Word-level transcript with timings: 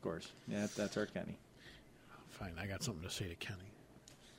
of 0.00 0.04
course. 0.04 0.32
Yeah, 0.48 0.66
that's 0.74 0.96
our 0.96 1.04
Kenny. 1.04 1.36
Fine, 2.30 2.54
I 2.58 2.66
got 2.66 2.82
something 2.82 3.06
to 3.06 3.10
say 3.10 3.28
to 3.28 3.34
Kenny. 3.34 3.74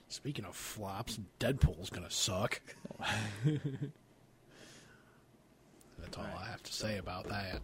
Speaking 0.08 0.44
of 0.46 0.56
flops, 0.56 1.20
Deadpool's 1.40 1.92
gonna 1.92 2.10
suck. 2.10 2.60
That's 6.00 6.18
all 6.18 6.26
I 6.36 6.46
have 6.46 6.64
to 6.64 6.74
say 6.74 6.98
about 6.98 7.28
that. 7.30 7.62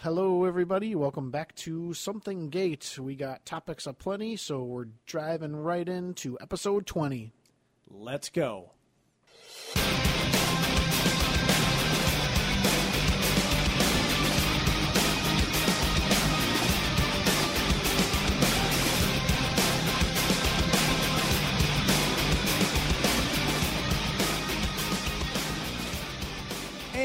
Hello, 0.00 0.44
everybody. 0.44 0.94
Welcome 0.94 1.30
back 1.30 1.54
to 1.56 1.94
Something 1.94 2.50
Gate. 2.50 2.98
We 3.00 3.16
got 3.16 3.46
topics 3.46 3.86
aplenty, 3.86 4.36
so 4.36 4.62
we're 4.62 4.88
driving 5.06 5.56
right 5.56 5.88
into 5.88 6.36
episode 6.38 6.86
20. 6.86 7.32
Let's 7.88 8.28
go. 8.28 8.72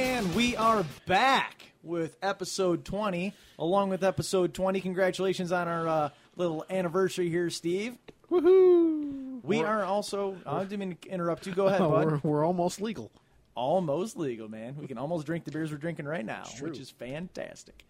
And 0.02 0.34
we 0.34 0.56
are 0.56 0.84
back 1.06 1.74
with 1.84 2.18
episode 2.24 2.84
20. 2.86 3.36
Along 3.60 3.90
with 3.90 4.04
episode 4.04 4.52
20, 4.52 4.82
congratulations 4.82 5.52
on 5.52 5.68
our 5.68 5.88
uh, 5.88 6.10
little 6.36 6.66
anniversary 6.72 7.30
here, 7.30 7.52
Steve. 7.52 7.98
Woohoo! 8.32 9.44
We 9.44 9.62
are 9.62 9.84
also. 9.84 10.38
I 10.44 10.64
didn't 10.64 10.80
mean 10.80 10.98
to 11.04 11.08
interrupt 11.08 11.46
you. 11.46 11.54
Go 11.54 11.68
ahead, 11.68 11.80
bud. 11.82 12.24
we're, 12.24 12.32
we're 12.32 12.44
almost 12.44 12.82
legal. 12.82 13.12
almost 13.54 14.18
legal, 14.18 14.50
man. 14.50 14.76
We 14.76 14.88
can 14.88 14.98
almost 14.98 15.28
drink 15.28 15.46
the 15.46 15.52
beers 15.52 15.72
we're 15.72 15.78
drinking 15.78 16.08
right 16.08 16.26
now, 16.26 16.46
true. 16.58 16.70
which 16.70 16.80
is 16.80 16.90
fantastic. 16.90 17.86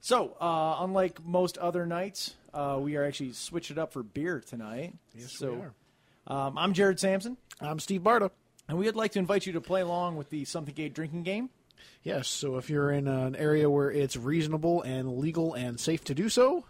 So, 0.00 0.36
uh, 0.40 0.76
unlike 0.84 1.18
most 1.24 1.58
other 1.58 1.84
nights, 1.84 2.36
uh, 2.54 2.78
we 2.80 2.94
are 2.94 3.04
actually 3.04 3.32
switched 3.32 3.72
it 3.72 3.78
up 3.78 3.92
for 3.92 4.04
beer 4.04 4.40
tonight. 4.40 4.94
Yes, 5.16 5.32
so, 5.32 5.52
we 5.52 5.62
are. 5.62 5.74
Um, 6.46 6.56
I'm 6.56 6.74
Jared 6.74 7.00
Sampson, 7.00 7.36
I'm 7.60 7.80
Steve 7.80 8.02
Barta. 8.02 8.30
And 8.70 8.78
we 8.78 8.86
would 8.86 8.94
like 8.94 9.10
to 9.12 9.18
invite 9.18 9.46
you 9.46 9.52
to 9.54 9.60
play 9.60 9.80
along 9.80 10.16
with 10.16 10.30
the 10.30 10.44
Something 10.44 10.74
Gate 10.74 10.94
drinking 10.94 11.24
game. 11.24 11.50
Yes, 12.04 12.28
so 12.28 12.56
if 12.56 12.70
you're 12.70 12.92
in 12.92 13.08
uh, 13.08 13.26
an 13.26 13.34
area 13.34 13.68
where 13.68 13.90
it's 13.90 14.16
reasonable 14.16 14.82
and 14.82 15.18
legal 15.18 15.54
and 15.54 15.80
safe 15.80 16.04
to 16.04 16.14
do 16.14 16.28
so, 16.28 16.64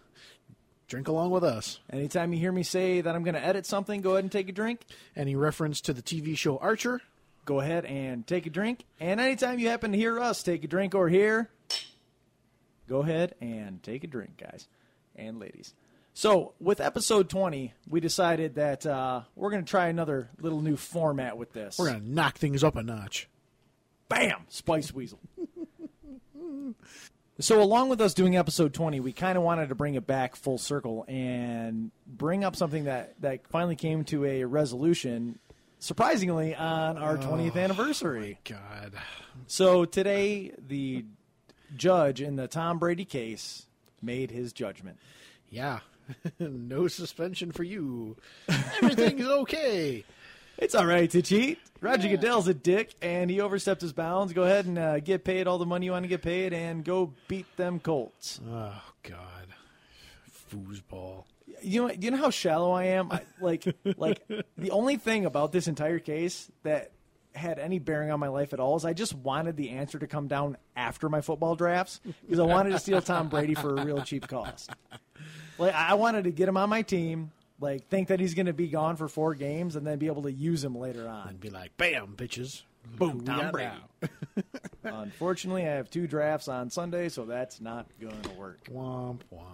drink 0.89 1.09
along 1.09 1.31
with 1.31 1.45
us. 1.45 1.79
Anytime 1.93 2.33
you 2.33 2.39
hear 2.39 2.53
me 2.53 2.63
say 2.63 3.03
that 3.03 3.15
I'm 3.15 3.23
going 3.23 3.35
to 3.35 3.45
edit 3.45 3.67
something, 3.67 4.01
go 4.01 4.13
ahead 4.13 4.25
and 4.25 4.33
take 4.33 4.49
a 4.49 4.53
drink. 4.53 4.81
Any 5.15 5.37
reference 5.37 5.83
to 5.83 5.93
the 5.93 6.01
TV 6.01 6.39
show 6.39 6.57
Archer? 6.57 7.03
Go 7.45 7.61
ahead 7.61 7.85
and 7.85 8.27
take 8.27 8.47
a 8.47 8.51
drink. 8.51 8.87
And 8.99 9.21
anytime 9.21 9.59
you 9.59 9.69
happen 9.69 9.93
to 9.93 9.99
hear 9.99 10.19
us 10.19 10.43
take 10.43 10.65
a 10.65 10.69
drink 10.69 10.95
or 10.95 11.11
hear, 11.11 11.51
go 12.89 13.01
ahead 13.01 13.35
and 13.43 13.83
take 13.83 14.05
a 14.05 14.07
drink, 14.07 14.39
guys 14.39 14.69
and 15.17 15.39
ladies. 15.39 15.75
So, 16.21 16.53
with 16.61 16.83
episode 16.83 17.31
20, 17.31 17.73
we 17.89 18.01
decided 18.01 18.57
that 18.57 18.85
uh, 18.85 19.23
we're 19.35 19.49
going 19.49 19.65
to 19.65 19.71
try 19.71 19.89
another 19.89 20.29
little 20.39 20.61
new 20.61 20.77
format 20.77 21.39
with 21.39 21.55
this. 21.55 21.79
We're 21.79 21.89
going 21.89 22.03
to 22.03 22.11
knock 22.11 22.37
things 22.37 22.63
up 22.63 22.77
a 22.77 22.83
notch. 22.83 23.27
Bam! 24.11 24.45
Spice 24.49 24.93
Weasel. 24.93 25.19
so, 27.39 27.63
along 27.63 27.89
with 27.89 28.03
us 28.03 28.13
doing 28.13 28.37
episode 28.37 28.75
20, 28.75 29.01
we 29.01 29.15
kind 29.15 29.39
of 29.39 29.45
wanted 29.45 29.71
to 29.71 29.75
bring 29.75 29.95
it 29.95 30.07
back 30.07 30.37
full 30.37 30.59
circle 30.59 31.07
and 31.09 31.91
bring 32.07 32.45
up 32.45 32.55
something 32.55 32.85
that, 32.85 33.15
that 33.23 33.49
finally 33.49 33.77
came 33.77 34.05
to 34.05 34.27
a 34.27 34.45
resolution, 34.45 35.39
surprisingly, 35.79 36.55
on 36.55 36.99
our 36.99 37.17
20th 37.17 37.57
anniversary. 37.57 38.39
God. 38.45 38.93
So, 39.47 39.87
today, 39.87 40.53
the 40.59 41.07
judge 41.75 42.21
in 42.21 42.37
the 42.37 42.47
Tom 42.47 42.79
Brady 42.79 43.07
case 43.07 43.65
made 44.03 44.31
his 44.31 44.53
judgment. 44.53 44.99
Yeah. 45.49 45.81
no 46.39 46.89
suspension 46.89 47.53
for 47.53 47.63
you. 47.63 48.17
Everything's 48.49 49.27
okay. 49.27 50.05
It's 50.59 50.75
all 50.75 50.87
right 50.87 51.11
to 51.11 51.23
cheat. 51.23 51.59
Roger 51.81 52.09
Goodell's 52.09 52.47
a 52.47 52.53
dick, 52.53 52.95
and 53.01 53.31
he 53.31 53.41
overstepped 53.41 53.81
his 53.81 53.95
bounds. 53.95 54.35
Go 54.35 54.43
ahead 54.43 54.67
and 54.67 54.79
uh, 54.79 55.01
get 55.01 55.25
paid 55.25 55.47
all 55.47 55.57
the 55.57 55.65
money 55.65 55.87
you 55.87 55.93
want 55.93 56.05
to 56.05 56.09
get 56.09 56.21
paid, 56.21 56.53
and 56.53 56.85
go 56.85 57.15
beat 57.29 57.47
them 57.57 57.81
Colts. 57.81 58.41
Oh, 58.47 58.83
God. 59.03 59.47
Foosball. 60.53 61.25
You 61.63 61.89
know, 61.89 61.95
you 61.99 62.11
know 62.11 62.19
how 62.19 62.31
shallow 62.31 62.73
I 62.73 62.85
am. 62.85 63.11
I, 63.11 63.23
like, 63.41 63.65
like 63.97 64.21
the 64.59 64.71
only 64.71 64.97
thing 64.97 65.25
about 65.25 65.53
this 65.53 65.67
entire 65.67 65.99
case 65.99 66.51
that 66.63 66.93
had 67.35 67.59
any 67.59 67.79
bearing 67.79 68.11
on 68.11 68.21
my 68.21 68.29
life 68.29 68.53
at 68.53 68.61
all 68.61 68.77
is 68.77 68.85
I 68.85 68.93
just 68.93 69.15
wanted 69.15 69.57
the 69.57 69.71
answer 69.71 69.99
to 69.99 70.07
come 70.07 70.27
down 70.29 70.57
after 70.75 71.09
my 71.09 71.21
football 71.21 71.55
drafts 71.55 72.01
because 72.23 72.41
I 72.41 72.45
wanted 72.45 72.71
to 72.71 72.79
steal 72.79 73.01
Tom 73.01 73.29
Brady 73.29 73.55
for 73.55 73.77
a 73.77 73.85
real 73.85 74.03
cheap 74.03 74.27
cost. 74.27 74.71
Like, 75.61 75.75
I 75.75 75.95
wanted 75.95 76.25
to 76.25 76.31
get 76.31 76.49
him 76.49 76.57
on 76.57 76.69
my 76.71 76.83
team. 76.83 77.31
Like, 77.61 77.87
think 77.89 78.09
that 78.09 78.19
he's 78.21 78.35
going 78.35 78.47
to 78.47 78.53
be 78.55 78.69
gone 78.69 78.97
for 78.97 79.07
four 79.07 79.35
games, 79.35 79.77
and 79.77 79.87
then 79.87 79.99
be 79.99 80.07
able 80.07 80.23
to 80.23 80.33
use 80.33 80.65
him 80.65 80.75
later 80.75 81.07
on. 81.07 81.29
And 81.29 81.41
be 81.41 81.51
like, 81.51 81.77
bam, 81.77 82.15
bitches. 82.17 82.63
Boom, 82.97 83.11
Who 83.11 83.19
we 83.19 83.25
Tom 83.27 83.39
got 83.39 83.53
Brady. 83.53 83.71
Unfortunately, 84.85 85.63
I 85.67 85.73
have 85.73 85.91
two 85.91 86.07
drafts 86.07 86.49
on 86.49 86.71
Sunday, 86.71 87.11
so 87.11 87.27
that's 87.27 87.61
not 87.61 87.87
going 88.01 88.21
to 88.23 88.31
work. 88.31 88.65
Womp, 88.73 89.19
womp. 89.33 89.45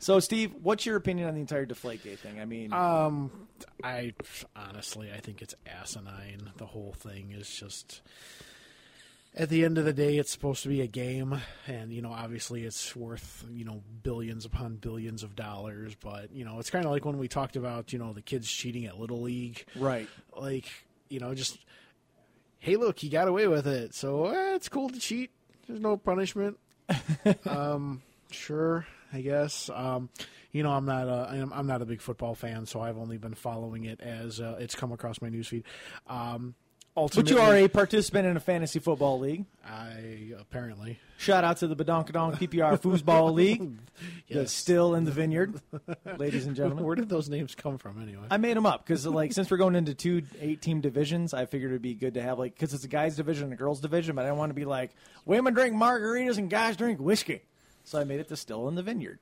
So, 0.00 0.20
Steve, 0.20 0.52
what's 0.62 0.84
your 0.84 0.96
opinion 0.96 1.28
on 1.28 1.34
the 1.34 1.40
entire 1.40 1.64
Deflategate 1.66 2.18
thing? 2.18 2.38
I 2.40 2.44
mean, 2.44 2.72
Um, 2.72 3.30
I 3.82 4.12
honestly, 4.54 5.10
I 5.12 5.18
think 5.20 5.40
it's 5.40 5.54
asinine. 5.66 6.50
The 6.56 6.66
whole 6.66 6.92
thing 6.98 7.32
is 7.32 7.48
just. 7.48 8.02
At 9.38 9.50
the 9.50 9.66
end 9.66 9.76
of 9.76 9.84
the 9.84 9.92
day, 9.92 10.16
it's 10.16 10.30
supposed 10.30 10.62
to 10.62 10.70
be 10.70 10.80
a 10.80 10.86
game, 10.86 11.38
and 11.66 11.92
you 11.92 12.00
know, 12.00 12.10
obviously, 12.10 12.64
it's 12.64 12.96
worth 12.96 13.44
you 13.50 13.66
know 13.66 13.82
billions 14.02 14.46
upon 14.46 14.76
billions 14.76 15.22
of 15.22 15.36
dollars. 15.36 15.94
But 15.94 16.32
you 16.32 16.44
know, 16.44 16.58
it's 16.58 16.70
kind 16.70 16.86
of 16.86 16.90
like 16.90 17.04
when 17.04 17.18
we 17.18 17.28
talked 17.28 17.54
about 17.54 17.92
you 17.92 17.98
know 17.98 18.14
the 18.14 18.22
kids 18.22 18.50
cheating 18.50 18.86
at 18.86 18.98
little 18.98 19.20
league, 19.20 19.62
right. 19.76 20.08
like 20.34 20.64
you 21.10 21.20
know, 21.20 21.34
just 21.34 21.58
hey, 22.60 22.76
look, 22.76 22.98
he 22.98 23.10
got 23.10 23.28
away 23.28 23.46
with 23.46 23.66
it, 23.66 23.94
so 23.94 24.26
eh, 24.26 24.54
it's 24.54 24.70
cool 24.70 24.88
to 24.88 24.98
cheat. 24.98 25.30
There's 25.66 25.80
no 25.80 25.98
punishment. 25.98 26.58
um, 27.46 28.00
sure, 28.30 28.86
I 29.12 29.20
guess. 29.20 29.68
Um, 29.72 30.08
you 30.52 30.62
know, 30.62 30.70
I'm 30.70 30.86
not 30.86 31.08
a 31.08 31.48
I'm, 31.52 31.66
not 31.66 31.82
a 31.82 31.86
big 31.86 32.00
football 32.00 32.34
fan, 32.34 32.64
so 32.64 32.80
I've 32.80 32.96
only 32.96 33.18
been 33.18 33.34
following 33.34 33.84
it 33.84 34.00
as 34.00 34.40
uh, 34.40 34.56
it's 34.58 34.74
come 34.74 34.92
across 34.92 35.20
my 35.20 35.28
newsfeed. 35.28 35.64
Um, 36.06 36.54
But 36.96 37.30
you 37.30 37.38
are 37.38 37.54
a 37.54 37.68
participant 37.68 38.26
in 38.26 38.36
a 38.36 38.40
fantasy 38.40 38.78
football 38.78 39.18
league. 39.18 39.44
I 39.64 40.32
apparently 40.38 40.98
Shout 41.18 41.44
out 41.44 41.58
to 41.58 41.66
the 41.66 41.76
Badonkadonk 41.76 42.38
PPR 42.38 42.80
Foosball 42.80 43.32
League 43.32 43.78
that's 44.30 44.52
still 44.52 44.94
in 44.94 45.04
the 45.04 45.10
vineyard, 45.10 45.60
ladies 46.18 46.46
and 46.46 46.54
gentlemen. 46.54 46.84
Where 46.84 46.94
did 46.94 47.08
those 47.08 47.28
names 47.28 47.54
come 47.54 47.78
from 47.78 48.02
anyway? 48.02 48.26
I 48.30 48.36
made 48.36 48.56
them 48.56 48.66
up 48.66 48.84
because, 48.86 49.06
like, 49.06 49.32
since 49.32 49.50
we're 49.50 49.56
going 49.56 49.76
into 49.76 49.94
two 49.94 50.22
eight-team 50.40 50.82
divisions, 50.82 51.32
I 51.32 51.46
figured 51.46 51.70
it'd 51.70 51.82
be 51.82 51.94
good 51.94 52.14
to 52.14 52.22
have 52.22 52.38
like 52.38 52.54
because 52.54 52.74
it's 52.74 52.84
a 52.84 52.88
guys 52.88 53.16
division 53.16 53.44
and 53.44 53.52
a 53.54 53.56
girls 53.56 53.80
division, 53.80 54.14
but 54.14 54.22
I 54.22 54.28
didn't 54.28 54.38
want 54.38 54.50
to 54.50 54.54
be 54.54 54.66
like 54.66 54.90
women 55.24 55.54
drink 55.54 55.74
margaritas 55.74 56.36
and 56.38 56.50
guys 56.50 56.76
drink 56.76 57.00
whiskey, 57.00 57.42
so 57.84 57.98
I 57.98 58.04
made 58.04 58.20
it 58.20 58.28
to 58.28 58.36
still 58.36 58.68
in 58.68 58.74
the 58.74 58.82
vineyard. 58.82 59.18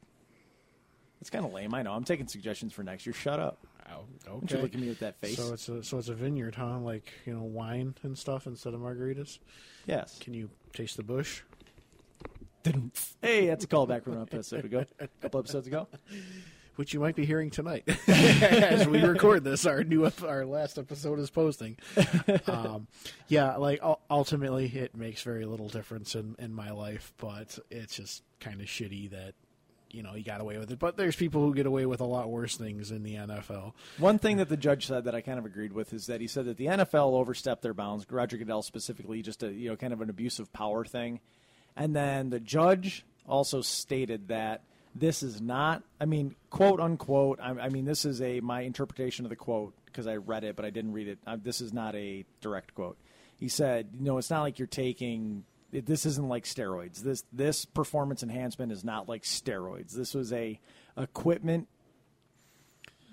It's 1.20 1.30
kind 1.30 1.44
of 1.44 1.52
lame, 1.52 1.72
I 1.74 1.82
know. 1.82 1.92
I'm 1.92 2.04
taking 2.04 2.26
suggestions 2.28 2.72
for 2.72 2.82
next 2.82 3.06
year. 3.06 3.14
Shut 3.14 3.40
up! 3.40 3.58
Oh, 3.90 4.04
Don't 4.26 4.50
you 4.50 4.56
okay. 4.56 4.62
look 4.62 4.74
at 4.74 4.80
me 4.80 4.88
with 4.88 5.00
that 5.00 5.16
face. 5.20 5.36
So 5.36 5.52
it's 5.54 5.68
a 5.68 5.82
so 5.84 5.98
it's 5.98 6.08
a 6.08 6.14
vineyard, 6.14 6.54
huh? 6.54 6.78
Like 6.78 7.12
you 7.26 7.34
know, 7.34 7.42
wine 7.42 7.94
and 8.02 8.16
stuff 8.18 8.46
instead 8.46 8.74
of 8.74 8.80
margaritas. 8.80 9.38
yes. 9.86 10.18
Can 10.20 10.34
you 10.34 10.50
taste 10.72 10.96
the 10.96 11.02
bush? 11.02 11.42
Hey, 13.20 13.46
that's 13.46 13.64
a 13.64 13.68
callback 13.68 14.04
from 14.04 14.14
an 14.14 14.22
episode 14.22 14.64
ago, 14.64 14.84
a 14.98 15.08
couple 15.20 15.40
episodes 15.40 15.66
ago. 15.66 15.86
which 16.76 16.92
you 16.94 16.98
might 16.98 17.14
be 17.14 17.24
hearing 17.24 17.50
tonight 17.50 17.84
as 18.08 18.88
we 18.88 19.00
record 19.02 19.44
this. 19.44 19.64
Our 19.66 19.84
new, 19.84 20.06
ep- 20.06 20.22
our 20.24 20.44
last 20.46 20.76
episode 20.78 21.18
is 21.20 21.30
posting. 21.30 21.76
Um, 22.48 22.88
yeah, 23.28 23.56
like 23.58 23.80
ul- 23.82 24.00
ultimately, 24.10 24.66
it 24.66 24.96
makes 24.96 25.22
very 25.22 25.44
little 25.44 25.68
difference 25.68 26.14
in 26.14 26.34
in 26.38 26.52
my 26.54 26.70
life, 26.70 27.12
but 27.18 27.58
it's 27.70 27.96
just 27.96 28.22
kind 28.40 28.60
of 28.62 28.66
shitty 28.66 29.10
that 29.10 29.34
you 29.94 30.02
know 30.02 30.12
he 30.12 30.22
got 30.22 30.40
away 30.40 30.58
with 30.58 30.70
it. 30.70 30.78
But 30.78 30.96
there's 30.96 31.16
people 31.16 31.40
who 31.42 31.54
get 31.54 31.66
away 31.66 31.86
with 31.86 32.00
a 32.00 32.04
lot 32.04 32.30
worse 32.30 32.56
things 32.56 32.90
in 32.90 33.02
the 33.02 33.14
NFL. 33.14 33.72
One 33.98 34.18
thing 34.18 34.38
that 34.38 34.48
the 34.48 34.56
judge 34.56 34.86
said 34.86 35.04
that 35.04 35.14
I 35.14 35.20
kind 35.20 35.38
of 35.38 35.46
agreed 35.46 35.72
with 35.72 35.92
is 35.92 36.06
that 36.06 36.20
he 36.20 36.26
said 36.26 36.46
that 36.46 36.56
the 36.56 36.66
NFL 36.66 37.12
overstepped 37.12 37.62
their 37.62 37.74
bounds. 37.74 38.04
Roger 38.10 38.36
Goodell 38.36 38.62
specifically, 38.62 39.22
just 39.22 39.42
a 39.42 39.52
you 39.52 39.70
know 39.70 39.76
kind 39.76 39.92
of 39.92 40.00
an 40.00 40.10
abusive 40.10 40.52
power 40.52 40.84
thing, 40.84 41.20
and 41.76 41.94
then 41.94 42.30
the 42.30 42.40
judge 42.40 43.04
also 43.26 43.62
stated 43.62 44.28
that 44.28 44.62
this 44.94 45.22
is 45.22 45.40
not. 45.40 45.82
I 46.00 46.04
mean, 46.04 46.36
quote 46.50 46.80
unquote. 46.80 47.40
I, 47.40 47.50
I 47.50 47.68
mean, 47.68 47.84
this 47.84 48.04
is 48.04 48.20
a 48.22 48.40
my 48.40 48.62
interpretation 48.62 49.24
of 49.24 49.30
the 49.30 49.36
quote 49.36 49.74
because 49.86 50.06
I 50.06 50.16
read 50.16 50.44
it, 50.44 50.56
but 50.56 50.64
I 50.64 50.70
didn't 50.70 50.92
read 50.92 51.08
it. 51.08 51.18
Uh, 51.26 51.36
this 51.40 51.60
is 51.60 51.72
not 51.72 51.94
a 51.94 52.24
direct 52.40 52.74
quote. 52.74 52.96
He 53.36 53.48
said, 53.48 53.88
"You 53.98 54.04
know, 54.04 54.18
it's 54.18 54.30
not 54.30 54.42
like 54.42 54.58
you're 54.58 54.68
taking." 54.68 55.44
It- 55.74 55.86
This 55.86 56.06
isn't 56.06 56.28
like 56.28 56.44
steroids. 56.44 56.98
This 57.02 57.24
this 57.32 57.64
performance 57.64 58.22
enhancement 58.22 58.72
is 58.72 58.84
not 58.84 59.08
like 59.08 59.22
steroids. 59.22 59.92
This 59.92 60.14
was 60.14 60.32
a 60.32 60.58
equipment 60.96 61.68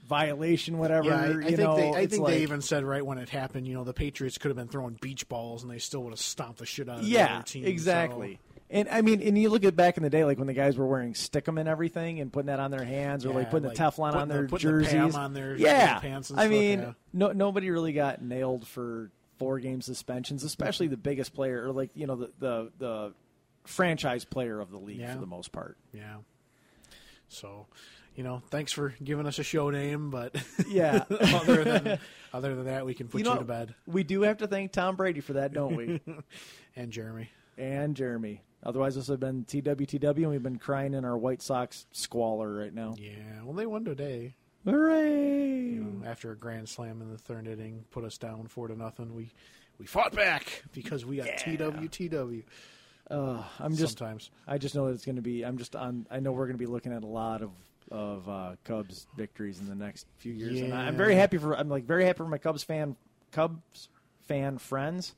violation, 0.08 0.78
whatever. 0.78 1.08
Yeah, 1.10 1.22
I, 1.22 1.30
I 1.40 1.42
think 1.44 1.58
know, 1.60 1.76
they. 1.78 1.90
I 1.92 2.06
think 2.08 2.24
like, 2.24 2.34
they 2.36 2.42
even 2.42 2.62
said 2.62 2.84
right 2.84 3.06
when 3.06 3.18
it 3.18 3.30
happened. 3.30 3.68
You 3.68 3.74
know, 3.74 3.84
the 3.84 3.94
Patriots 3.94 4.38
could 4.38 4.50
have 4.50 4.58
been 4.58 4.68
throwing 4.68 4.98
beach 5.02 5.28
balls, 5.30 5.64
and 5.64 5.72
they 5.72 5.80
still 5.80 6.04
would 6.04 6.12
have 6.12 6.20
stomped 6.20 6.60
the 6.60 6.66
shit 6.66 6.90
out 6.90 7.00
of 7.00 7.06
the 7.06 7.10
Yeah, 7.12 7.36
other 7.36 7.44
team. 7.44 7.66
exactly. 7.66 8.40
And 8.70 8.88
I 8.90 9.02
mean, 9.02 9.22
and 9.22 9.38
you 9.38 9.50
look 9.50 9.66
at 9.66 9.76
back 9.76 9.98
in 9.98 10.04
the 10.04 10.10
day, 10.10 10.24
like 10.24 10.38
when 10.38 10.48
the 10.48 10.54
guys 10.54 10.78
were 10.78 10.88
wearing 10.88 11.14
stickum 11.14 11.60
and 11.60 11.68
everything, 11.68 12.20
and 12.22 12.32
putting 12.32 12.48
that 12.48 12.60
on 12.60 12.72
their 12.72 12.86
hands, 12.86 13.26
or 13.26 13.30
Yeah, 13.30 13.36
like 13.36 13.52
putting 13.52 13.68
like 13.68 13.78
the 13.78 13.84
Teflon 13.84 14.12
putting 14.12 14.22
on 14.22 14.28
the- 14.30 14.34
their 14.34 14.48
the 14.48 14.58
jerseys, 14.58 14.92
Pam 14.94 15.16
on 15.16 15.34
their 15.34 15.56
yeah. 15.58 16.00
pants 16.00 16.30
and 16.30 16.40
I 16.40 16.44
stuff, 16.44 16.52
mean, 16.52 16.80
yeah. 16.80 16.92
no, 17.12 17.32
nobody 17.34 17.70
really 17.70 17.92
got 17.94 18.22
nailed 18.22 18.66
for 18.66 19.12
four 19.42 19.60
game 19.60 19.82
suspensions, 19.82 20.44
especially 20.44 20.86
mm-hmm. 20.86 20.92
the 20.92 20.98
biggest 20.98 21.34
player, 21.34 21.66
or 21.66 21.72
like 21.72 21.90
you 21.96 22.06
know 22.06 22.16
the 22.16 22.32
the, 22.40 22.72
the 22.78 23.14
franchise 23.66 24.24
player 24.24 24.60
of 24.60 24.70
the 24.70 24.78
league 24.78 25.00
Yeah. 25.00 25.16
for 25.16 25.20
the 25.20 25.26
most 25.26 25.52
part. 25.52 25.78
Yeah. 25.94 26.18
So, 27.28 27.66
you 28.16 28.24
know, 28.24 28.42
thanks 28.50 28.72
for 28.72 28.94
giving 29.04 29.26
us 29.26 29.40
a 29.40 29.44
show 29.44 29.70
name, 29.70 30.10
but 30.12 30.36
Yeah. 30.70 31.06
other 31.10 31.64
than 31.64 32.00
other 32.34 32.56
than 32.56 32.66
that, 32.66 32.86
we 32.86 32.94
can 32.94 33.08
put 33.08 33.20
you, 33.20 33.26
you 33.26 33.34
know, 33.34 33.40
to 33.40 33.46
bed. 33.46 33.74
we 33.88 34.04
do 34.04 34.22
have 34.22 34.38
to 34.38 34.48
thank 34.48 34.72
Tom 34.74 34.96
Brady 34.96 35.22
for 35.22 35.34
that, 35.34 35.54
don't 35.54 35.76
we? 35.76 36.02
And 36.76 36.92
Jeremy. 36.92 37.30
and 37.58 37.96
Jeremy. 37.98 38.44
Otherwise, 38.64 38.96
this 38.96 39.10
would 39.10 39.22
have 39.22 39.34
been 39.34 39.44
TWTW, 39.44 40.18
and 40.18 40.30
we've 40.30 40.44
been 40.44 40.58
crying 40.60 40.94
in 40.94 41.04
our 41.04 41.18
White 41.18 41.42
Sox 41.42 41.86
squalor 41.92 42.54
right 42.54 42.74
now. 42.74 42.94
Yeah. 42.98 43.44
Well, 43.44 43.54
they 43.54 43.66
won 43.66 43.84
today. 43.84 44.36
Hooray! 44.66 45.60
You 45.72 45.82
know, 45.84 46.06
after 46.08 46.32
a 46.32 46.36
grand 46.36 46.70
slam 46.70 47.02
in 47.02 47.12
the 47.12 47.18
third 47.18 47.48
inning, 47.48 47.86
put 47.92 48.04
us 48.04 48.18
down 48.18 48.48
four 48.48 48.68
to 48.68 48.76
nothing. 48.76 49.16
We 49.16 49.32
we 49.80 49.86
fought 49.86 50.14
back 50.16 50.64
because 50.74 51.06
we 51.06 51.18
got 51.18 51.28
TWTW. 51.28 52.44
Uh, 53.10 53.44
I'm 53.60 53.76
just, 53.76 53.98
sometimes. 53.98 54.30
I 54.48 54.58
just 54.58 54.76
know 54.76 54.88
that 54.88 54.94
it's 54.94 55.06
going 55.06 55.16
to 55.18 55.22
be. 55.22 55.44
I'm 55.44 55.58
just 55.58 55.76
on. 55.76 56.06
I 56.12 56.20
know 56.20 56.32
we're 56.32 56.46
going 56.46 56.58
to 56.58 56.64
be 56.64 56.68
looking 56.68 56.94
at 56.94 57.04
a 57.04 57.08
lot 57.08 57.42
of 57.42 57.50
of 57.90 58.30
uh, 58.30 58.56
Cubs 58.64 59.08
victories 59.18 59.60
in 59.60 59.68
the 59.68 59.76
next 59.76 60.06
few 60.18 60.32
years, 60.32 60.62
and 60.62 60.74
I- 60.74 60.88
I'm 60.88 60.96
very 60.96 61.16
happy 61.16 61.38
for. 61.38 61.54
I'm 61.58 61.68
like 61.70 61.84
very 61.86 62.06
happy 62.06 62.18
for 62.18 62.28
my 62.28 62.38
Cubs 62.38 62.64
fan 62.64 62.96
Cubs 63.32 63.90
fan 64.28 64.60
friends, 64.60 65.16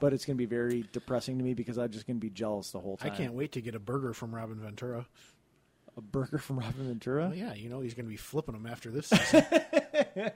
but 0.00 0.12
it's 0.12 0.24
going 0.26 0.36
to 0.36 0.38
be 0.38 0.44
very 0.46 0.84
depressing 0.92 1.38
to 1.38 1.44
me 1.44 1.54
because 1.54 1.78
I'm 1.78 1.90
just 1.90 2.06
going 2.06 2.16
to 2.18 2.20
be 2.20 2.28
jealous 2.30 2.70
the 2.72 2.80
whole 2.80 2.96
time. 2.98 3.12
I 3.12 3.16
can't 3.16 3.32
wait 3.32 3.52
to 3.52 3.62
get 3.62 3.74
a 3.74 3.78
burger 3.80 4.12
from 4.12 4.34
Robin 4.34 4.58
Ventura. 4.58 5.06
A 5.96 6.00
burger 6.00 6.38
from 6.38 6.58
Robin 6.60 6.86
Ventura. 6.88 7.26
Well, 7.28 7.34
yeah, 7.34 7.54
you 7.54 7.68
know 7.68 7.80
he's 7.80 7.94
going 7.94 8.06
to 8.06 8.10
be 8.10 8.16
flipping 8.16 8.54
them 8.54 8.66
after 8.66 8.90
this 8.90 9.08
season. 9.08 9.44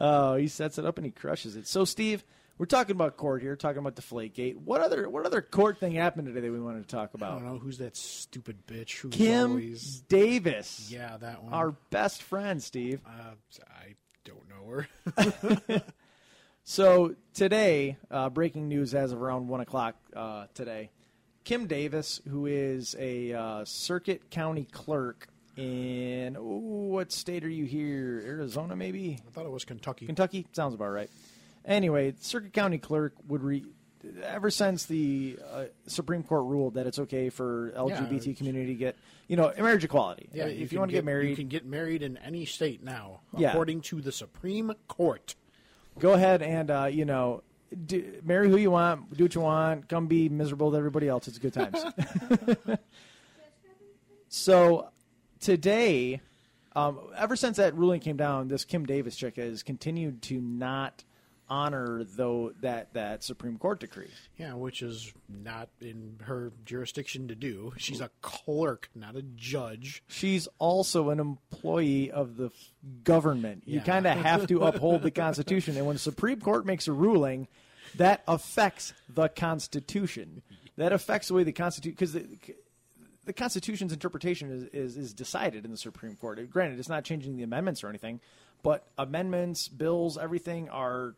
Oh, 0.00 0.36
he 0.36 0.46
sets 0.46 0.78
it 0.78 0.84
up 0.84 0.98
and 0.98 1.04
he 1.04 1.10
crushes 1.10 1.56
it. 1.56 1.66
So, 1.66 1.84
Steve, 1.84 2.22
we're 2.58 2.66
talking 2.66 2.94
about 2.94 3.16
court 3.16 3.42
here, 3.42 3.56
talking 3.56 3.78
about 3.78 3.96
Deflategate. 3.96 4.56
What 4.56 4.80
other 4.80 5.08
what 5.08 5.26
other 5.26 5.40
court 5.42 5.80
thing 5.80 5.92
happened 5.92 6.26
today 6.28 6.40
that 6.40 6.52
we 6.52 6.60
wanted 6.60 6.86
to 6.86 6.94
talk 6.94 7.14
about? 7.14 7.32
I 7.32 7.34
don't 7.40 7.46
know 7.46 7.58
who's 7.58 7.78
that 7.78 7.96
stupid 7.96 8.64
bitch 8.66 8.96
who's 8.98 9.12
Kim 9.14 9.50
always 9.52 10.00
Davis, 10.08 10.88
yeah 10.92 11.16
that 11.16 11.42
one. 11.42 11.52
our 11.52 11.72
best 11.90 12.22
friend, 12.22 12.62
Steve. 12.62 13.00
uh, 13.06 13.34
I 13.68 13.94
don't 14.24 14.48
know 14.48 14.84
her. 15.66 15.82
So 16.64 17.14
today, 17.32 17.96
uh, 18.10 18.28
breaking 18.28 18.68
news 18.68 18.94
as 18.94 19.12
of 19.12 19.22
around 19.22 19.48
one 19.48 19.60
o'clock 19.62 19.96
uh, 20.14 20.48
today, 20.52 20.90
Kim 21.48 21.66
Davis, 21.66 22.20
who 22.28 22.44
is 22.44 22.94
a 22.98 23.32
uh, 23.32 23.64
Circuit 23.64 24.30
County 24.30 24.66
clerk 24.70 25.28
in 25.56 26.34
what 26.34 27.10
state 27.10 27.42
are 27.42 27.48
you 27.48 27.64
here? 27.64 28.22
Arizona, 28.22 28.76
maybe. 28.76 29.18
I 29.26 29.30
thought 29.30 29.46
it 29.46 29.50
was 29.50 29.64
Kentucky. 29.64 30.04
Kentucky 30.04 30.46
sounds 30.52 30.74
about 30.74 30.90
right. 30.90 31.08
Anyway, 31.64 32.12
Circuit 32.20 32.52
County 32.52 32.76
clerk 32.76 33.14
would 33.28 33.42
re. 33.42 33.64
Ever 34.24 34.50
since 34.50 34.84
the 34.84 35.38
uh, 35.50 35.64
Supreme 35.86 36.22
Court 36.22 36.44
ruled 36.44 36.74
that 36.74 36.86
it's 36.86 36.98
okay 36.98 37.30
for 37.30 37.72
LGBT 37.74 38.16
it's- 38.16 38.36
community 38.36 38.66
to 38.66 38.74
get, 38.74 38.96
you 39.26 39.36
know, 39.36 39.50
marriage 39.56 39.84
equality. 39.84 40.28
Yeah, 40.34 40.48
if 40.48 40.60
you, 40.60 40.68
can 40.68 40.78
want 40.80 40.90
to 40.90 40.98
get, 40.98 41.06
married, 41.06 41.30
you 41.30 41.36
can 41.36 41.48
get 41.48 41.64
married 41.64 42.02
in 42.02 42.18
any 42.18 42.44
state 42.44 42.84
now, 42.84 43.20
Yeah. 43.38 43.52
according 43.52 43.80
to 43.82 44.02
the 44.02 44.12
Supreme 44.12 44.74
Court. 44.86 45.34
go 45.98 46.12
ahead 46.12 46.42
and 46.42 46.70
uh, 46.70 46.84
you 46.92 47.06
know, 47.06 47.42
do, 47.86 48.20
marry 48.24 48.48
who 48.48 48.56
you 48.56 48.70
want, 48.70 49.16
do 49.16 49.24
what 49.24 49.34
you 49.34 49.40
want, 49.40 49.88
come 49.88 50.06
be 50.06 50.28
miserable 50.28 50.70
with 50.70 50.76
everybody 50.78 51.08
else. 51.08 51.28
It's 51.28 51.38
good 51.38 51.52
times. 51.52 51.84
so 54.28 54.88
today, 55.40 56.20
um, 56.74 56.98
ever 57.16 57.36
since 57.36 57.56
that 57.58 57.74
ruling 57.74 58.00
came 58.00 58.16
down, 58.16 58.48
this 58.48 58.64
Kim 58.64 58.86
Davis 58.86 59.16
chick 59.16 59.36
has 59.36 59.62
continued 59.62 60.22
to 60.22 60.40
not 60.40 61.04
honor 61.50 62.04
though 62.04 62.52
that 62.60 62.92
that 62.94 63.24
Supreme 63.24 63.58
Court 63.58 63.80
decree. 63.80 64.10
Yeah, 64.36 64.54
which 64.54 64.82
is 64.82 65.12
not 65.28 65.68
in 65.80 66.18
her 66.24 66.52
jurisdiction 66.64 67.28
to 67.28 67.34
do. 67.34 67.72
She's 67.76 68.00
a 68.00 68.10
clerk, 68.22 68.90
not 68.94 69.16
a 69.16 69.22
judge. 69.22 70.02
She's 70.08 70.48
also 70.58 71.10
an 71.10 71.20
employee 71.20 72.10
of 72.10 72.36
the 72.36 72.46
f- 72.46 72.52
government. 73.04 73.62
You 73.66 73.78
Yeah. 73.78 73.84
kind 73.84 74.06
of 74.06 74.18
have 74.18 74.46
to 74.48 74.60
uphold 74.64 75.02
the 75.02 75.10
Constitution. 75.10 75.76
And 75.76 75.86
when 75.86 75.94
the 75.94 76.00
Supreme 76.00 76.40
Court 76.40 76.66
makes 76.66 76.86
a 76.88 76.92
ruling, 76.92 77.48
that 77.96 78.22
affects 78.28 78.92
the 79.08 79.28
Constitution. 79.28 80.42
That 80.76 80.92
affects 80.92 81.28
the 81.28 81.34
way 81.34 81.42
the 81.44 81.52
Constitution, 81.52 81.94
because 81.94 82.12
the, 82.12 82.26
the 83.24 83.32
Constitution's 83.32 83.92
interpretation 83.92 84.50
is, 84.50 84.64
is, 84.64 84.96
is 84.96 85.14
decided 85.14 85.64
in 85.64 85.70
the 85.70 85.76
Supreme 85.76 86.14
Court. 86.16 86.48
Granted, 86.50 86.78
it's 86.78 86.88
not 86.88 87.04
changing 87.04 87.36
the 87.36 87.42
amendments 87.42 87.82
or 87.82 87.88
anything, 87.88 88.20
but 88.62 88.86
amendments, 88.96 89.68
bills, 89.68 90.16
everything 90.18 90.68
are 90.68 91.14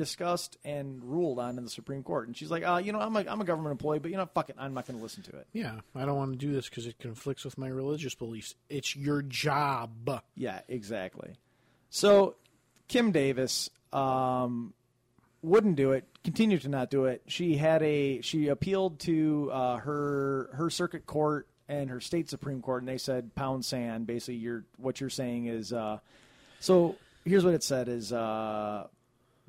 discussed 0.00 0.56
and 0.64 1.04
ruled 1.04 1.38
on 1.38 1.58
in 1.58 1.64
the 1.64 1.70
Supreme 1.70 2.02
Court. 2.02 2.26
And 2.26 2.34
she's 2.34 2.50
like, 2.50 2.66
uh, 2.66 2.80
you 2.82 2.90
know, 2.90 3.00
I'm 3.00 3.14
a, 3.14 3.24
I'm 3.28 3.42
a 3.42 3.44
government 3.44 3.72
employee, 3.72 3.98
but 3.98 4.10
you 4.10 4.16
know, 4.16 4.24
fuck 4.24 4.48
it, 4.48 4.56
I'm 4.58 4.72
not 4.72 4.86
going 4.86 4.98
to 4.98 5.02
listen 5.02 5.22
to 5.24 5.36
it. 5.36 5.46
Yeah, 5.52 5.80
I 5.94 6.06
don't 6.06 6.16
want 6.16 6.32
to 6.32 6.38
do 6.38 6.54
this 6.54 6.70
because 6.70 6.86
it 6.86 6.98
conflicts 6.98 7.44
with 7.44 7.58
my 7.58 7.68
religious 7.68 8.14
beliefs. 8.14 8.54
It's 8.70 8.96
your 8.96 9.20
job. 9.20 10.22
Yeah, 10.34 10.60
exactly. 10.68 11.34
So 11.90 12.36
Kim 12.88 13.12
Davis 13.12 13.68
um, 13.92 14.72
wouldn't 15.42 15.76
do 15.76 15.92
it. 15.92 16.04
Continued 16.24 16.62
to 16.62 16.70
not 16.70 16.90
do 16.90 17.04
it. 17.04 17.22
She 17.26 17.56
had 17.56 17.82
a 17.82 18.22
she 18.22 18.48
appealed 18.48 19.00
to 19.00 19.50
uh, 19.52 19.76
her 19.76 20.48
her 20.54 20.70
circuit 20.70 21.04
court 21.04 21.46
and 21.68 21.90
her 21.90 22.00
state 22.00 22.30
supreme 22.30 22.62
court, 22.62 22.82
and 22.82 22.88
they 22.88 22.98
said 22.98 23.34
pound 23.34 23.66
sand. 23.66 24.06
Basically, 24.06 24.36
you're 24.36 24.64
what 24.78 25.00
you're 25.00 25.10
saying 25.10 25.46
is. 25.46 25.72
Uh, 25.72 25.98
so 26.58 26.96
here's 27.24 27.44
what 27.44 27.54
it 27.54 27.62
said: 27.62 27.88
is 27.88 28.12
uh, 28.12 28.86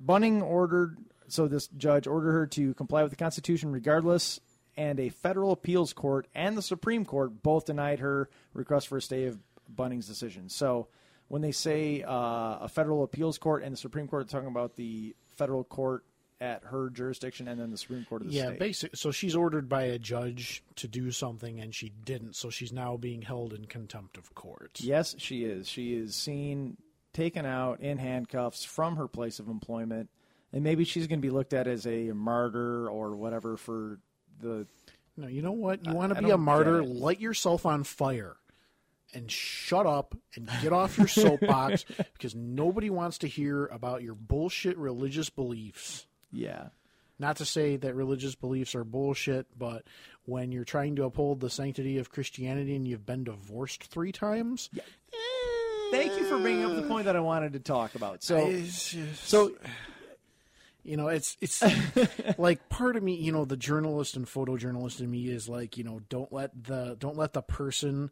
Bunning 0.05 0.41
ordered. 0.41 0.97
So 1.27 1.47
this 1.47 1.67
judge 1.77 2.07
ordered 2.07 2.31
her 2.33 2.47
to 2.47 2.73
comply 2.73 3.03
with 3.03 3.11
the 3.11 3.15
Constitution 3.15 3.71
regardless, 3.71 4.39
and 4.75 4.99
a 4.99 5.09
federal 5.09 5.51
appeals 5.51 5.93
court 5.93 6.27
and 6.35 6.57
the 6.57 6.61
Supreme 6.61 7.05
Court 7.05 7.41
both 7.41 7.65
denied 7.65 7.99
her 7.99 8.29
request 8.53 8.87
for 8.87 8.97
a 8.97 9.01
stay 9.01 9.25
of 9.25 9.39
Bunning's 9.69 10.07
decision. 10.07 10.49
So 10.49 10.87
when 11.29 11.41
they 11.41 11.53
say 11.53 12.03
uh, 12.03 12.11
a 12.59 12.67
federal 12.69 13.03
appeals 13.03 13.37
court 13.37 13.63
and 13.63 13.71
the 13.73 13.77
Supreme 13.77 14.07
Court, 14.07 14.27
talking 14.27 14.49
about 14.49 14.75
the 14.75 15.15
federal 15.37 15.63
court 15.63 16.03
at 16.41 16.63
her 16.65 16.89
jurisdiction 16.89 17.47
and 17.47 17.59
then 17.59 17.69
the 17.71 17.77
Supreme 17.77 18.03
Court 18.03 18.23
of 18.23 18.27
the 18.27 18.33
Yeah, 18.33 18.47
state. 18.47 18.59
basic. 18.59 18.95
So 18.95 19.11
she's 19.11 19.35
ordered 19.35 19.69
by 19.69 19.83
a 19.83 19.99
judge 19.99 20.63
to 20.77 20.87
do 20.87 21.11
something, 21.11 21.61
and 21.61 21.73
she 21.73 21.93
didn't. 22.03 22.35
So 22.35 22.49
she's 22.49 22.73
now 22.73 22.97
being 22.97 23.21
held 23.21 23.53
in 23.53 23.65
contempt 23.65 24.17
of 24.17 24.33
court. 24.35 24.79
Yes, 24.81 25.15
she 25.19 25.45
is. 25.45 25.69
She 25.69 25.93
is 25.93 26.15
seen 26.15 26.77
taken 27.13 27.45
out 27.45 27.81
in 27.81 27.97
handcuffs 27.97 28.63
from 28.63 28.95
her 28.95 29.07
place 29.07 29.39
of 29.39 29.47
employment, 29.47 30.09
and 30.53 30.63
maybe 30.63 30.83
she's 30.83 31.07
going 31.07 31.19
to 31.19 31.25
be 31.25 31.31
looked 31.31 31.53
at 31.53 31.67
as 31.67 31.85
a 31.85 32.11
martyr 32.11 32.89
or 32.89 33.15
whatever 33.15 33.57
for 33.57 33.99
the. 34.39 34.67
No, 35.17 35.27
you 35.27 35.41
know 35.41 35.51
what? 35.51 35.85
You 35.85 35.93
want 35.93 36.15
to 36.15 36.21
be 36.21 36.29
a 36.29 36.37
martyr? 36.37 36.83
Light 36.83 37.19
yourself 37.19 37.65
on 37.65 37.83
fire 37.83 38.37
and 39.13 39.29
shut 39.29 39.85
up 39.85 40.15
and 40.35 40.49
get 40.61 40.71
off 40.71 40.97
your 40.97 41.07
soapbox 41.07 41.83
because 42.13 42.33
nobody 42.33 42.89
wants 42.89 43.17
to 43.19 43.27
hear 43.27 43.65
about 43.67 44.01
your 44.03 44.15
bullshit 44.15 44.77
religious 44.77 45.29
beliefs. 45.29 46.05
Yeah, 46.31 46.67
Not 47.19 47.35
to 47.37 47.45
say 47.45 47.75
that 47.75 47.93
religious 47.93 48.35
beliefs 48.35 48.73
are 48.73 48.85
bullshit, 48.85 49.47
but 49.59 49.83
when 50.23 50.53
you're 50.53 50.63
trying 50.63 50.95
to 50.95 51.03
uphold 51.03 51.41
the 51.41 51.49
sanctity 51.49 51.97
of 51.97 52.09
Christianity 52.09 52.73
and 52.73 52.87
you've 52.87 53.05
been 53.05 53.25
divorced 53.25 53.83
three 53.83 54.13
times, 54.13 54.69
eh, 54.77 54.79
Thank 55.91 56.17
you 56.17 56.25
for 56.25 56.39
bringing 56.39 56.65
up 56.65 56.75
the 56.75 56.87
point 56.87 57.05
that 57.05 57.15
I 57.15 57.19
wanted 57.19 57.53
to 57.53 57.59
talk 57.59 57.95
about. 57.95 58.23
So, 58.23 58.49
just- 58.51 58.95
so 59.27 59.51
you 60.83 60.97
know 60.97 61.09
it's 61.09 61.37
it's 61.41 61.61
like 62.39 62.67
part 62.69 62.95
of 62.95 63.03
me 63.03 63.13
you 63.13 63.31
know 63.31 63.45
the 63.45 63.55
journalist 63.57 64.15
and 64.15 64.25
photojournalist 64.25 64.99
in 64.99 65.11
me 65.11 65.27
is 65.27 65.47
like 65.47 65.77
you 65.77 65.83
know 65.83 66.01
don't 66.09 66.33
let 66.33 66.63
the 66.63 66.95
don't 66.99 67.15
let 67.17 67.33
the 67.33 67.41
person 67.43 68.09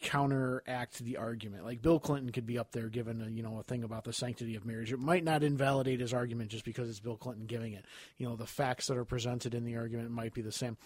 counteract 0.00 0.98
the 1.04 1.16
argument. 1.18 1.64
Like 1.64 1.82
bill 1.82 2.00
clinton 2.00 2.32
could 2.32 2.46
be 2.46 2.58
up 2.58 2.72
there 2.72 2.88
giving 2.88 3.20
a 3.22 3.28
you 3.28 3.42
know 3.42 3.58
a 3.58 3.62
thing 3.62 3.84
about 3.84 4.04
the 4.04 4.12
sanctity 4.12 4.56
of 4.56 4.64
marriage. 4.64 4.92
It 4.92 4.98
might 4.98 5.24
not 5.24 5.42
invalidate 5.42 6.00
his 6.00 6.12
argument 6.14 6.50
just 6.50 6.64
because 6.64 6.88
it's 6.88 7.00
bill 7.00 7.16
clinton 7.16 7.46
giving 7.46 7.74
it. 7.74 7.84
You 8.18 8.28
know 8.28 8.36
the 8.36 8.46
facts 8.46 8.86
that 8.88 8.96
are 8.96 9.04
presented 9.04 9.54
in 9.54 9.64
the 9.64 9.76
argument 9.76 10.10
might 10.10 10.34
be 10.34 10.42
the 10.42 10.52
same. 10.52 10.76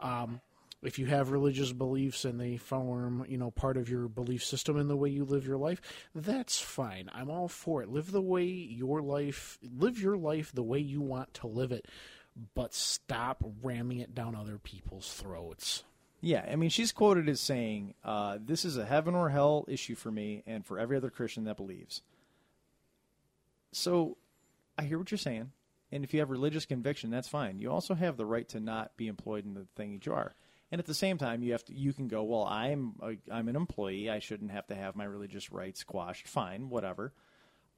Um, 0.00 0.40
if 0.82 0.98
you 0.98 1.06
have 1.06 1.30
religious 1.30 1.72
beliefs 1.72 2.24
and 2.24 2.40
they 2.40 2.56
form, 2.56 3.24
you 3.28 3.38
know, 3.38 3.50
part 3.50 3.76
of 3.76 3.88
your 3.88 4.08
belief 4.08 4.44
system 4.44 4.78
in 4.78 4.88
the 4.88 4.96
way 4.96 5.08
you 5.08 5.24
live 5.24 5.46
your 5.46 5.56
life, 5.56 5.80
that's 6.14 6.60
fine. 6.60 7.10
I'm 7.12 7.30
all 7.30 7.48
for 7.48 7.82
it. 7.82 7.88
Live 7.88 8.12
the 8.12 8.22
way 8.22 8.44
your 8.44 9.02
life, 9.02 9.58
live 9.62 9.98
your 9.98 10.16
life 10.16 10.52
the 10.52 10.62
way 10.62 10.78
you 10.78 11.00
want 11.00 11.34
to 11.34 11.46
live 11.46 11.72
it, 11.72 11.86
but 12.54 12.74
stop 12.74 13.42
ramming 13.62 13.98
it 13.98 14.14
down 14.14 14.34
other 14.34 14.58
people's 14.58 15.12
throats. 15.12 15.84
Yeah, 16.20 16.46
I 16.50 16.56
mean, 16.56 16.70
she's 16.70 16.92
quoted 16.92 17.28
as 17.28 17.40
saying, 17.40 17.94
uh, 18.02 18.38
"This 18.40 18.64
is 18.64 18.76
a 18.76 18.86
heaven 18.86 19.14
or 19.14 19.28
hell 19.28 19.64
issue 19.68 19.94
for 19.94 20.10
me, 20.10 20.42
and 20.46 20.64
for 20.64 20.78
every 20.78 20.96
other 20.96 21.10
Christian 21.10 21.44
that 21.44 21.56
believes." 21.56 22.02
So, 23.72 24.16
I 24.78 24.84
hear 24.84 24.98
what 24.98 25.10
you're 25.10 25.18
saying, 25.18 25.52
and 25.92 26.04
if 26.04 26.14
you 26.14 26.20
have 26.20 26.30
religious 26.30 26.64
conviction, 26.64 27.10
that's 27.10 27.28
fine. 27.28 27.58
You 27.58 27.70
also 27.70 27.94
have 27.94 28.16
the 28.16 28.26
right 28.26 28.48
to 28.48 28.60
not 28.60 28.96
be 28.96 29.08
employed 29.08 29.44
in 29.44 29.54
the 29.54 29.66
thing 29.76 30.00
you 30.02 30.12
are, 30.12 30.34
and 30.70 30.78
at 30.80 30.86
the 30.86 30.94
same 30.94 31.18
time, 31.18 31.42
you 31.42 31.52
have 31.52 31.64
to. 31.66 31.74
You 31.74 31.92
can 31.92 32.08
go, 32.08 32.22
"Well, 32.24 32.44
I'm 32.44 32.94
a, 33.02 33.16
I'm 33.32 33.48
an 33.48 33.56
employee. 33.56 34.10
I 34.10 34.18
shouldn't 34.18 34.50
have 34.50 34.66
to 34.68 34.74
have 34.74 34.96
my 34.96 35.04
religious 35.04 35.50
rights 35.52 35.80
squashed." 35.80 36.26
Fine, 36.26 36.68
whatever. 36.70 37.12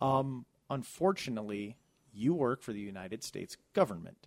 Um, 0.00 0.46
unfortunately, 0.70 1.76
you 2.12 2.34
work 2.34 2.62
for 2.62 2.72
the 2.72 2.80
United 2.80 3.22
States 3.22 3.56
government 3.74 4.26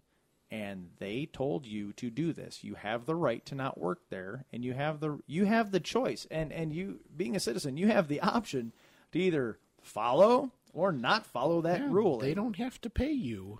and 0.53 0.89
they 0.99 1.25
told 1.31 1.65
you 1.65 1.93
to 1.93 2.09
do 2.09 2.33
this. 2.33 2.61
You 2.61 2.75
have 2.75 3.05
the 3.05 3.15
right 3.15 3.45
to 3.45 3.55
not 3.55 3.79
work 3.79 3.99
there, 4.09 4.43
and 4.51 4.65
you 4.65 4.73
have 4.73 4.99
the 4.99 5.19
you 5.25 5.45
have 5.45 5.71
the 5.71 5.79
choice. 5.79 6.27
And 6.29 6.51
and 6.51 6.73
you, 6.73 6.99
being 7.15 7.35
a 7.37 7.39
citizen, 7.39 7.77
you 7.77 7.87
have 7.87 8.09
the 8.09 8.19
option 8.19 8.73
to 9.13 9.19
either 9.19 9.59
follow 9.81 10.51
or 10.73 10.91
not 10.91 11.25
follow 11.25 11.61
that 11.61 11.79
Yeah, 11.79 11.87
rule. 11.89 12.19
They 12.19 12.33
don't 12.33 12.57
have 12.57 12.79
to 12.81 12.89
pay 12.89 13.11
you. 13.11 13.59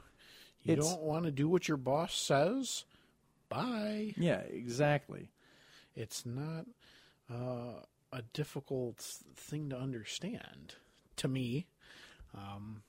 You 0.63 0.73
It's- 0.73 0.89
don't 0.93 1.01
want 1.01 1.23
to 1.25 1.31
do 1.31 1.47
what 1.47 1.67
your 1.69 1.77
boss 1.77 2.13
says? 2.13 2.83
Bye. 3.51 4.13
Yeah, 4.17 4.39
exactly. 4.39 5.29
It's 5.95 6.25
not 6.25 6.65
uh, 7.29 7.81
a 8.13 8.21
difficult 8.33 8.99
thing 9.35 9.69
to 9.69 9.77
understand 9.77 10.75
to 11.17 11.27
me. 11.27 11.67
Um, 12.33 12.83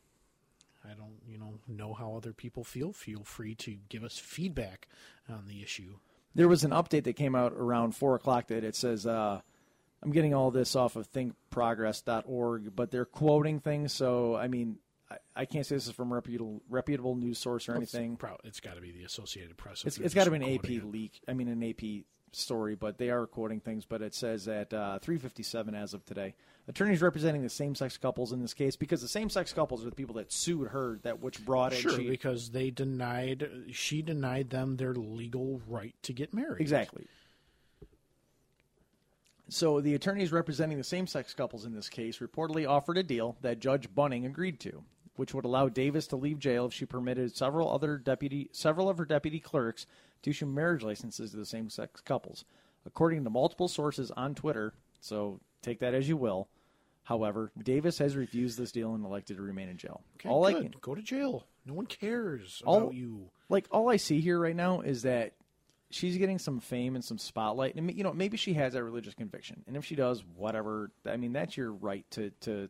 I 0.85 0.95
don't, 0.95 1.19
you 1.28 1.38
know, 1.38 1.54
know 1.66 1.95
how 1.95 2.14
other 2.14 2.33
people 2.33 2.64
feel. 2.64 2.92
Feel 2.92 3.25
free 3.25 3.54
to 3.57 3.76
give 3.88 4.04
us 4.04 4.19
feedback 4.19 4.88
on 5.28 5.47
the 5.49 5.62
issue. 5.62 5.97
There 6.35 6.49
was 6.49 6.64
an 6.64 6.71
update 6.71 7.04
that 7.04 7.16
came 7.16 7.35
out 7.35 7.52
around 7.52 7.97
four 7.97 8.14
o'clock 8.14 8.49
that 8.49 8.64
it 8.64 8.76
says. 8.76 9.07
Uh, 9.07 9.40
I'm 10.02 10.12
getting 10.12 10.35
all 10.35 10.50
this 10.50 10.75
off 10.75 10.97
of 10.97 11.11
thinkprogress.org, 11.12 12.75
but 12.75 12.90
they're 12.90 13.04
quoting 13.04 13.61
things. 13.61 13.92
So 13.92 14.35
I 14.35 14.49
mean, 14.49 14.78
I, 15.12 15.42
I 15.42 15.45
can't 15.45 15.66
say 15.66 15.75
this 15.75 15.87
is 15.87 15.92
from 15.92 16.12
reputable 16.12 16.62
reputable 16.69 17.16
news 17.16 17.38
source 17.38 17.69
or 17.69 17.76
anything. 17.76 18.12
It's, 18.12 18.21
pro- 18.21 18.38
it's 18.45 18.61
got 18.61 18.75
to 18.76 18.81
be 18.81 18.92
the 18.92 19.04
Associated 19.04 19.57
Press. 19.57 19.85
It's, 19.85 19.99
it's 19.99 20.14
got 20.14 20.25
to 20.25 20.31
be 20.31 20.37
an 20.37 20.54
AP 20.54 20.71
it. 20.71 20.85
leak. 20.85 21.21
I 21.28 21.35
mean, 21.35 21.49
an 21.49 21.62
AP 21.62 22.04
story, 22.33 22.75
but 22.75 22.99
they 22.99 23.11
are 23.11 23.26
quoting 23.26 23.61
things. 23.61 23.85
But 23.85 24.02
it 24.02 24.14
says 24.14 24.49
at 24.49 24.73
uh, 24.73 24.99
3:57 25.02 25.75
as 25.75 25.95
of 25.95 26.04
today, 26.04 26.35
attorneys 26.69 27.02
representing 27.02 27.42
the 27.42 27.50
same-sex 27.50 27.99
couples 27.99 28.33
in 28.33 28.40
this 28.40 28.54
case, 28.54 28.76
because 28.76 29.02
the 29.02 29.09
same-sex 29.09 29.52
couples 29.52 29.83
are 29.83 29.90
the 29.90 29.97
people 29.97 30.14
that 30.16 30.33
sued 30.33 30.69
her, 30.69 30.99
that 31.02 31.21
which 31.21 31.45
brought 31.45 31.73
in. 31.73 31.81
Sure, 31.81 31.97
she, 31.97 32.09
because 32.09 32.50
they 32.50 32.71
denied, 32.71 33.49
she 33.73 34.02
denied 34.02 34.50
them 34.50 34.76
their 34.76 34.95
legal 34.95 35.61
right 35.66 35.95
to 36.02 36.12
get 36.12 36.33
married. 36.33 36.61
exactly. 36.61 37.07
So 39.49 39.83
the 39.83 39.95
attorneys 39.95 40.33
representing 40.33 40.78
the 40.78 40.85
same-sex 40.85 41.35
couples 41.35 41.66
in 41.66 41.75
this 41.75 41.90
case 41.90 42.21
reportedly 42.21 42.66
offered 42.66 42.97
a 42.97 43.02
deal 43.02 43.37
that 43.42 43.59
Judge 43.59 43.95
Bunning 43.95 44.25
agreed 44.25 44.59
to, 44.61 44.83
which 45.16 45.35
would 45.35 45.45
allow 45.45 45.69
Davis 45.69 46.07
to 46.09 46.16
leave 46.16 46.38
jail 46.38 46.66
if 46.66 46.73
she 46.73 46.87
permitted 46.87 47.37
several 47.37 47.71
other 47.71 47.97
deputy, 47.99 48.49
several 48.52 48.88
of 48.88 48.99
her 48.99 49.04
deputy 49.04 49.38
clerks 49.40 49.87
to 50.23 50.31
issue 50.31 50.47
marriage 50.47 50.83
licenses 50.83 51.31
to 51.33 51.37
the 51.37 51.47
same-sex 51.47 52.00
couples. 52.00 52.45
According 52.87 53.25
to 53.25 53.31
multiple 53.31 53.69
sources 53.69 54.11
on 54.12 54.35
Twitter, 54.35 54.73
so 55.00 55.40
take 55.62 55.81
that 55.81 55.95
as 55.95 56.09
you 56.09 56.16
will. 56.16 56.49
However, 57.04 57.50
Davis 57.61 57.99
has 57.99 58.16
refused 58.16 58.59
this 58.59 58.73
deal 58.73 58.95
and 58.95 59.04
elected 59.04 59.37
to 59.37 59.42
remain 59.42 59.69
in 59.69 59.76
jail. 59.76 60.02
Okay, 60.16 60.28
all 60.28 60.45
I 60.47 60.54
can, 60.54 60.73
Go 60.81 60.95
to 60.95 61.02
jail. 61.02 61.47
No 61.66 61.75
one 61.75 61.87
cares 61.87 62.62
All- 62.64 62.78
about 62.78 62.95
you. 62.95 63.31
like 63.49 63.66
all 63.71 63.88
I 63.90 63.97
see 63.97 64.21
here 64.21 64.38
right 64.38 64.54
now 64.57 64.81
is 64.81 65.02
that 65.02 65.33
she's 65.90 66.16
getting 66.16 66.38
some 66.38 66.59
fame 66.61 66.95
and 66.95 67.04
some 67.04 67.19
spotlight, 67.19 67.75
and 67.75 67.92
you 67.95 68.02
know 68.04 68.12
maybe 68.12 68.37
she 68.37 68.54
has 68.54 68.73
that 68.73 68.83
religious 68.85 69.14
conviction, 69.14 69.62
and 69.66 69.76
if 69.76 69.85
she 69.85 69.95
does, 69.97 70.25
whatever. 70.37 70.90
I 71.07 71.16
mean, 71.16 71.33
that's 71.33 71.57
your 71.57 71.73
right 71.73 72.04
to 72.12 72.31
to 72.42 72.69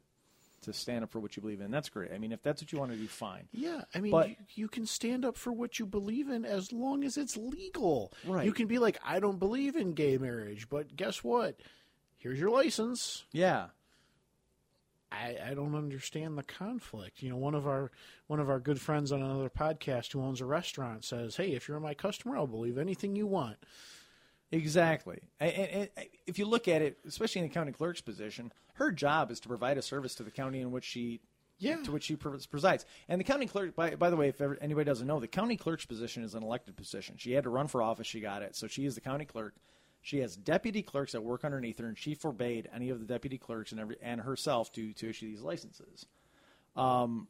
to 0.63 0.73
stand 0.73 1.05
up 1.05 1.11
for 1.11 1.21
what 1.21 1.37
you 1.37 1.43
believe 1.43 1.61
in. 1.61 1.71
That's 1.71 1.89
great. 1.89 2.11
I 2.13 2.19
mean, 2.19 2.33
if 2.33 2.43
that's 2.43 2.63
what 2.63 2.73
you 2.73 2.79
want 2.79 2.91
to 2.93 2.97
do, 2.97 3.07
fine. 3.07 3.49
Yeah, 3.53 3.83
I 3.95 4.01
mean, 4.01 4.11
But- 4.13 4.31
you, 4.31 4.37
you 4.55 4.69
can 4.69 4.87
stand 4.87 5.25
up 5.25 5.37
for 5.37 5.53
what 5.53 5.79
you 5.79 5.87
believe 5.87 6.29
in 6.29 6.45
as 6.45 6.73
long 6.73 7.05
as 7.05 7.17
it's 7.17 7.37
legal. 7.37 8.13
Right. 8.27 8.45
You 8.45 8.53
can 8.53 8.67
be 8.67 8.79
like, 8.79 8.99
I 9.05 9.21
don't 9.21 9.39
believe 9.39 9.77
in 9.77 9.93
gay 9.95 10.19
marriage, 10.19 10.69
but 10.69 10.97
guess 10.97 11.23
what? 11.23 11.61
Here's 12.17 12.39
your 12.39 12.51
license. 12.51 13.25
Yeah, 13.33 13.67
I, 15.11 15.37
I 15.51 15.55
don't 15.55 15.75
understand 15.75 16.39
the 16.39 16.43
conflict. 16.43 17.23
You 17.23 17.31
know, 17.31 17.37
one 17.37 17.55
of 17.55 17.67
our 17.67 17.91
one 18.29 18.41
of 18.41 18.49
our 18.49 18.59
good 18.61 18.81
friends 18.81 19.13
on 19.13 19.21
another 19.21 19.51
podcast 19.51 20.13
who 20.13 20.23
owns 20.23 20.41
a 20.41 20.47
restaurant 20.47 21.05
says, 21.05 21.37
"Hey, 21.37 21.53
if 21.53 21.69
you're 21.69 21.81
my 21.81 21.95
customer, 21.95 22.37
I'll 22.37 22.47
believe 22.47 22.79
anything 22.79 23.15
you 23.17 23.27
want." 23.27 23.57
Exactly. 24.53 25.19
And, 25.41 25.53
and, 25.53 25.89
and 25.97 26.07
if 26.27 26.39
you 26.39 26.45
look 26.45 26.69
at 26.69 26.83
it, 26.83 26.99
especially 27.07 27.41
in 27.43 27.49
the 27.49 27.55
county 27.55 27.73
clerk's 27.73 28.01
position, 28.01 28.53
her 28.75 28.93
job 28.93 29.31
is 29.31 29.41
to 29.41 29.49
provide 29.49 29.79
a 29.79 29.83
service 29.83 30.15
to 30.17 30.23
the 30.23 30.31
county 30.31 30.61
in 30.61 30.71
which 30.71 30.85
she 30.85 31.21
Yeah. 31.59 31.83
to 31.83 31.93
which 31.93 32.05
she 32.05 32.17
presides. 32.17 32.85
And 33.09 33.19
the 33.21 33.25
county 33.25 33.47
clerk, 33.47 33.75
by, 33.75 33.95
by 33.97 34.11
the 34.11 34.17
way, 34.17 34.29
if 34.29 34.41
ever, 34.41 34.57
anybody 34.61 34.85
doesn't 34.85 35.07
know, 35.07 35.19
the 35.21 35.29
county 35.29 35.57
clerk's 35.57 35.85
position 35.87 36.23
is 36.23 36.35
an 36.35 36.43
elected 36.43 36.77
position. 36.77 37.17
She 37.19 37.33
had 37.33 37.45
to 37.45 37.51
run 37.51 37.67
for 37.67 37.83
office, 37.83 38.07
she 38.07 38.21
got 38.21 38.43
it. 38.43 38.55
So 38.55 38.67
she 38.67 38.85
is 38.87 38.95
the 38.95 39.01
county 39.01 39.25
clerk. 39.25 39.55
She 40.05 40.19
has 40.19 40.37
deputy 40.37 40.83
clerks 40.83 41.13
that 41.13 41.23
work 41.23 41.45
underneath 41.45 41.79
her, 41.79 41.87
and 41.87 41.97
she 41.97 42.15
forbade 42.15 42.69
any 42.75 42.91
of 42.91 42.99
the 42.99 43.07
deputy 43.07 43.39
clerks 43.39 43.71
and 43.71 43.81
every 43.81 43.97
and 44.03 44.21
herself 44.21 44.73
to 44.73 44.93
to 44.95 45.09
issue 45.09 45.29
these 45.29 45.43
licenses. 45.43 46.07
Um, 46.75 47.29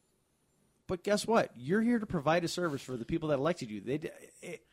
but 0.87 1.02
guess 1.05 1.26
what? 1.26 1.50
You're 1.55 1.83
here 1.83 1.99
to 1.99 2.07
provide 2.07 2.45
a 2.45 2.49
service 2.49 2.81
for 2.81 2.97
the 2.97 3.05
people 3.05 3.29
that 3.29 3.38
elected 3.38 3.71
you. 3.71 3.81
They, 3.83 4.00
it, 4.41 4.64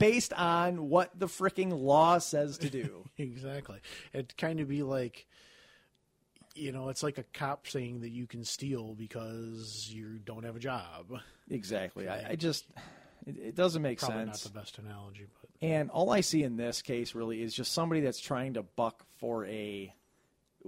based 0.00 0.32
on 0.32 0.88
what 0.88 1.16
the 1.16 1.26
freaking 1.26 1.80
law 1.80 2.18
says 2.18 2.58
to 2.58 2.70
do. 2.70 3.04
Exactly. 3.18 3.78
It'd 4.14 4.34
kind 4.38 4.60
of 4.60 4.68
be 4.68 4.82
like, 4.82 5.26
you 6.54 6.72
know, 6.72 6.88
it's 6.88 7.02
like 7.02 7.18
a 7.18 7.24
cop 7.34 7.66
saying 7.68 8.00
that 8.00 8.08
you 8.08 8.26
can 8.26 8.44
steal 8.44 8.94
because 8.94 9.90
you 9.92 10.18
don't 10.24 10.44
have 10.44 10.56
a 10.56 10.58
job. 10.58 11.20
exactly. 11.50 12.08
I, 12.08 12.30
I 12.30 12.34
just 12.36 12.64
it, 13.26 13.36
it 13.38 13.54
doesn't 13.54 13.82
make 13.82 14.00
sense. 14.00 14.10
Probably 14.10 14.26
sense. 14.32 14.44
not 14.44 14.52
the 14.52 14.58
best 14.58 14.78
analogy, 14.78 15.26
but 15.40 15.50
And 15.60 15.90
all 15.90 16.10
I 16.10 16.22
see 16.22 16.42
in 16.42 16.56
this 16.56 16.80
case 16.80 17.14
really 17.14 17.42
is 17.42 17.52
just 17.52 17.72
somebody 17.72 18.00
that's 18.00 18.20
trying 18.20 18.54
to 18.54 18.62
buck 18.62 19.04
for 19.18 19.44
a. 19.46 19.94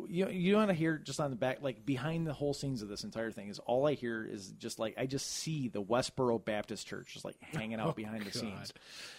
You 0.08 0.28
you 0.30 0.56
want 0.56 0.68
to 0.70 0.74
hear 0.74 0.96
just 0.96 1.20
on 1.20 1.28
the 1.30 1.36
back, 1.36 1.58
like 1.60 1.84
behind 1.84 2.26
the 2.26 2.32
whole 2.32 2.54
scenes 2.54 2.80
of 2.80 2.88
this 2.88 3.04
entire 3.04 3.30
thing 3.30 3.48
is 3.48 3.58
all 3.58 3.86
I 3.86 3.92
hear 3.92 4.24
is 4.24 4.48
just 4.52 4.78
like 4.78 4.94
I 4.96 5.04
just 5.04 5.26
see 5.30 5.68
the 5.68 5.82
Westboro 5.82 6.42
Baptist 6.42 6.86
Church 6.86 7.12
just 7.12 7.26
like 7.26 7.36
hanging 7.40 7.78
out 7.78 7.88
Oh, 7.90 7.92
behind 7.92 8.20
the 8.22 8.30
God. 8.30 8.34
scenes, 8.34 8.72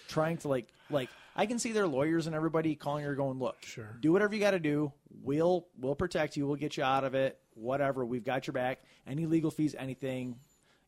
trying 0.08 0.38
to 0.38 0.48
like 0.48 0.68
like 0.90 1.10
I 1.36 1.46
can 1.46 1.60
see 1.60 1.74
their 1.74 1.86
lawyers 1.88 2.26
and 2.26 2.36
everybody 2.36 2.76
calling 2.76 3.06
her, 3.06 3.14
going, 3.14 3.38
"Look, 3.38 3.58
Sure. 3.64 3.96
do 4.00 4.12
whatever 4.12 4.34
you 4.34 4.40
got 4.42 4.52
to 4.52 4.60
do. 4.60 4.92
We'll 5.22 5.68
we'll 5.80 5.94
protect 5.96 6.38
you. 6.38 6.48
We'll 6.48 6.56
get 6.56 6.76
you 6.76 6.84
out 6.84 7.04
of 7.04 7.14
it. 7.14 7.38
Whatever. 7.54 8.04
We've 8.04 8.24
got 8.24 8.48
your 8.48 8.54
back. 8.54 8.80
Any 9.06 9.28
legal 9.28 9.52
fees, 9.52 9.76
anything. 9.78 10.38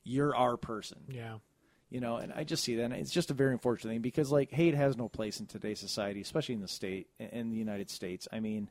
You're 0.03 0.35
our 0.35 0.57
person." 0.57 0.97
yeah. 1.09 1.37
you 1.91 1.99
know 1.99 2.17
and 2.17 2.33
i 2.33 2.43
just 2.43 2.63
see 2.63 2.75
that 2.77 2.83
and 2.85 2.93
it's 2.93 3.11
just 3.11 3.29
a 3.29 3.33
very 3.35 3.53
unfortunate 3.53 3.91
thing 3.91 4.01
because 4.01 4.31
like 4.31 4.51
hate 4.51 4.73
has 4.73 4.97
no 4.97 5.07
place 5.07 5.39
in 5.39 5.45
today's 5.45 5.79
society 5.79 6.19
especially 6.21 6.55
in 6.55 6.61
the 6.61 6.67
state 6.67 7.07
in 7.19 7.51
the 7.51 7.55
united 7.57 7.89
states 7.91 8.27
i 8.31 8.39
mean 8.39 8.69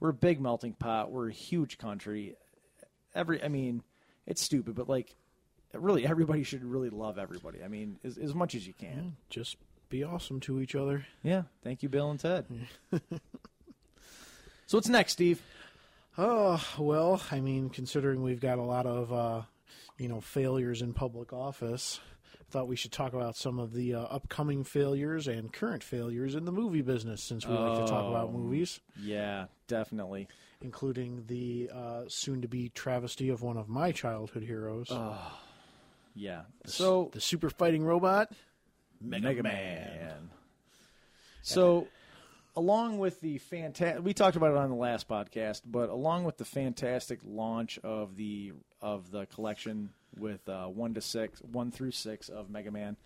we're 0.00 0.10
a 0.10 0.14
big 0.14 0.40
melting 0.40 0.74
pot. 0.74 1.10
We're 1.10 1.28
a 1.28 1.32
huge 1.32 1.78
country. 1.78 2.36
Every 3.14 3.42
i 3.42 3.48
mean 3.48 3.82
it's 4.26 4.42
stupid 4.42 4.74
but 4.74 4.88
like 4.88 5.16
really 5.72 6.06
everybody 6.06 6.42
should 6.42 6.64
really 6.64 6.90
love 6.90 7.18
everybody. 7.18 7.62
I 7.64 7.68
mean 7.68 7.98
as, 8.04 8.18
as 8.18 8.34
much 8.34 8.54
as 8.54 8.66
you 8.66 8.74
can. 8.74 9.16
Just 9.30 9.56
be 9.88 10.04
awesome 10.04 10.40
to 10.40 10.60
each 10.60 10.74
other. 10.74 11.06
yeah. 11.22 11.42
Thank 11.64 11.82
you 11.82 11.88
bill 11.88 12.10
and 12.10 12.20
ted. 12.20 12.46
So 14.68 14.76
what's 14.76 14.88
next 14.90 15.12
steve? 15.12 15.40
Oh, 16.18 16.62
well, 16.78 17.22
I 17.30 17.40
mean, 17.40 17.70
considering 17.70 18.22
we've 18.22 18.38
got 18.40 18.58
a 18.58 18.62
lot 18.62 18.84
of, 18.84 19.10
uh, 19.10 19.42
you 19.96 20.08
know, 20.10 20.20
failures 20.20 20.82
in 20.82 20.92
public 20.92 21.32
office, 21.32 22.00
thought 22.50 22.66
we 22.68 22.76
should 22.76 22.92
talk 22.92 23.12
about 23.12 23.36
some 23.36 23.58
of 23.58 23.72
the 23.74 23.94
uh, 23.94 24.00
upcoming 24.04 24.64
failures 24.64 25.28
and 25.28 25.52
current 25.52 25.82
failures 25.84 26.34
in 26.34 26.44
the 26.44 26.52
movie 26.52 26.82
business 26.82 27.22
since 27.22 27.46
we 27.46 27.54
like 27.54 27.74
to 27.76 27.84
talk 27.86 28.08
about 28.08 28.28
Oh. 28.28 28.38
movies, 28.38 28.80
yeah 29.00 29.46
definitely 29.66 30.26
including 30.62 31.24
the 31.26 31.70
uh, 31.72 32.02
soon 32.08 32.40
to 32.42 32.48
be 32.48 32.68
travesty 32.70 33.28
of 33.28 33.42
one 33.42 33.56
of 33.56 33.68
my 33.68 33.92
childhood 33.92 34.42
heroes, 34.42 34.88
Oh, 34.90 35.38
yeah 36.14 36.42
so 36.66 37.10
the 37.12 37.20
super 37.20 37.50
fighting 37.50 37.84
robot. 37.84 38.32
Mega, 39.00 39.42
Man. 39.42 40.30
So, 41.42 41.86
along 42.58 42.98
with 42.98 43.20
the 43.20 43.38
fantastic, 43.38 44.04
we 44.04 44.12
talked 44.12 44.36
about 44.36 44.50
it 44.50 44.56
on 44.56 44.68
the 44.68 44.76
last 44.76 45.08
podcast, 45.08 45.62
but 45.64 45.88
along 45.90 46.24
with 46.24 46.36
the 46.38 46.44
fantastic 46.44 47.20
launch 47.24 47.78
of 47.84 48.16
the 48.16 48.52
of 48.82 49.10
the 49.10 49.26
collection 49.26 49.90
with 50.18 50.48
uh, 50.48 50.66
one 50.66 50.94
to 50.94 51.00
six, 51.00 51.40
one 51.40 51.70
through 51.70 51.92
six 51.92 52.28
of 52.28 52.50
Mega 52.50 52.70
Man, 52.72 52.96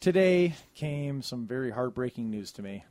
today 0.00 0.54
came 0.74 1.22
some 1.22 1.46
very 1.46 1.70
heartbreaking 1.70 2.30
news 2.30 2.52
to 2.52 2.62
me. 2.62 2.84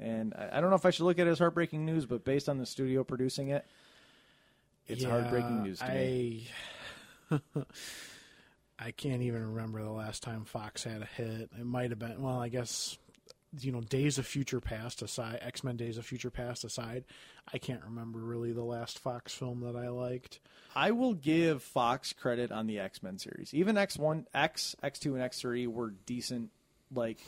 And 0.00 0.32
I 0.34 0.58
I 0.58 0.60
don't 0.60 0.70
know 0.70 0.76
if 0.76 0.86
I 0.86 0.90
should 0.90 1.04
look 1.04 1.18
at 1.18 1.26
it 1.26 1.30
as 1.30 1.38
heartbreaking 1.38 1.84
news, 1.84 2.06
but 2.06 2.24
based 2.24 2.48
on 2.48 2.56
the 2.58 2.66
studio 2.66 3.04
producing 3.04 3.48
it, 3.48 3.66
it's 4.88 5.02
Yeah, 5.02 5.10
heartbreaking 5.10 5.62
news 5.62 5.78
to 5.80 5.88
me. 5.92 6.48
I 7.30 7.40
I 8.78 8.90
can't 8.92 9.22
even 9.22 9.54
remember 9.54 9.82
the 9.82 9.90
last 9.90 10.22
time 10.22 10.44
Fox 10.46 10.84
had 10.84 11.02
a 11.02 11.04
hit. 11.04 11.50
It 11.58 11.66
might 11.66 11.90
have 11.90 11.98
been 11.98 12.22
well, 12.22 12.40
I 12.40 12.48
guess 12.48 12.96
you 13.60 13.70
know 13.72 13.80
Days 13.80 14.18
of 14.18 14.26
Future 14.26 14.60
Past 14.60 15.02
aside, 15.02 15.38
X 15.42 15.62
Men 15.62 15.76
Days 15.76 15.98
of 15.98 16.06
Future 16.06 16.30
Past 16.30 16.64
aside, 16.64 17.04
I 17.52 17.58
can't 17.58 17.82
remember 17.84 18.18
really 18.18 18.52
the 18.52 18.64
last 18.64 18.98
Fox 18.98 19.34
film 19.34 19.60
that 19.60 19.76
I 19.76 19.88
liked. 19.88 20.40
I 20.74 20.92
will 20.92 21.14
give 21.14 21.62
Fox 21.62 22.12
credit 22.12 22.50
on 22.50 22.66
the 22.66 22.78
X 22.78 23.02
Men 23.02 23.18
series. 23.18 23.52
Even 23.52 23.76
X 23.76 23.98
one, 23.98 24.26
X, 24.34 24.74
X 24.82 24.98
two, 24.98 25.14
and 25.14 25.22
X 25.22 25.40
three 25.40 25.66
were 25.66 25.90
decent. 26.06 26.50
Like 26.94 27.18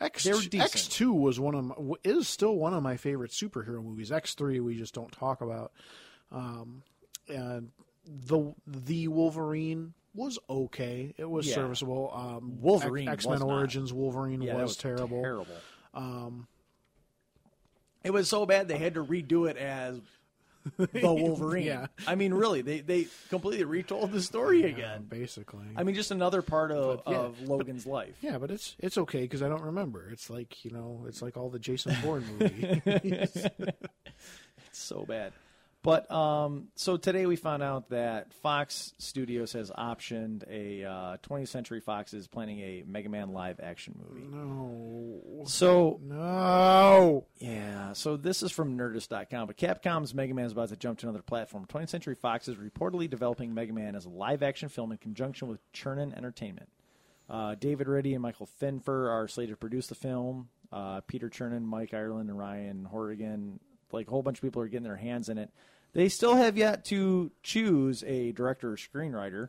X 0.00 0.24
They 0.24 0.32
were 0.32 0.40
decent. 0.40 0.62
X 0.62 0.88
two 0.88 1.12
was 1.12 1.38
one 1.38 1.54
of 1.54 1.64
my, 1.64 1.74
is 2.02 2.26
still 2.28 2.56
one 2.56 2.74
of 2.74 2.82
my 2.82 2.96
favorite 2.96 3.30
superhero 3.30 3.82
movies. 3.82 4.10
X 4.10 4.34
three 4.34 4.60
we 4.60 4.76
just 4.76 4.94
don't 4.94 5.12
talk 5.12 5.40
about. 5.40 5.72
Um, 6.30 6.82
and 7.28 7.70
the 8.06 8.52
the 8.66 9.08
Wolverine 9.08 9.94
was 10.14 10.38
okay. 10.50 11.14
It 11.16 11.24
was 11.24 11.46
Yeah. 11.46 11.54
serviceable. 11.54 12.10
Um, 12.12 12.60
Wolverine 12.60 13.08
X 13.08 13.24
was 13.24 13.38
Men 13.40 13.48
not. 13.48 13.54
Origins 13.54 13.92
Wolverine 13.92 14.42
yeah, 14.42 14.56
that 14.56 14.62
was, 14.62 14.76
terrible. 14.76 15.22
Terrible. 15.22 15.46
Um, 15.94 16.46
it 18.04 18.12
was 18.12 18.28
so 18.28 18.46
bad 18.46 18.68
they 18.68 18.78
had 18.78 18.94
to 18.94 19.04
redo 19.04 19.48
it 19.48 19.56
as 19.56 20.00
the 20.76 20.88
Wolverine. 21.02 21.64
Yeah. 21.66 21.86
I 22.06 22.14
mean, 22.14 22.32
really, 22.34 22.62
they 22.62 22.80
they 22.80 23.06
completely 23.30 23.64
retold 23.64 24.12
the 24.12 24.22
story 24.22 24.62
Yeah, 24.62 24.68
again. 24.68 25.04
basically. 25.08 25.66
I 25.76 25.82
mean, 25.82 25.94
just 25.94 26.10
another 26.10 26.40
part 26.42 26.70
of, 26.72 27.04
But, 27.04 27.10
yeah. 27.12 27.18
of 27.18 27.42
Logan's 27.42 27.86
life. 27.86 28.14
yeah, 28.20 28.38
but 28.38 28.50
it's 28.50 28.74
it's 28.78 28.96
okay 28.98 29.22
because 29.22 29.42
I 29.42 29.48
don't 29.48 29.62
remember. 29.62 30.08
It's 30.10 30.30
like 30.30 30.64
you 30.64 30.70
know, 30.70 31.04
it's 31.08 31.20
like 31.22 31.36
all 31.36 31.50
the 31.50 31.58
Jason 31.58 31.94
Bourne 32.02 32.24
movies. 32.38 33.46
It's 33.46 34.78
so 34.78 35.04
bad. 35.04 35.32
But 35.84 36.08
um, 36.12 36.68
so 36.76 36.96
today 36.96 37.26
we 37.26 37.34
found 37.34 37.60
out 37.62 37.88
that 37.90 38.32
Fox 38.34 38.94
Studios 38.98 39.52
has 39.54 39.70
optioned 39.72 40.44
a 40.48 40.84
uh, 40.88 41.16
20th 41.28 41.48
Century 41.48 41.80
Fox 41.80 42.14
is 42.14 42.28
planning 42.28 42.60
a 42.60 42.84
Mega 42.86 43.08
Man 43.08 43.32
live 43.32 43.58
action 43.60 43.98
movie. 43.98 44.24
no, 44.30 45.42
So 45.44 45.98
no. 46.02 47.26
yeah, 47.38 47.94
so 47.94 48.16
this 48.16 48.44
is 48.44 48.52
from 48.52 48.78
Nerdist.com. 48.78 49.48
But 49.48 49.56
Capcom's 49.56 50.14
Mega 50.14 50.32
Man 50.34 50.44
is 50.44 50.52
about 50.52 50.68
to 50.68 50.76
jump 50.76 51.00
to 51.00 51.06
another 51.08 51.22
platform. 51.22 51.66
20th 51.66 51.88
Century 51.88 52.14
Fox 52.14 52.46
is 52.46 52.54
reportedly 52.56 53.10
developing 53.10 53.52
Mega 53.52 53.72
Man 53.72 53.96
as 53.96 54.04
a 54.04 54.10
live 54.10 54.44
action 54.44 54.68
film 54.68 54.92
in 54.92 54.98
conjunction 54.98 55.48
with 55.48 55.58
Chernin 55.72 56.16
Entertainment. 56.16 56.68
Uh, 57.28 57.56
David 57.56 57.88
Ready 57.88 58.12
and 58.14 58.22
Michael 58.22 58.48
Finfer 58.60 59.10
are 59.10 59.26
slated 59.26 59.54
to 59.54 59.56
produce 59.56 59.88
the 59.88 59.94
film. 59.96 60.48
Uh, 60.70 61.00
Peter 61.00 61.28
Chernin, 61.28 61.62
Mike 61.64 61.92
Ireland, 61.92 62.30
and 62.30 62.38
Ryan 62.38 62.84
Horrigan, 62.84 63.58
like 63.92 64.08
a 64.08 64.10
whole 64.10 64.22
bunch 64.22 64.38
of 64.38 64.42
people 64.42 64.62
are 64.62 64.68
getting 64.68 64.84
their 64.84 64.96
hands 64.96 65.28
in 65.28 65.38
it. 65.38 65.50
They 65.92 66.08
still 66.08 66.36
have 66.36 66.56
yet 66.56 66.84
to 66.86 67.30
choose 67.42 68.02
a 68.04 68.32
director 68.32 68.72
or 68.72 68.76
screenwriter. 68.76 69.48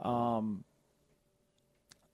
Um, 0.00 0.64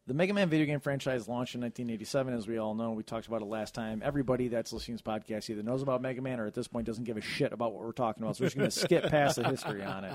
the 0.06 0.14
Mega 0.14 0.34
Man 0.34 0.48
video 0.48 0.66
game 0.66 0.80
franchise 0.80 1.26
launched 1.28 1.54
in 1.54 1.62
1987, 1.62 2.34
as 2.34 2.46
we 2.46 2.58
all 2.58 2.74
know. 2.74 2.92
We 2.92 3.02
talked 3.02 3.26
about 3.26 3.40
it 3.40 3.46
last 3.46 3.74
time. 3.74 4.02
Everybody 4.04 4.48
that's 4.48 4.72
listening 4.72 4.98
to 4.98 5.04
this 5.04 5.12
podcast 5.12 5.48
either 5.48 5.62
knows 5.62 5.82
about 5.82 6.02
Mega 6.02 6.20
Man 6.20 6.40
or 6.40 6.46
at 6.46 6.54
this 6.54 6.68
point 6.68 6.86
doesn't 6.86 7.04
give 7.04 7.16
a 7.16 7.22
shit 7.22 7.52
about 7.52 7.72
what 7.72 7.82
we're 7.82 7.92
talking 7.92 8.22
about. 8.22 8.36
So 8.36 8.44
we're 8.44 8.48
just 8.48 8.56
going 8.58 8.70
to 8.70 8.78
skip 8.78 9.10
past 9.10 9.36
the 9.36 9.48
history 9.48 9.82
on 9.82 10.04
it. 10.04 10.14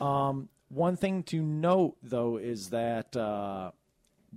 Um, 0.00 0.48
one 0.68 0.96
thing 0.96 1.22
to 1.24 1.42
note, 1.42 1.96
though, 2.02 2.36
is 2.36 2.70
that 2.70 3.16
uh, 3.16 3.70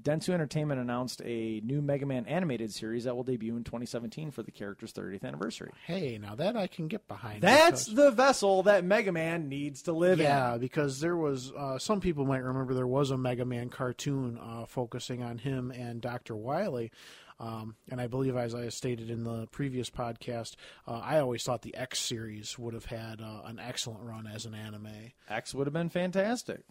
Dentsu 0.01 0.29
Entertainment 0.33 0.79
announced 0.81 1.21
a 1.23 1.61
new 1.63 1.81
Mega 1.81 2.05
Man 2.05 2.25
animated 2.25 2.73
series 2.73 3.05
that 3.05 3.15
will 3.15 3.23
debut 3.23 3.55
in 3.55 3.63
2017 3.63 4.29
for 4.31 4.43
the 4.43 4.51
character's 4.51 4.91
30th 4.91 5.23
anniversary. 5.23 5.71
Hey, 5.85 6.17
now 6.17 6.35
that 6.35 6.57
I 6.57 6.67
can 6.67 6.87
get 6.87 7.07
behind. 7.07 7.41
That's 7.41 7.85
because- 7.85 7.95
the 7.95 8.11
vessel 8.11 8.63
that 8.63 8.83
Mega 8.83 9.11
Man 9.11 9.47
needs 9.47 9.83
to 9.83 9.93
live 9.93 10.19
in. 10.19 10.25
yeah, 10.25 10.57
because 10.57 10.99
there 10.99 11.15
was 11.15 11.51
uh, 11.57 11.79
some 11.79 12.01
people 12.01 12.25
might 12.25 12.43
remember 12.43 12.73
there 12.73 12.85
was 12.87 13.11
a 13.11 13.17
Mega 13.17 13.45
Man 13.45 13.69
cartoon 13.69 14.37
uh, 14.41 14.65
focusing 14.65 15.23
on 15.23 15.37
him 15.37 15.71
and 15.71 16.01
Doctor 16.01 16.35
Wily. 16.35 16.91
Um, 17.37 17.75
and 17.91 17.99
I 17.99 18.07
believe, 18.07 18.37
as 18.37 18.55
I 18.55 18.69
stated 18.69 19.09
in 19.09 19.25
the 19.25 19.47
previous 19.47 19.89
podcast, 19.89 20.55
uh, 20.87 20.99
I 21.03 21.19
always 21.19 21.43
thought 21.43 21.63
the 21.63 21.75
X 21.75 21.99
series 21.99 22.57
would 22.57 22.73
have 22.73 22.85
had 22.85 23.19
uh, 23.21 23.41
an 23.43 23.59
excellent 23.59 24.03
run 24.03 24.25
as 24.25 24.45
an 24.45 24.53
anime. 24.55 25.11
X 25.29 25.53
would 25.53 25.67
have 25.67 25.73
been 25.73 25.89
fantastic. 25.89 26.61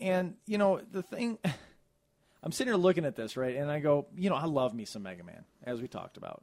And, 0.00 0.34
you 0.46 0.58
know, 0.58 0.80
the 0.92 1.02
thing, 1.02 1.38
I'm 2.48 2.52
sitting 2.52 2.72
here 2.72 2.80
looking 2.80 3.04
at 3.04 3.14
this, 3.14 3.36
right? 3.36 3.56
And 3.56 3.70
I 3.70 3.78
go, 3.78 4.06
you 4.16 4.30
know, 4.30 4.36
I 4.36 4.46
love 4.46 4.72
me 4.72 4.86
some 4.86 5.02
Mega 5.02 5.22
Man, 5.22 5.44
as 5.64 5.82
we 5.82 5.86
talked 5.86 6.16
about. 6.16 6.42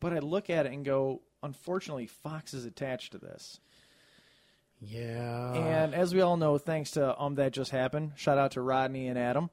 But 0.00 0.12
I 0.12 0.18
look 0.18 0.50
at 0.50 0.66
it 0.66 0.72
and 0.72 0.84
go, 0.84 1.22
unfortunately, 1.44 2.08
Fox 2.08 2.54
is 2.54 2.64
attached 2.64 3.12
to 3.12 3.18
this. 3.18 3.60
Yeah. 4.80 5.52
And 5.54 5.94
as 5.94 6.12
we 6.12 6.22
all 6.22 6.36
know, 6.36 6.58
thanks 6.58 6.90
to 6.92 7.16
Um 7.16 7.36
That 7.36 7.52
Just 7.52 7.70
Happened, 7.70 8.14
shout 8.16 8.36
out 8.36 8.50
to 8.52 8.60
Rodney 8.60 9.06
and 9.06 9.16
Adam. 9.16 9.48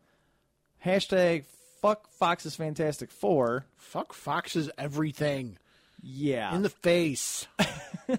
Hashtag 0.84 1.46
fuck 1.84 2.10
Fox's 2.14 2.56
Fantastic 2.56 3.12
Four. 3.12 3.68
fuck 3.78 4.12
Fox's 4.12 4.72
everything 4.80 5.60
Yeah. 6.02 6.56
in 6.56 6.64
the 6.64 6.70
face. 6.70 7.46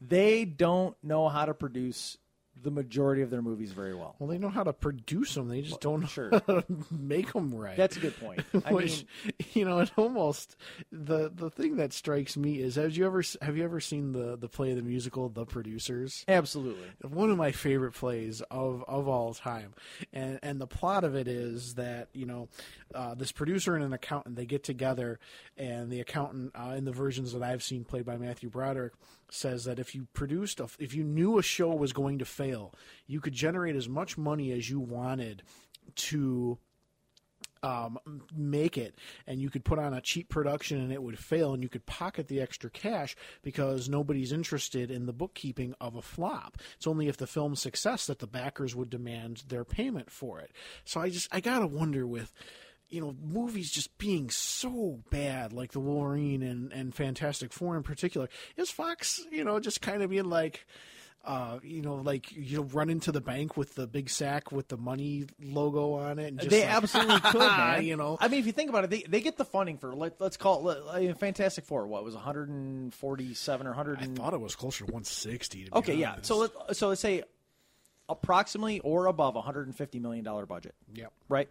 they 0.00 0.44
don't 0.44 0.96
know 1.02 1.28
how 1.28 1.46
to 1.46 1.54
produce 1.54 2.16
the 2.62 2.70
majority 2.70 3.22
of 3.22 3.30
their 3.30 3.42
movies 3.42 3.72
very 3.72 3.94
well. 3.94 4.14
well, 4.18 4.28
they 4.28 4.38
know 4.38 4.48
how 4.48 4.62
to 4.62 4.72
produce 4.72 5.34
them. 5.34 5.48
They 5.48 5.62
just 5.62 5.80
don't 5.80 6.06
sure. 6.06 6.30
make 6.90 7.32
them 7.32 7.54
right. 7.54 7.76
That's 7.76 7.96
a 7.96 8.00
good 8.00 8.18
point. 8.20 8.42
I 8.64 8.72
Which 8.72 9.04
mean, 9.24 9.32
you 9.54 9.64
know, 9.64 9.80
it 9.80 9.90
almost 9.96 10.56
the 10.90 11.30
the 11.34 11.50
thing 11.50 11.76
that 11.76 11.92
strikes 11.92 12.36
me 12.36 12.60
is 12.60 12.76
have 12.76 12.96
you 12.96 13.06
ever 13.06 13.22
have 13.40 13.56
you 13.56 13.64
ever 13.64 13.80
seen 13.80 14.12
the 14.12 14.36
the 14.36 14.48
play 14.48 14.70
of 14.70 14.76
the 14.76 14.82
musical 14.82 15.28
The 15.28 15.44
Producers? 15.44 16.24
absolutely. 16.28 16.88
One 17.02 17.30
of 17.30 17.36
my 17.36 17.52
favorite 17.52 17.92
plays 17.92 18.40
of 18.50 18.84
of 18.88 19.08
all 19.08 19.34
time, 19.34 19.74
and 20.12 20.38
and 20.42 20.60
the 20.60 20.66
plot 20.66 21.04
of 21.04 21.14
it 21.14 21.28
is 21.28 21.74
that 21.74 22.08
you 22.12 22.26
know 22.26 22.48
uh, 22.94 23.14
this 23.14 23.32
producer 23.32 23.74
and 23.74 23.84
an 23.84 23.92
accountant 23.92 24.36
they 24.36 24.46
get 24.46 24.64
together, 24.64 25.18
and 25.56 25.90
the 25.90 26.00
accountant 26.00 26.52
uh, 26.54 26.74
in 26.76 26.84
the 26.84 26.92
versions 26.92 27.32
that 27.32 27.42
I've 27.42 27.62
seen 27.62 27.84
played 27.84 28.04
by 28.04 28.16
Matthew 28.16 28.50
Broderick 28.50 28.92
says 29.32 29.64
that 29.64 29.78
if 29.78 29.94
you 29.94 30.06
produced 30.12 30.60
a, 30.60 30.68
if 30.78 30.94
you 30.94 31.04
knew 31.04 31.38
a 31.38 31.42
show 31.42 31.70
was 31.70 31.92
going 31.92 32.18
to 32.18 32.24
fail, 32.24 32.74
you 33.06 33.20
could 33.20 33.32
generate 33.32 33.76
as 33.76 33.88
much 33.88 34.18
money 34.18 34.52
as 34.52 34.68
you 34.68 34.80
wanted 34.80 35.42
to 35.94 36.58
um, 37.62 37.98
make 38.36 38.76
it 38.76 38.96
and 39.26 39.40
you 39.40 39.48
could 39.48 39.64
put 39.64 39.78
on 39.78 39.94
a 39.94 40.00
cheap 40.00 40.28
production 40.28 40.78
and 40.78 40.92
it 40.92 41.02
would 41.02 41.18
fail 41.18 41.54
and 41.54 41.62
you 41.62 41.68
could 41.68 41.86
pocket 41.86 42.26
the 42.26 42.40
extra 42.40 42.68
cash 42.68 43.14
because 43.42 43.88
nobody's 43.88 44.32
interested 44.32 44.90
in 44.90 45.06
the 45.06 45.12
bookkeeping 45.12 45.74
of 45.80 45.94
a 45.94 46.02
flop. 46.02 46.58
It's 46.76 46.86
only 46.86 47.08
if 47.08 47.16
the 47.16 47.26
film's 47.26 47.62
success 47.62 48.06
that 48.06 48.18
the 48.18 48.26
backers 48.26 48.74
would 48.74 48.90
demand 48.90 49.44
their 49.48 49.64
payment 49.64 50.10
for 50.10 50.40
it. 50.40 50.50
So 50.84 51.00
i 51.00 51.08
just 51.08 51.28
i 51.32 51.40
gotta 51.40 51.66
wonder 51.66 52.06
with 52.06 52.32
you 52.92 53.00
know 53.00 53.16
movies 53.22 53.70
just 53.70 53.96
being 53.98 54.30
so 54.30 55.00
bad 55.10 55.52
like 55.52 55.72
the 55.72 55.80
wolverine 55.80 56.42
and 56.42 56.72
and 56.72 56.94
fantastic 56.94 57.52
four 57.52 57.76
in 57.76 57.82
particular 57.82 58.28
is 58.56 58.70
fox 58.70 59.20
you 59.30 59.42
know 59.44 59.58
just 59.58 59.80
kind 59.80 60.02
of 60.02 60.10
being 60.10 60.28
like 60.28 60.66
uh, 61.24 61.60
you 61.62 61.82
know, 61.82 61.94
like 61.94 62.32
you 62.32 62.58
know, 62.58 62.64
run 62.64 62.90
into 62.90 63.12
the 63.12 63.20
bank 63.20 63.56
with 63.56 63.74
the 63.76 63.86
big 63.86 64.10
sack 64.10 64.50
with 64.50 64.68
the 64.68 64.76
money 64.76 65.24
logo 65.40 65.92
on 65.92 66.18
it. 66.18 66.28
And 66.28 66.38
just 66.38 66.50
they 66.50 66.62
like, 66.62 66.74
absolutely 66.74 67.20
could, 67.20 67.38
man. 67.38 67.84
you 67.84 67.96
know, 67.96 68.18
I 68.20 68.26
mean, 68.26 68.40
if 68.40 68.46
you 68.46 68.52
think 68.52 68.70
about 68.70 68.84
it, 68.84 68.90
they, 68.90 69.02
they 69.02 69.20
get 69.20 69.36
the 69.36 69.44
funding 69.44 69.78
for 69.78 69.94
let, 69.94 70.20
let's 70.20 70.36
call 70.36 70.68
it 70.70 71.10
uh, 71.10 71.14
Fantastic 71.14 71.64
Four. 71.64 71.86
What 71.86 72.02
was 72.02 72.14
147 72.14 73.66
or 73.66 73.70
100? 73.70 73.98
I 74.00 74.06
thought 74.06 74.34
it 74.34 74.40
was 74.40 74.56
closer 74.56 74.84
to 74.84 74.92
160. 74.92 75.64
To 75.66 75.70
be 75.70 75.76
okay, 75.78 75.94
yeah. 75.94 76.16
So 76.22 76.38
let, 76.38 76.76
so 76.76 76.88
let's 76.88 77.00
say 77.00 77.22
approximately 78.08 78.80
or 78.80 79.06
above 79.06 79.36
150 79.36 80.00
million 80.00 80.24
dollar 80.24 80.44
budget, 80.44 80.74
yep. 80.92 81.12
right? 81.28 81.48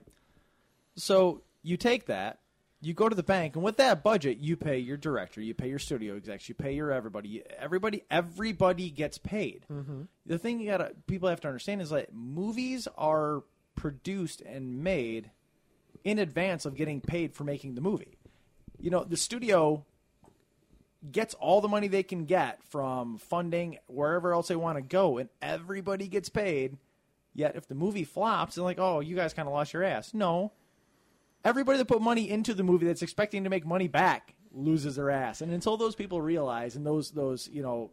So 1.02 1.42
you 1.64 1.78
take 1.78 2.06
that, 2.06 2.38
you 2.80 2.94
go 2.94 3.10
to 3.10 3.16
the 3.16 3.24
bank, 3.24 3.56
and 3.56 3.64
with 3.64 3.78
that 3.78 4.04
budget, 4.04 4.38
you 4.38 4.56
pay 4.56 4.78
your 4.78 4.98
director, 4.98 5.42
you 5.42 5.56
pay 5.56 5.68
your 5.68 5.80
studio 5.80 6.16
execs, 6.16 6.48
you 6.48 6.54
pay 6.54 6.74
your 6.74 6.92
everybody, 6.92 7.44
everybody, 7.58 8.04
everybody 8.12 8.92
gets 8.92 9.18
paid. 9.18 9.66
Mm-hmm. 9.72 10.04
The 10.28 10.38
thing 10.38 10.60
you 10.60 10.70
gotta 10.70 10.94
people 11.08 11.28
have 11.28 11.42
to 11.42 11.48
understand 11.48 11.82
is 11.82 11.90
that 11.90 12.14
movies 12.14 12.88
are 13.00 13.44
produced 13.76 14.42
and 14.42 14.84
made 14.84 15.32
in 16.04 16.20
advance 16.20 16.66
of 16.66 16.76
getting 16.76 17.02
paid 17.02 17.34
for 17.34 17.46
making 17.46 17.74
the 17.74 17.82
movie. 17.82 18.20
You 18.80 18.92
know, 18.92 19.04
the 19.04 19.18
studio 19.18 19.84
gets 21.12 21.34
all 21.34 21.62
the 21.62 21.68
money 21.68 21.88
they 21.88 22.04
can 22.04 22.26
get 22.26 22.64
from 22.66 23.18
funding 23.18 23.80
wherever 23.88 24.34
else 24.34 24.50
they 24.50 24.56
want 24.56 24.78
to 24.78 24.84
go, 24.84 25.18
and 25.18 25.30
everybody 25.42 26.08
gets 26.08 26.30
paid. 26.30 26.78
Yet, 27.34 27.56
if 27.56 27.68
the 27.68 27.76
movie 27.76 28.04
flops, 28.04 28.54
they're 28.54 28.64
like, 28.64 28.80
"Oh, 28.80 29.00
you 29.00 29.16
guys 29.16 29.34
kind 29.34 29.48
of 29.48 29.54
lost 29.54 29.74
your 29.74 29.84
ass." 29.84 30.14
No, 30.14 30.52
everybody 31.44 31.78
that 31.78 31.86
put 31.86 32.02
money 32.02 32.30
into 32.30 32.54
the 32.54 32.64
movie 32.64 32.86
that's 32.88 33.02
expecting 33.02 33.44
to 33.44 33.50
make 33.50 33.66
money 33.66 33.88
back 33.88 34.36
loses 34.54 34.96
their 34.96 35.10
ass. 35.10 35.42
And 35.42 35.52
until 35.54 35.78
those 35.78 35.96
people 35.96 36.22
realize, 36.22 36.76
and 36.76 36.86
those 36.86 37.12
those 37.12 37.48
you 37.48 37.62
know 37.62 37.92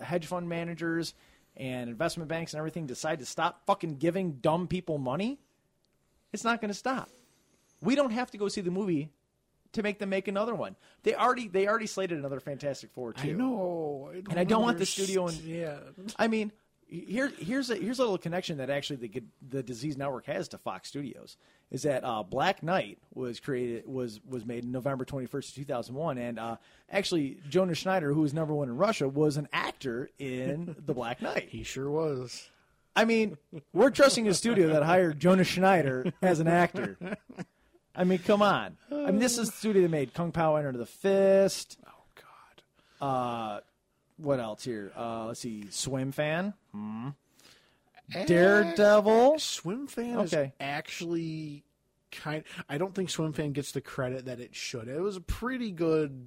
hedge 0.00 0.26
fund 0.26 0.48
managers 0.48 1.14
and 1.56 1.90
investment 1.90 2.28
banks 2.28 2.52
and 2.54 2.58
everything 2.58 2.86
decide 2.86 3.18
to 3.18 3.26
stop 3.26 3.62
fucking 3.66 3.96
giving 3.96 4.32
dumb 4.34 4.66
people 4.66 4.98
money, 4.98 5.38
it's 6.32 6.44
not 6.44 6.60
going 6.60 6.68
to 6.70 6.74
stop. 6.78 7.08
We 7.82 7.94
don't 7.94 8.10
have 8.12 8.30
to 8.32 8.38
go 8.38 8.48
see 8.48 8.60
the 8.60 8.70
movie 8.70 9.10
to 9.72 9.82
make 9.82 9.98
them 9.98 10.08
make 10.10 10.26
another 10.28 10.54
one. 10.54 10.74
They 11.02 11.14
already 11.14 11.48
they 11.48 11.66
already 11.68 11.86
slated 11.86 12.18
another 12.18 12.40
Fantastic 12.40 12.90
Four 12.92 13.12
too. 13.12 13.30
I 13.30 13.32
know. 13.32 14.10
I 14.12 14.16
And 14.16 14.38
I 14.38 14.44
don't 14.44 14.62
want 14.62 14.78
the 14.78 14.86
studio 14.86 15.28
and- 15.28 15.36
Yeah. 15.38 15.78
I 16.18 16.28
mean, 16.28 16.52
here 16.90 17.32
here's 17.38 17.70
a 17.70 17.76
here's 17.76 17.98
a 17.98 18.02
little 18.02 18.18
connection 18.18 18.58
that 18.58 18.68
actually 18.68 18.96
the 18.96 19.22
the 19.48 19.62
Disease 19.62 19.96
Network 19.96 20.26
has 20.26 20.48
to 20.48 20.58
Fox 20.58 20.88
Studios 20.88 21.36
is 21.70 21.82
that 21.82 22.04
uh, 22.04 22.22
Black 22.22 22.62
Knight 22.62 22.98
was 23.14 23.38
created 23.38 23.86
was 23.86 24.20
was 24.28 24.44
made 24.44 24.64
November 24.64 25.04
21st 25.04 25.54
2001 25.54 26.18
and 26.18 26.38
uh, 26.38 26.56
actually 26.90 27.38
Jonas 27.48 27.78
Schneider 27.78 28.12
who 28.12 28.22
was 28.22 28.34
number 28.34 28.54
one 28.54 28.68
in 28.68 28.76
Russia 28.76 29.08
was 29.08 29.36
an 29.36 29.48
actor 29.52 30.10
in 30.18 30.74
the 30.86 30.92
Black 30.94 31.22
Knight. 31.22 31.48
He 31.50 31.62
sure 31.62 31.90
was. 31.90 32.50
I 32.96 33.04
mean, 33.04 33.38
we're 33.72 33.90
trusting 33.90 34.26
a 34.26 34.34
studio 34.34 34.72
that 34.72 34.82
hired 34.82 35.20
Jonas 35.20 35.46
Schneider 35.46 36.12
as 36.22 36.40
an 36.40 36.48
actor. 36.48 36.98
I 37.94 38.02
mean, 38.02 38.18
come 38.18 38.42
on. 38.42 38.76
I 38.90 39.12
mean, 39.12 39.20
this 39.20 39.38
is 39.38 39.50
the 39.50 39.56
studio 39.56 39.82
that 39.82 39.90
made 39.90 40.12
Kung 40.12 40.32
Pow 40.32 40.56
Enter 40.56 40.72
the 40.72 40.86
Fist. 40.86 41.78
Oh 41.86 42.22
God. 43.00 43.06
Uh, 43.06 43.60
what 44.20 44.40
else 44.40 44.64
here? 44.64 44.92
Uh, 44.96 45.26
let's 45.26 45.40
see, 45.40 45.64
Swimfan, 45.70 46.54
hmm. 46.72 47.08
Daredevil. 48.26 49.34
Swimfan 49.34 50.16
Okay. 50.24 50.44
is 50.46 50.52
actually 50.60 51.64
kind. 52.10 52.44
I 52.68 52.78
don't 52.78 52.94
think 52.94 53.08
Swimfan 53.08 53.52
gets 53.52 53.72
the 53.72 53.80
credit 53.80 54.26
that 54.26 54.40
it 54.40 54.54
should. 54.54 54.88
It 54.88 55.00
was 55.00 55.16
a 55.16 55.20
pretty 55.20 55.70
good 55.70 56.26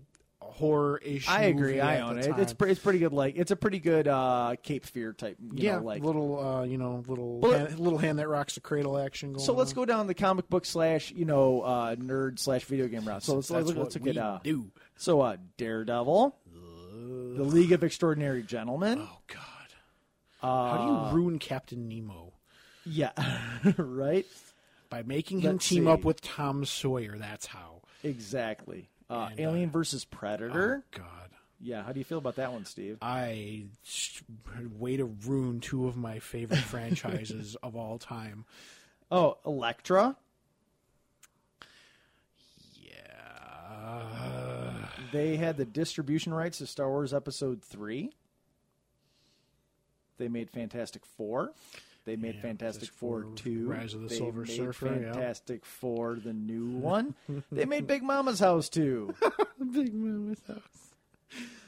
horror 0.53 0.99
issue. 1.03 1.29
I 1.29 1.43
agree. 1.43 1.79
I 1.79 2.01
own 2.01 2.19
it. 2.19 2.27
It's 2.37 2.53
pre- 2.53 2.71
it's 2.71 2.79
pretty 2.79 2.99
good. 2.99 3.13
Like 3.13 3.35
it's 3.35 3.51
a 3.51 3.55
pretty 3.55 3.79
good 3.79 4.07
uh, 4.07 4.55
Cape 4.61 4.85
Fear 4.85 5.13
type. 5.13 5.37
You 5.41 5.51
yeah, 5.55 5.75
know, 5.77 5.83
like 5.83 6.03
little 6.03 6.39
uh, 6.39 6.63
you 6.63 6.77
know, 6.77 7.03
little 7.07 7.41
hand, 7.51 7.79
little 7.79 7.99
hand 7.99 8.19
that 8.19 8.27
rocks 8.27 8.55
the 8.55 8.61
cradle 8.61 8.97
action 8.97 9.33
going. 9.33 9.45
So 9.45 9.53
let's 9.53 9.73
go 9.73 9.85
down 9.85 10.07
the 10.07 10.13
comic 10.13 10.49
book 10.49 10.65
slash 10.65 11.11
you 11.11 11.25
know 11.25 11.61
uh, 11.61 11.95
nerd 11.95 12.39
slash 12.39 12.63
video 12.65 12.87
game 12.87 13.05
route. 13.05 13.23
So 13.23 13.35
let's 13.35 13.49
let's, 13.49 13.71
let's 13.71 13.95
at 13.95 14.17
uh, 14.17 14.39
do. 14.43 14.71
so 14.95 15.21
uh, 15.21 15.37
Daredevil, 15.57 16.35
the 17.35 17.43
League 17.43 17.71
of 17.71 17.83
Extraordinary 17.83 18.43
Gentlemen. 18.43 18.99
Oh 19.01 19.17
God. 19.27 19.39
How 20.41 20.77
do 20.77 20.83
Uh, 20.83 21.09
you 21.09 21.15
ruin 21.15 21.39
Captain 21.39 21.87
Nemo? 21.87 22.33
Yeah, 22.85 23.11
right. 23.77 24.25
By 24.89 25.03
making 25.03 25.39
him 25.39 25.53
let's 25.53 25.67
team 25.69 25.85
see. 25.85 25.89
up 25.89 26.03
with 26.03 26.21
Tom 26.21 26.65
Sawyer. 26.65 27.17
That's 27.17 27.45
how. 27.47 27.81
Exactly. 28.03 28.89
Uh, 29.09 29.29
And, 29.31 29.39
uh, 29.39 29.43
Alien 29.43 29.69
versus 29.71 30.03
Predator. 30.05 30.83
Oh 30.85 30.97
God. 30.97 31.07
Yeah, 31.61 31.81
how 31.83 31.93
do 31.93 31.99
you 31.99 32.03
feel 32.03 32.17
about 32.17 32.35
that 32.35 32.51
one, 32.51 32.65
Steve? 32.65 32.97
I 33.01 33.63
way 34.77 34.97
to 34.97 35.05
ruin 35.05 35.61
two 35.61 35.87
of 35.87 35.95
my 35.95 36.19
favorite 36.19 36.59
franchises 36.59 37.55
of 37.63 37.77
all 37.77 37.97
time. 37.97 38.43
Oh, 39.09 39.37
Elektra. 39.45 40.17
Yeah. 42.75 44.42
They 45.13 45.37
had 45.37 45.55
the 45.57 45.65
distribution 45.65 46.33
rights 46.33 46.57
to 46.57 46.65
Star 46.67 46.89
Wars 46.89 47.13
Episode 47.13 47.63
Three. 47.63 48.11
They 50.17 50.27
made 50.27 50.49
Fantastic 50.49 51.05
Four. 51.05 51.53
They 52.05 52.15
made 52.17 52.35
Yeah, 52.35 52.41
Fantastic 52.41 52.89
Four 52.89 53.27
Two. 53.35 53.69
Rise 53.69 53.93
of 53.93 54.01
the 54.01 54.07
they 54.07 54.17
Silver 54.17 54.41
made 54.41 54.49
Surfer, 54.57 54.99
yeah. 55.01 55.13
Fantastic 55.13 55.65
Four, 55.65 56.15
the 56.15 56.33
new 56.33 56.65
one. 56.77 57.15
they 57.51 57.65
made 57.65 57.87
Big 57.87 58.03
Mama's 58.03 58.39
House 58.39 58.67
too. 58.69 59.13
Big 59.71 59.93
Mama's 59.93 60.41
house. 60.47 60.59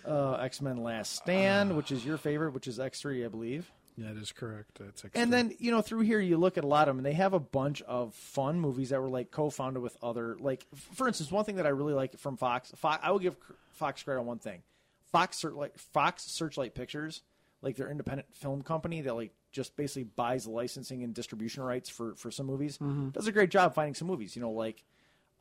Uh, 0.06 0.34
X 0.42 0.60
Men 0.62 0.78
Last 0.78 1.16
Stand, 1.16 1.78
which 1.78 1.92
is 1.92 2.04
your 2.06 2.18
favorite, 2.18 2.54
which 2.54 2.68
is 2.68 2.80
X 2.80 3.00
Three, 3.00 3.24
I 3.24 3.28
believe. 3.30 3.72
That 3.98 4.18
is 4.18 4.32
correct. 4.32 4.80
That's 4.80 5.06
And 5.14 5.32
then 5.32 5.54
you 5.58 5.72
know 5.72 5.82
through 5.82 6.02
here 6.02 6.20
you 6.20 6.38
look 6.38 6.58
at 6.58 6.64
a 6.64 6.68
lot 6.68 6.88
of 6.88 6.96
them, 6.96 7.00
and 7.00 7.06
they 7.06 7.14
have 7.14 7.34
a 7.34 7.40
bunch 7.40 7.82
of 7.84 8.14
fun 8.14 8.60
movies 8.60 8.90
that 8.90 9.02
were 9.02 9.10
like 9.10 9.32
co-founded 9.32 9.82
with 9.82 9.98
other 10.04 10.36
like 10.40 10.66
for 10.74 11.08
instance 11.08 11.32
one 11.32 11.46
thing 11.46 11.56
that 11.56 11.66
I 11.66 11.70
really 11.70 11.94
like 11.94 12.18
from 12.18 12.38
Fox, 12.38 12.72
Fox 12.76 13.00
I 13.04 13.12
will 13.12 13.20
give 13.20 13.38
Fox 13.72 14.04
credit 14.04 14.20
on 14.20 14.26
one 14.26 14.40
thing, 14.40 14.64
Fox 15.12 15.38
Searchlight, 15.38 15.80
Fox 15.80 16.24
Searchlight 16.24 16.76
Pictures 16.76 17.22
like 17.62 17.76
their 17.78 17.90
independent 17.90 18.28
film 18.34 18.62
company 18.62 19.02
that 19.02 19.16
like 19.16 19.32
just 19.52 19.76
basically 19.76 20.04
buys 20.04 20.46
licensing 20.46 21.04
and 21.04 21.14
distribution 21.14 21.64
rights 21.64 21.90
for 21.90 22.14
for 22.16 22.30
some 22.30 22.46
movies 22.46 22.78
does 23.12 23.28
a 23.28 23.32
great 23.32 23.50
job 23.50 23.74
finding 23.74 23.96
some 23.96 24.08
movies 24.08 24.36
you 24.36 24.42
know 24.42 24.52
like 24.52 24.84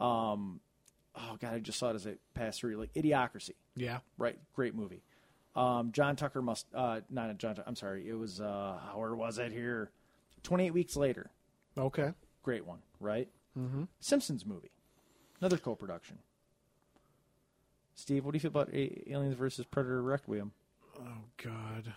um 0.01 0.61
oh 1.17 1.37
god 1.41 1.55
I 1.55 1.59
just 1.59 1.79
saw 1.79 1.91
it 1.91 1.97
as 1.97 2.07
it 2.07 2.21
passed 2.33 2.61
through 2.61 2.77
like 2.77 2.93
Idiocracy. 2.95 3.55
Yeah. 3.77 3.99
right? 4.17 4.39
Great 4.55 4.75
movie 4.75 5.03
um, 5.57 5.93
John 5.93 6.17
Tucker 6.17 6.43
must 6.43 6.67
uh, 6.75 7.01
not 7.11 7.37
John. 7.39 7.57
I'm 7.67 7.77
sorry. 7.77 8.09
It 8.09 8.19
was 8.19 8.41
uh, 8.41 8.79
where 8.95 9.15
was 9.15 9.39
it 9.39 9.53
here? 9.53 9.91
Twenty 10.43 10.67
eight 10.67 10.75
weeks 10.75 10.97
later. 10.97 11.31
Okay. 11.79 12.13
Great 12.43 12.67
one, 12.67 12.79
right? 13.01 13.29
Mm-hmm. 13.59 13.85
Simpsons 14.01 14.45
movie, 14.45 14.71
another 15.41 15.57
co-production. 15.57 16.19
Steve, 17.95 18.25
what 18.25 18.33
do 18.33 18.37
you 18.37 18.41
feel 18.41 18.51
about 18.51 18.75
A- 18.75 19.13
Aliens 19.13 19.37
versus 19.37 19.65
Predator 19.65 20.03
Requiem? 20.03 20.53
Oh 20.99 21.25
God. 21.43 21.95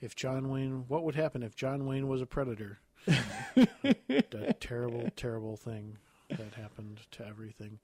If 0.00 0.14
John 0.14 0.50
Wayne, 0.50 0.84
what 0.88 1.02
would 1.04 1.14
happen 1.14 1.42
if 1.42 1.56
John 1.56 1.86
Wayne 1.86 2.08
was 2.08 2.20
a 2.20 2.26
predator? 2.26 2.78
that 3.06 4.56
terrible, 4.60 5.08
terrible 5.16 5.56
thing 5.56 5.96
that 6.28 6.54
happened 6.54 7.00
to 7.12 7.26
everything. 7.26 7.78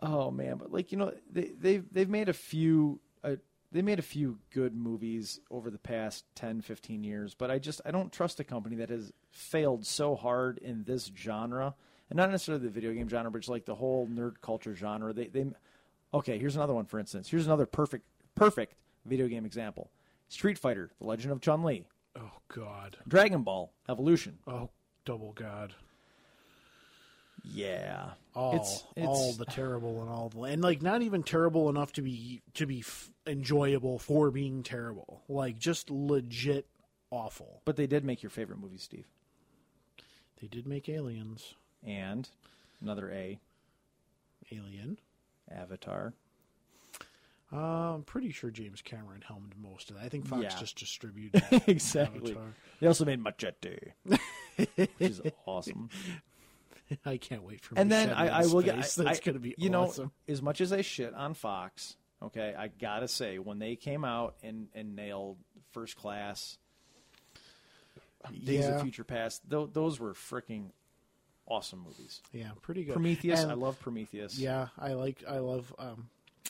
Oh 0.00 0.30
man, 0.30 0.56
but 0.56 0.72
like 0.72 0.92
you 0.92 0.98
know, 0.98 1.12
they 1.30 1.52
they've 1.58 1.84
they've 1.90 2.08
made 2.08 2.28
a 2.28 2.34
few. 2.34 3.00
They 3.70 3.82
made 3.82 3.98
a 3.98 4.02
few 4.02 4.38
good 4.50 4.74
movies 4.74 5.40
over 5.50 5.70
the 5.70 5.78
past 5.78 6.24
10, 6.36 6.62
15 6.62 7.04
years, 7.04 7.34
but 7.34 7.50
I 7.50 7.58
just 7.58 7.80
I 7.84 7.90
don't 7.90 8.12
trust 8.12 8.40
a 8.40 8.44
company 8.44 8.76
that 8.76 8.88
has 8.88 9.12
failed 9.30 9.84
so 9.84 10.14
hard 10.14 10.58
in 10.58 10.84
this 10.84 11.10
genre, 11.16 11.74
and 12.08 12.16
not 12.16 12.30
necessarily 12.30 12.64
the 12.64 12.70
video 12.70 12.92
game 12.94 13.08
genre, 13.08 13.30
but 13.30 13.40
just 13.40 13.50
like 13.50 13.66
the 13.66 13.74
whole 13.74 14.06
nerd 14.06 14.40
culture 14.40 14.74
genre. 14.74 15.12
They 15.12 15.26
they 15.26 15.46
okay. 16.14 16.38
Here's 16.38 16.56
another 16.56 16.74
one, 16.74 16.86
for 16.86 16.98
instance. 16.98 17.28
Here's 17.28 17.46
another 17.46 17.66
perfect 17.66 18.06
perfect 18.34 18.74
video 19.04 19.28
game 19.28 19.44
example: 19.44 19.90
Street 20.28 20.56
Fighter: 20.58 20.90
The 20.98 21.06
Legend 21.06 21.32
of 21.32 21.42
Chun 21.42 21.62
Li, 21.62 21.84
Oh 22.16 22.38
God. 22.48 22.96
Dragon 23.06 23.42
Ball 23.42 23.72
Evolution. 23.88 24.38
Oh 24.46 24.70
double 25.04 25.32
God. 25.32 25.74
Yeah, 27.44 28.10
All, 28.34 28.56
it's, 28.56 28.84
it's 28.96 29.06
all 29.06 29.32
the 29.32 29.44
terrible 29.46 30.00
and 30.02 30.10
all 30.10 30.28
the 30.28 30.42
and 30.42 30.62
like 30.62 30.82
not 30.82 31.02
even 31.02 31.22
terrible 31.22 31.68
enough 31.70 31.92
to 31.94 32.02
be 32.02 32.42
to 32.54 32.66
be 32.66 32.80
f- 32.80 33.10
enjoyable 33.26 33.98
for 33.98 34.30
being 34.30 34.62
terrible. 34.62 35.22
Like 35.28 35.58
just 35.58 35.90
legit 35.90 36.66
awful. 37.10 37.62
but 37.64 37.76
they 37.76 37.86
did 37.86 38.04
make 38.04 38.22
your 38.22 38.30
favorite 38.30 38.58
movie, 38.60 38.76
Steve, 38.78 39.06
They 40.40 40.46
did 40.46 40.66
make 40.66 40.88
aliens. 40.88 41.54
and 41.86 42.28
another 42.82 43.10
A, 43.10 43.38
Alien. 44.52 44.98
Avatar. 45.50 46.12
Uh, 47.50 47.94
I'm 47.94 48.02
pretty 48.02 48.30
sure 48.30 48.50
James 48.50 48.82
Cameron 48.82 49.22
helmed 49.26 49.54
most 49.58 49.88
of 49.90 49.96
that. 49.96 50.04
I 50.04 50.08
think 50.10 50.26
Fox 50.26 50.42
Yeah. 50.42 50.60
just 50.60 50.76
distributed 50.76 51.42
exactly. 51.66 52.32
Avatar. 52.32 52.54
They 52.80 52.86
also 52.86 53.06
made 53.06 53.20
Machete, 53.20 53.78
which 54.04 54.90
is 55.00 55.22
awesome. 55.46 55.88
I 57.04 57.16
can't 57.16 57.42
wait 57.42 57.60
for. 57.62 57.78
And 57.78 57.90
then 57.90 58.10
I, 58.10 58.28
I 58.42 58.46
will 58.46 58.62
get. 58.62 58.74
I, 58.76 58.78
That's 58.78 59.20
going 59.20 59.34
to 59.34 59.38
be 59.40 59.54
you 59.58 59.72
awesome. 59.74 60.04
know 60.06 60.32
as 60.32 60.40
much 60.42 60.60
as 60.60 60.72
I 60.72 60.82
shit 60.82 61.14
on 61.14 61.34
Fox. 61.34 61.96
Okay, 62.22 62.52
I 62.58 62.66
gotta 62.66 63.06
say 63.06 63.38
when 63.38 63.60
they 63.60 63.76
came 63.76 64.04
out 64.04 64.34
and, 64.42 64.66
and 64.74 64.96
nailed 64.96 65.36
First 65.70 65.96
Class, 65.96 66.58
Days 68.44 68.64
Yeah. 68.64 68.74
of 68.76 68.82
Future 68.82 69.04
Past, 69.04 69.42
th- 69.48 69.68
those 69.72 70.00
were 70.00 70.12
freaking 70.14 70.70
awesome 71.46 71.78
movies. 71.86 72.20
yeah, 72.32 72.50
pretty 72.60 72.84
good. 72.84 72.92
Prometheus, 72.94 73.40
And- 73.42 73.50
I 73.52 73.54
love 73.54 73.78
Prometheus. 73.78 74.36
Yeah, 74.38 74.68
I 74.78 74.94
like. 74.94 75.22
I 75.28 75.38
love. 75.38 75.72
Um, 75.78 76.08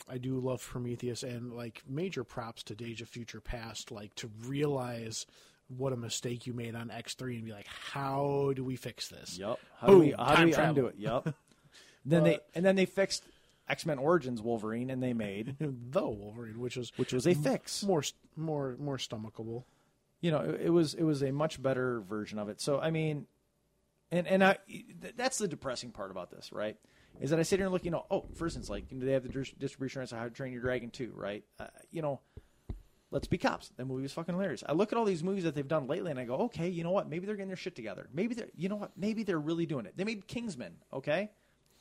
I 0.09 0.17
do 0.17 0.39
love 0.39 0.63
Prometheus, 0.63 1.21
and 1.21 1.53
like 1.53 1.83
major 1.87 2.23
props 2.23 2.63
to 2.63 2.75
Days 2.75 2.99
of 3.01 3.07
Future 3.07 3.39
Past. 3.41 3.91
Like 3.91 4.15
to 4.15 4.29
realize 4.47 5.27
what 5.69 5.93
a 5.93 5.97
mistake 5.97 6.45
you 6.47 6.53
made 6.53 6.75
on 6.75 6.91
X 6.91 7.13
three, 7.13 7.35
and 7.37 7.45
be 7.45 7.51
like, 7.51 7.67
how 7.67 8.51
do 8.55 8.63
we 8.63 8.75
fix 8.75 9.07
this? 9.07 9.37
Yep. 9.37 9.59
How 9.79 9.87
do 9.87 9.99
we 9.99 10.09
Boom, 10.11 10.19
how 10.19 10.29
do 10.31 10.35
time 10.35 10.45
we 10.47 10.51
travel. 10.53 10.69
undo 10.69 10.87
it? 10.87 10.95
Yep. 10.97 11.35
then 12.05 12.23
they 12.23 12.39
and 12.55 12.65
then 12.65 12.75
they 12.75 12.85
fixed 12.85 13.23
X 13.67 13.85
Men 13.85 13.99
Origins 13.99 14.41
Wolverine, 14.41 14.89
and 14.89 15.01
they 15.01 15.13
made 15.13 15.55
The 15.59 16.07
Wolverine, 16.07 16.59
which 16.59 16.75
was 16.75 16.91
which 16.97 17.13
was 17.13 17.27
a 17.27 17.33
fix. 17.35 17.83
more 17.83 18.03
more 18.35 18.75
more 18.79 18.97
stomachable. 18.97 19.63
you 20.21 20.31
know, 20.31 20.39
it, 20.39 20.61
it 20.65 20.69
was 20.69 20.93
it 20.95 21.03
was 21.03 21.21
a 21.21 21.31
much 21.31 21.61
better 21.61 22.01
version 22.01 22.39
of 22.39 22.49
it. 22.49 22.59
So 22.61 22.79
I 22.79 22.89
mean, 22.89 23.27
and 24.11 24.25
and 24.27 24.43
I 24.43 24.57
th- 24.67 25.13
that's 25.15 25.37
the 25.37 25.47
depressing 25.47 25.91
part 25.91 26.09
about 26.11 26.31
this, 26.31 26.51
right? 26.51 26.77
Is 27.21 27.31
that 27.31 27.39
I 27.39 27.43
sit 27.43 27.59
here 27.59 27.65
and 27.65 27.73
look, 27.73 27.83
you 27.83 27.91
know, 27.91 28.05
oh, 28.09 28.25
for 28.35 28.45
instance, 28.45 28.69
like 28.69 28.87
do 28.87 28.97
they 28.99 29.11
have 29.11 29.23
the 29.23 29.29
distribution 29.59 29.99
rights 29.99 30.13
of 30.13 30.19
How 30.19 30.23
to 30.23 30.29
Train 30.29 30.53
Your 30.53 30.61
Dragon 30.61 30.89
too, 30.89 31.11
right? 31.15 31.43
Uh, 31.59 31.65
you 31.91 32.01
know, 32.01 32.21
Let's 33.11 33.27
Be 33.27 33.37
Cops. 33.37 33.71
That 33.77 33.85
movie 33.85 34.03
was 34.03 34.13
fucking 34.13 34.35
hilarious. 34.35 34.63
I 34.67 34.73
look 34.73 34.91
at 34.91 34.97
all 34.97 35.05
these 35.05 35.23
movies 35.23 35.43
that 35.43 35.55
they've 35.55 35.67
done 35.67 35.87
lately, 35.87 36.11
and 36.11 36.19
I 36.19 36.25
go, 36.25 36.35
okay, 36.35 36.69
you 36.69 36.83
know 36.83 36.91
what? 36.91 37.09
Maybe 37.09 37.25
they're 37.25 37.35
getting 37.35 37.49
their 37.49 37.57
shit 37.57 37.75
together. 37.75 38.07
Maybe 38.13 38.35
they're, 38.35 38.49
you 38.55 38.69
know 38.69 38.75
what? 38.75 38.91
Maybe 38.95 39.23
they're 39.23 39.39
really 39.39 39.65
doing 39.65 39.85
it. 39.85 39.97
They 39.97 40.03
made 40.03 40.27
Kingsman. 40.27 40.75
Okay, 40.93 41.31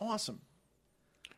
awesome. 0.00 0.40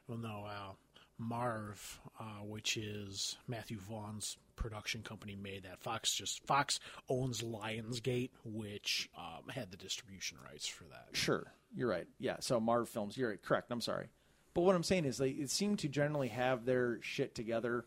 Well, 0.06 0.18
no, 0.18 0.44
uh, 0.46 0.72
Marv, 1.18 2.00
uh, 2.18 2.44
which 2.44 2.76
is 2.76 3.36
Matthew 3.48 3.78
Vaughn's 3.78 4.38
production 4.56 5.02
company, 5.02 5.36
made 5.36 5.64
that. 5.64 5.80
Fox 5.80 6.14
just 6.14 6.46
Fox 6.46 6.78
owns 7.08 7.42
Lionsgate, 7.42 8.30
which 8.44 9.10
um, 9.16 9.48
had 9.50 9.70
the 9.70 9.76
distribution 9.76 10.38
rights 10.44 10.66
for 10.66 10.84
that. 10.84 11.08
Sure, 11.12 11.52
you're 11.74 11.88
right. 11.88 12.06
Yeah, 12.18 12.36
so 12.40 12.60
Marv 12.60 12.88
Films, 12.88 13.16
you're 13.16 13.36
correct. 13.36 13.70
I'm 13.70 13.80
sorry, 13.80 14.08
but 14.54 14.62
what 14.62 14.76
I'm 14.76 14.82
saying 14.82 15.04
is 15.04 15.18
they 15.18 15.30
it 15.30 15.50
seem 15.50 15.76
to 15.78 15.88
generally 15.88 16.28
have 16.28 16.64
their 16.64 16.98
shit 17.02 17.34
together 17.34 17.84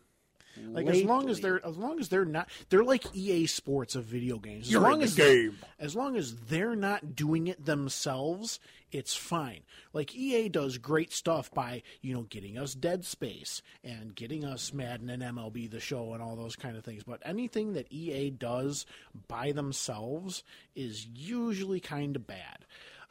Like 0.70 0.86
as 0.86 1.02
long 1.02 1.28
as 1.28 1.40
they're 1.40 1.64
as 1.64 1.76
long 1.76 2.00
as 2.00 2.08
they're 2.08 2.24
not 2.24 2.48
they're 2.68 2.84
like 2.84 3.04
EA 3.14 3.46
Sports 3.46 3.94
of 3.94 4.04
video 4.04 4.38
games. 4.38 4.66
As 4.66 4.72
You're 4.72 4.82
long 4.82 5.02
as 5.02 5.14
game. 5.14 5.58
as 5.78 5.94
long 5.94 6.16
as 6.16 6.34
they're 6.34 6.76
not 6.76 7.16
doing 7.16 7.46
it 7.46 7.64
themselves, 7.64 8.60
it's 8.92 9.14
fine. 9.14 9.62
Like 9.92 10.14
EA 10.14 10.48
does 10.48 10.78
great 10.78 11.12
stuff 11.12 11.50
by, 11.52 11.82
you 12.00 12.14
know, 12.14 12.22
getting 12.22 12.56
us 12.56 12.74
Dead 12.74 13.04
Space 13.04 13.60
and 13.82 14.14
getting 14.14 14.44
us 14.44 14.72
Madden 14.72 15.10
and 15.10 15.22
MLB 15.22 15.68
the 15.70 15.80
show 15.80 16.12
and 16.12 16.22
all 16.22 16.36
those 16.36 16.54
kind 16.56 16.76
of 16.76 16.84
things. 16.84 17.02
But 17.02 17.20
anything 17.24 17.72
that 17.72 17.90
EA 17.92 18.30
does 18.30 18.86
by 19.26 19.50
themselves 19.52 20.44
is 20.76 21.06
usually 21.06 21.80
kind 21.80 22.14
of 22.14 22.26
bad. 22.26 22.66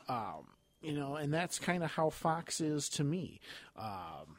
Um, 0.07 0.47
you 0.81 0.93
know, 0.93 1.15
and 1.15 1.33
that's 1.33 1.59
kind 1.59 1.83
of 1.83 1.91
how 1.91 2.09
Fox 2.09 2.61
is 2.61 2.89
to 2.89 3.03
me. 3.03 3.39
Um, 3.77 4.37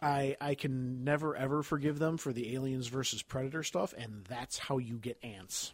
I 0.00 0.36
I 0.40 0.54
can 0.54 1.04
never 1.04 1.34
ever 1.36 1.62
forgive 1.62 1.98
them 1.98 2.16
for 2.18 2.32
the 2.32 2.54
aliens 2.54 2.86
versus 2.88 3.22
predator 3.22 3.62
stuff, 3.62 3.94
and 3.96 4.24
that's 4.28 4.58
how 4.58 4.78
you 4.78 4.96
get 4.96 5.18
ants. 5.22 5.72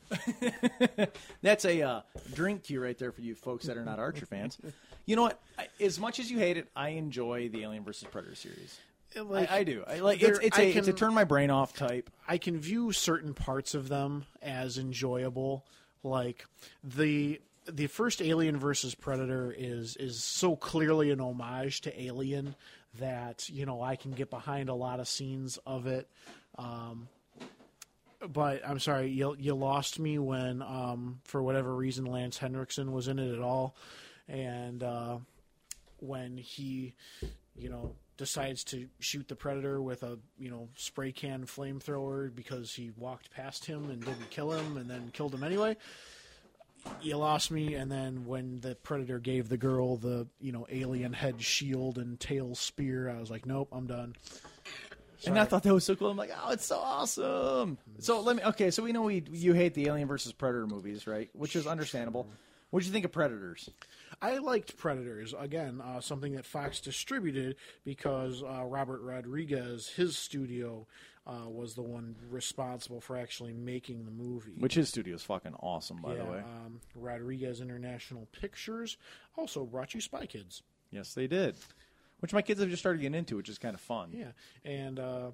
That's 1.42 1.64
a 1.64 1.82
uh, 1.82 2.00
drink 2.32 2.64
cue 2.64 2.82
right 2.82 2.96
there 2.96 3.12
for 3.12 3.20
you 3.20 3.34
folks 3.34 3.66
that 3.66 3.76
are 3.76 3.84
not 3.84 3.98
Archer 3.98 4.26
fans. 4.26 4.58
You 5.06 5.16
know 5.16 5.22
what? 5.22 5.40
I, 5.58 5.68
as 5.80 6.00
much 6.00 6.18
as 6.18 6.30
you 6.30 6.38
hate 6.38 6.56
it, 6.56 6.68
I 6.74 6.90
enjoy 6.90 7.48
the 7.48 7.62
Alien 7.62 7.84
versus 7.84 8.08
Predator 8.10 8.34
series. 8.34 8.78
Like, 9.16 9.50
I, 9.50 9.58
I 9.58 9.64
do. 9.64 9.84
I 9.86 10.00
like 10.00 10.22
it's 10.22 10.38
it's 10.40 10.58
a 10.58 10.72
it's 10.72 10.88
a 10.88 10.92
turn 10.92 11.14
my 11.14 11.24
brain 11.24 11.50
off 11.50 11.74
type. 11.74 12.10
I 12.26 12.38
can 12.38 12.58
view 12.58 12.92
certain 12.92 13.34
parts 13.34 13.74
of 13.74 13.88
them 13.88 14.24
as 14.42 14.78
enjoyable. 14.78 15.64
Like 16.02 16.46
the 16.82 17.40
the 17.66 17.86
first 17.86 18.20
Alien 18.20 18.58
versus 18.58 18.94
Predator 18.94 19.54
is 19.56 19.96
is 19.96 20.22
so 20.22 20.56
clearly 20.56 21.10
an 21.10 21.20
homage 21.20 21.82
to 21.82 22.02
Alien 22.02 22.56
that 22.98 23.48
you 23.48 23.66
know 23.66 23.82
I 23.82 23.96
can 23.96 24.12
get 24.12 24.30
behind 24.30 24.68
a 24.68 24.74
lot 24.74 25.00
of 25.00 25.08
scenes 25.08 25.58
of 25.66 25.86
it. 25.86 26.08
Um, 26.56 27.08
but 28.32 28.66
I'm 28.66 28.78
sorry, 28.78 29.08
you 29.10 29.36
you 29.38 29.54
lost 29.54 29.98
me 29.98 30.18
when 30.18 30.62
um, 30.62 31.20
for 31.24 31.42
whatever 31.42 31.74
reason 31.74 32.04
Lance 32.04 32.38
Henriksen 32.38 32.92
was 32.92 33.08
in 33.08 33.18
it 33.18 33.34
at 33.34 33.40
all, 33.40 33.76
and 34.28 34.82
uh, 34.82 35.18
when 35.98 36.36
he, 36.36 36.94
you 37.56 37.68
know, 37.68 37.94
decides 38.16 38.64
to 38.64 38.86
shoot 39.00 39.28
the 39.28 39.36
predator 39.36 39.80
with 39.82 40.02
a 40.02 40.18
you 40.38 40.50
know 40.50 40.68
spray 40.76 41.12
can 41.12 41.44
flamethrower 41.44 42.34
because 42.34 42.72
he 42.72 42.90
walked 42.96 43.30
past 43.30 43.64
him 43.64 43.90
and 43.90 44.04
didn't 44.04 44.30
kill 44.30 44.52
him 44.52 44.76
and 44.76 44.88
then 44.88 45.10
killed 45.12 45.34
him 45.34 45.44
anyway. 45.44 45.76
You 47.00 47.16
lost 47.16 47.50
me, 47.50 47.74
and 47.74 47.90
then 47.90 48.24
when 48.26 48.60
the 48.60 48.74
predator 48.74 49.18
gave 49.18 49.48
the 49.48 49.56
girl 49.56 49.96
the 49.96 50.26
you 50.40 50.52
know 50.52 50.66
alien 50.70 51.12
head 51.12 51.42
shield 51.42 51.98
and 51.98 52.18
tail 52.18 52.54
spear, 52.54 53.08
I 53.08 53.20
was 53.20 53.30
like, 53.30 53.46
nope, 53.46 53.68
I'm 53.72 53.86
done. 53.86 54.14
And 55.26 55.38
I 55.38 55.44
thought 55.44 55.62
that 55.62 55.72
was 55.72 55.84
so 55.84 55.96
cool. 55.96 56.10
I'm 56.10 56.16
like, 56.16 56.32
oh, 56.44 56.50
it's 56.50 56.66
so 56.66 56.76
awesome. 56.78 57.78
So 57.98 58.20
let 58.20 58.36
me. 58.36 58.42
Okay, 58.42 58.70
so 58.70 58.82
we 58.82 58.92
know 58.92 59.02
we 59.02 59.24
you 59.30 59.52
hate 59.52 59.74
the 59.74 59.86
Alien 59.86 60.08
versus 60.08 60.32
Predator 60.32 60.66
movies, 60.66 61.06
right? 61.06 61.30
Which 61.32 61.56
is 61.56 61.66
understandable. 61.66 62.28
What 62.70 62.80
did 62.80 62.86
you 62.86 62.92
think 62.92 63.04
of 63.04 63.12
Predators? 63.12 63.70
I 64.20 64.38
liked 64.38 64.76
Predators 64.76 65.32
again, 65.38 65.80
uh, 65.80 66.00
something 66.00 66.34
that 66.34 66.44
Fox 66.44 66.80
distributed 66.80 67.56
because 67.84 68.42
uh, 68.42 68.64
Robert 68.64 69.00
Rodriguez, 69.02 69.88
his 69.88 70.16
studio, 70.16 70.86
uh, 71.26 71.48
was 71.48 71.74
the 71.74 71.82
one 71.82 72.14
responsible 72.30 73.00
for 73.00 73.16
actually 73.16 73.52
making 73.52 74.04
the 74.04 74.10
movie. 74.10 74.54
Which 74.58 74.74
his 74.74 74.88
studio 74.88 75.14
is 75.14 75.22
fucking 75.22 75.54
awesome, 75.60 75.98
by 76.02 76.14
yeah, 76.14 76.22
the 76.22 76.30
way. 76.30 76.38
um, 76.38 76.80
Rodriguez 76.94 77.60
International 77.60 78.28
Pictures 78.32 78.96
also 79.36 79.64
brought 79.64 79.94
you 79.94 80.00
Spy 80.00 80.26
Kids. 80.26 80.62
yes, 80.90 81.14
they 81.14 81.26
did. 81.26 81.56
Which 82.20 82.32
my 82.32 82.42
kids 82.42 82.60
have 82.60 82.70
just 82.70 82.80
started 82.80 83.00
getting 83.00 83.18
into, 83.18 83.36
which 83.36 83.48
is 83.48 83.58
kind 83.58 83.74
of 83.74 83.80
fun. 83.80 84.10
Yeah, 84.12 84.32
and 84.64 84.98
uh, 84.98 85.30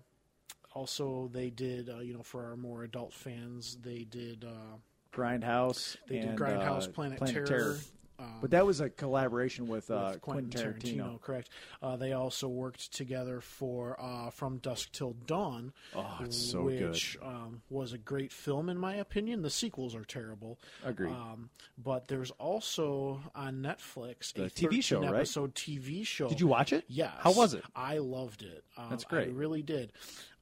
also 0.72 1.30
they 1.32 1.50
did, 1.50 1.88
uh, 1.88 1.98
you 1.98 2.14
know, 2.14 2.22
for 2.22 2.46
our 2.46 2.56
more 2.56 2.84
adult 2.84 3.12
fans, 3.12 3.76
they 3.82 4.04
did 4.04 4.44
uh, 4.44 4.76
Grindhouse. 5.12 5.96
they 6.08 6.18
and, 6.18 6.30
did 6.30 6.38
Grindhouse, 6.38 6.88
uh, 6.88 6.92
Planet, 6.92 7.26
Terror. 7.26 7.78
Um, 8.20 8.34
But 8.42 8.50
that 8.50 8.66
was 8.66 8.80
a 8.80 8.90
collaboration 8.90 9.66
with, 9.66 9.90
uh, 9.90 10.10
with 10.12 10.20
Quentin, 10.20 10.50
Tarantino. 10.50 11.20
correct? 11.20 11.48
Uh, 11.82 11.96
they 11.96 12.12
also 12.12 12.48
worked 12.48 12.92
together 12.92 13.40
for 13.40 13.96
uh, 14.00 14.30
From 14.30 14.58
Dusk 14.58 14.92
Till 14.92 15.14
Dawn, 15.26 15.72
Oh, 15.96 16.18
it's 16.20 16.36
so 16.36 16.64
good. 16.68 16.90
which 16.90 17.16
um, 17.22 17.62
was 17.70 17.92
a 17.94 17.98
great 17.98 18.32
film 18.32 18.68
in 18.68 18.76
my 18.76 18.94
opinion. 18.96 19.42
The 19.42 19.50
sequels 19.50 19.94
are 19.94 20.04
terrible. 20.04 20.58
Agreed. 20.84 21.10
Um, 21.12 21.48
but 21.78 22.08
there's 22.08 22.30
also 22.32 23.20
on 23.34 23.62
Netflix 23.62 24.36
a 24.36 24.50
TV 24.50 24.82
show, 24.84 25.00
right? 25.00 25.14
episode 25.14 25.54
TV 25.54 26.06
show. 26.06 26.28
Did 26.28 26.40
you 26.40 26.46
watch 26.46 26.72
it? 26.72 26.84
Yes. 26.88 27.12
How 27.20 27.32
was 27.32 27.54
it? 27.54 27.64
I 27.74 27.98
loved 27.98 28.42
it. 28.42 28.64
Um, 28.76 28.86
That's 28.90 29.04
great. 29.04 29.28
I 29.28 29.32
really 29.32 29.62
did. 29.62 29.92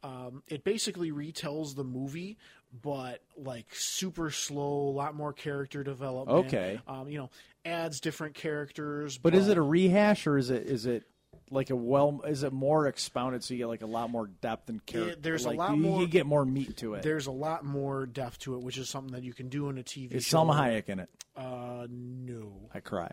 Um, 0.02 0.42
it 0.48 0.64
basically 0.64 1.10
retells 1.10 1.74
the 1.74 1.84
movie, 1.84 2.38
but 2.82 3.22
like 3.36 3.66
super 3.74 4.30
slow, 4.30 4.88
a 4.88 4.90
lot 4.94 5.14
more 5.14 5.32
character 5.32 5.82
development. 5.82 6.46
Okay. 6.46 6.80
Um, 6.86 7.08
you 7.08 7.18
know, 7.18 7.30
adds 7.68 8.00
different 8.00 8.34
characters. 8.34 9.18
But 9.18 9.34
is 9.34 9.48
it 9.48 9.56
a 9.58 9.62
rehash 9.62 10.26
or 10.26 10.36
is 10.38 10.50
it 10.50 10.66
is 10.66 10.86
it 10.86 11.04
like 11.50 11.70
a 11.70 11.76
well? 11.76 12.22
Is 12.26 12.42
it 12.42 12.52
more 12.52 12.86
expounded 12.86 13.42
so 13.44 13.54
you 13.54 13.58
get 13.58 13.66
like 13.68 13.82
a 13.82 13.86
lot 13.86 14.10
more 14.10 14.26
depth 14.26 14.68
and 14.68 14.84
character? 14.84 15.10
Yeah, 15.10 15.16
there's 15.20 15.44
a 15.44 15.48
like, 15.48 15.58
lot 15.58 15.70
you, 15.70 15.76
more- 15.82 16.00
You 16.00 16.08
get 16.08 16.26
more 16.26 16.44
meat 16.44 16.76
to 16.78 16.94
it. 16.94 17.02
There's 17.02 17.26
a 17.26 17.32
lot 17.32 17.64
more 17.64 18.06
depth 18.06 18.40
to 18.40 18.54
it, 18.54 18.62
which 18.62 18.78
is 18.78 18.88
something 18.88 19.12
that 19.12 19.22
you 19.22 19.32
can 19.32 19.48
do 19.48 19.68
in 19.68 19.78
a 19.78 19.82
TV 19.82 20.12
Is 20.12 20.24
show. 20.24 20.38
Salma 20.38 20.54
Hayek 20.54 20.88
in 20.88 21.00
it? 21.00 21.08
Uh, 21.36 21.86
no, 21.90 22.68
I 22.74 22.80
cry. 22.80 23.10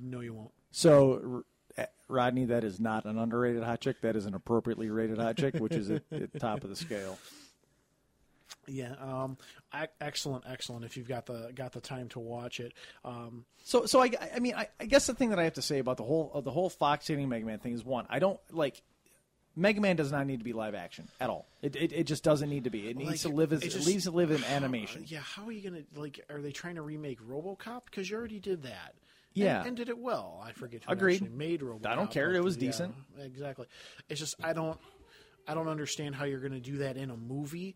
no, 0.00 0.20
you 0.20 0.34
won't. 0.34 0.50
So, 0.70 1.44
Rodney, 2.08 2.46
that 2.46 2.64
is 2.64 2.80
not 2.80 3.04
an 3.04 3.18
underrated 3.18 3.62
hot 3.62 3.80
chick. 3.80 4.00
That 4.02 4.16
is 4.16 4.26
an 4.26 4.34
appropriately 4.34 4.88
rated 4.90 5.18
hot 5.18 5.36
chick, 5.36 5.56
which 5.56 5.74
is 5.74 5.90
at 5.90 6.08
the 6.10 6.38
top 6.38 6.64
of 6.64 6.70
the 6.70 6.76
scale. 6.76 7.18
Yeah, 8.68 8.94
um, 9.00 9.38
excellent, 10.00 10.44
excellent. 10.46 10.84
If 10.84 10.96
you've 10.96 11.08
got 11.08 11.26
the 11.26 11.50
got 11.54 11.72
the 11.72 11.80
time 11.80 12.08
to 12.10 12.20
watch 12.20 12.60
it, 12.60 12.72
um, 13.04 13.44
So, 13.64 13.86
so 13.86 14.00
I, 14.00 14.10
I 14.34 14.38
mean, 14.38 14.54
I, 14.54 14.68
I 14.78 14.86
guess 14.86 15.06
the 15.06 15.14
thing 15.14 15.30
that 15.30 15.38
I 15.38 15.44
have 15.44 15.54
to 15.54 15.62
say 15.62 15.78
about 15.80 15.96
the 15.96 16.04
whole 16.04 16.30
of 16.32 16.44
the 16.44 16.50
whole 16.52 16.70
Fox 16.70 17.06
hitting 17.08 17.28
Mega 17.28 17.44
Man 17.44 17.58
thing 17.58 17.72
is 17.72 17.84
one, 17.84 18.06
I 18.08 18.18
don't 18.20 18.38
like. 18.50 18.80
Mega 19.54 19.80
Man 19.82 19.96
does 19.96 20.10
not 20.10 20.26
need 20.26 20.38
to 20.38 20.44
be 20.44 20.54
live 20.54 20.74
action 20.74 21.08
at 21.20 21.28
all. 21.28 21.46
It, 21.60 21.76
it, 21.76 21.92
it 21.92 22.04
just 22.04 22.24
doesn't 22.24 22.48
need 22.48 22.64
to 22.64 22.70
be. 22.70 22.88
It 22.88 22.96
needs 22.96 23.10
Like, 23.10 23.20
to 23.20 23.28
live 23.28 23.52
as 23.52 23.60
it 23.62 23.66
it, 23.66 23.70
just- 23.70 23.86
needs 23.86 24.04
to 24.04 24.10
live 24.10 24.30
in 24.30 24.42
animation. 24.50 25.04
yeah, 25.08 25.18
how 25.20 25.44
are 25.46 25.52
you 25.52 25.68
gonna 25.68 25.82
like? 25.94 26.24
Are 26.30 26.40
they 26.40 26.52
trying 26.52 26.76
to 26.76 26.82
remake 26.82 27.20
RoboCop? 27.20 27.82
Because 27.86 28.08
you 28.08 28.16
already 28.16 28.40
did 28.40 28.62
that. 28.62 28.94
Yeah. 29.34 29.58
and, 29.58 29.68
and 29.68 29.76
did 29.76 29.88
it 29.88 29.98
well. 29.98 30.42
I 30.44 30.52
forget 30.52 30.84
who 30.84 30.92
Agreed. 30.92 31.14
actually 31.22 31.30
made 31.36 31.60
RoboCop. 31.62 31.86
I 31.86 31.94
don't 31.94 32.10
care. 32.10 32.32
It 32.34 32.44
was 32.44 32.56
yeah, 32.56 32.60
decent. 32.68 32.94
Exactly. 33.18 33.66
It's 34.08 34.20
just 34.20 34.36
I 34.42 34.52
don't 34.52 34.78
I 35.48 35.54
don't 35.54 35.68
understand 35.68 36.14
how 36.14 36.24
you're 36.24 36.40
going 36.40 36.52
to 36.52 36.60
do 36.60 36.78
that 36.78 36.96
in 36.96 37.10
a 37.10 37.16
movie, 37.16 37.74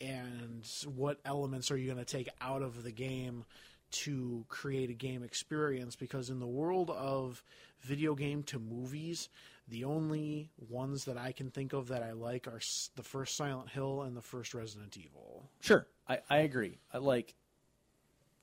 and 0.00 0.66
what 0.94 1.18
elements 1.24 1.70
are 1.70 1.76
you 1.76 1.86
going 1.92 2.04
to 2.04 2.16
take 2.16 2.28
out 2.40 2.62
of 2.62 2.82
the 2.82 2.92
game 2.92 3.44
to 3.90 4.44
create 4.48 4.90
a 4.90 4.94
game 4.94 5.22
experience? 5.22 5.96
Because 5.96 6.30
in 6.30 6.40
the 6.40 6.46
world 6.46 6.90
of 6.90 7.42
video 7.86 8.14
game 8.14 8.42
to 8.44 8.58
movies. 8.58 9.28
The 9.68 9.84
only 9.84 10.50
ones 10.68 11.04
that 11.06 11.16
I 11.16 11.32
can 11.32 11.50
think 11.50 11.72
of 11.72 11.88
that 11.88 12.02
I 12.02 12.12
like 12.12 12.46
are 12.46 12.60
the 12.94 13.02
first 13.02 13.36
Silent 13.36 13.70
Hill 13.70 14.02
and 14.02 14.16
the 14.16 14.22
first 14.22 14.54
Resident 14.54 14.96
Evil. 14.96 15.50
Sure, 15.60 15.86
I, 16.08 16.18
I 16.30 16.38
agree. 16.38 16.78
I 16.92 16.98
like, 16.98 17.34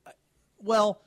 I, 0.06 0.12
well, 0.60 1.02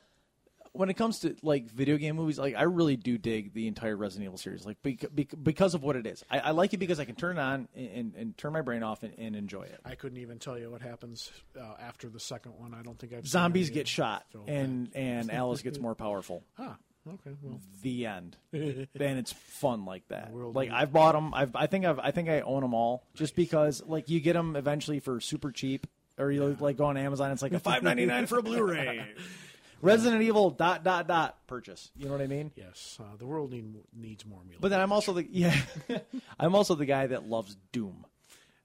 when 0.77 0.89
it 0.89 0.95
comes 0.95 1.19
to 1.19 1.35
like 1.41 1.69
video 1.71 1.97
game 1.97 2.15
movies, 2.15 2.37
like 2.37 2.55
I 2.55 2.63
really 2.63 2.95
do 2.95 3.17
dig 3.17 3.53
the 3.53 3.67
entire 3.67 3.95
Resident 3.95 4.25
Evil 4.25 4.37
series, 4.37 4.65
like 4.65 4.81
bec- 4.83 5.13
bec- 5.13 5.33
because 5.41 5.73
of 5.73 5.83
what 5.83 5.95
it 5.95 6.05
is. 6.05 6.23
I, 6.29 6.39
I 6.39 6.51
like 6.51 6.73
it 6.73 6.77
because 6.77 6.99
I 6.99 7.05
can 7.05 7.15
turn 7.15 7.37
it 7.37 7.41
on 7.41 7.67
and, 7.75 8.13
and, 8.15 8.37
turn 8.37 8.53
my 8.53 8.61
brain 8.61 8.83
off 8.83 9.03
and, 9.03 9.13
and 9.17 9.35
enjoy 9.35 9.63
it. 9.63 9.79
I 9.83 9.95
couldn't 9.95 10.19
even 10.19 10.39
tell 10.39 10.57
you 10.57 10.69
what 10.69 10.81
happens 10.81 11.31
uh, 11.59 11.73
after 11.79 12.09
the 12.09 12.19
second 12.19 12.53
one. 12.57 12.73
I 12.73 12.83
don't 12.83 12.97
think 12.99 13.13
I've 13.13 13.27
Zombies 13.27 13.69
get 13.69 13.87
shot, 13.87 14.25
So, 14.33 14.43
and 14.47 14.89
and 14.95 15.31
Alice 15.31 15.61
gets 15.61 15.79
more 15.79 15.95
powerful. 15.95 16.43
ah, 16.59 16.77
okay, 17.07 17.31
well, 17.41 17.59
The 17.81 18.05
end. 18.05 18.37
and 18.53 18.87
it's 18.95 19.31
fun 19.31 19.85
like 19.85 20.07
that. 20.09 20.31
World 20.31 20.55
Like 20.55 20.71
I've 20.71 20.93
bought 20.93 21.13
them. 21.13 21.33
I've 21.33 21.55
I 21.55 21.67
think 21.67 21.85
I've 21.85 21.99
I 21.99 22.11
think 22.11 22.29
I 22.29 22.41
own 22.41 22.61
them 22.61 22.73
all 22.73 23.03
just 23.15 23.35
because 23.35 23.81
like 23.85 24.09
you 24.09 24.19
get 24.19 24.33
them 24.33 24.55
eventually 24.55 24.99
for 24.99 25.19
super 25.19 25.51
cheap, 25.51 25.87
or 26.17 26.31
you 26.31 26.55
like 26.59 26.77
go 26.77 26.85
on 26.85 26.97
Amazon. 26.97 27.31
It's 27.31 27.41
like 27.41 27.53
a 27.53 27.59
five 27.59 27.83
ninety 27.83 28.05
nine 28.05 28.27
for 28.27 28.37
a 28.37 28.43
Blu-ray. 28.43 29.05
Resident 29.81 30.21
Evil 30.23 30.49
dot 30.49 30.83
dot 30.83 31.07
dot 31.07 31.37
purchase. 31.47 31.91
You 31.95 32.05
know 32.05 32.11
what 32.11 32.21
I 32.21 32.27
mean? 32.27 32.51
yes, 32.55 32.97
uh, 32.99 33.15
the 33.17 33.25
world 33.25 33.51
need, 33.51 33.75
needs 33.95 34.25
more 34.25 34.41
meal. 34.47 34.57
But 34.59 34.69
then 34.69 34.79
I'm 34.79 34.91
also 34.91 35.13
the 35.13 35.27
yeah, 35.29 35.55
I'm 36.39 36.55
also 36.55 36.75
the 36.75 36.85
guy 36.85 37.07
that 37.07 37.27
loves 37.27 37.57
Doom. 37.71 38.05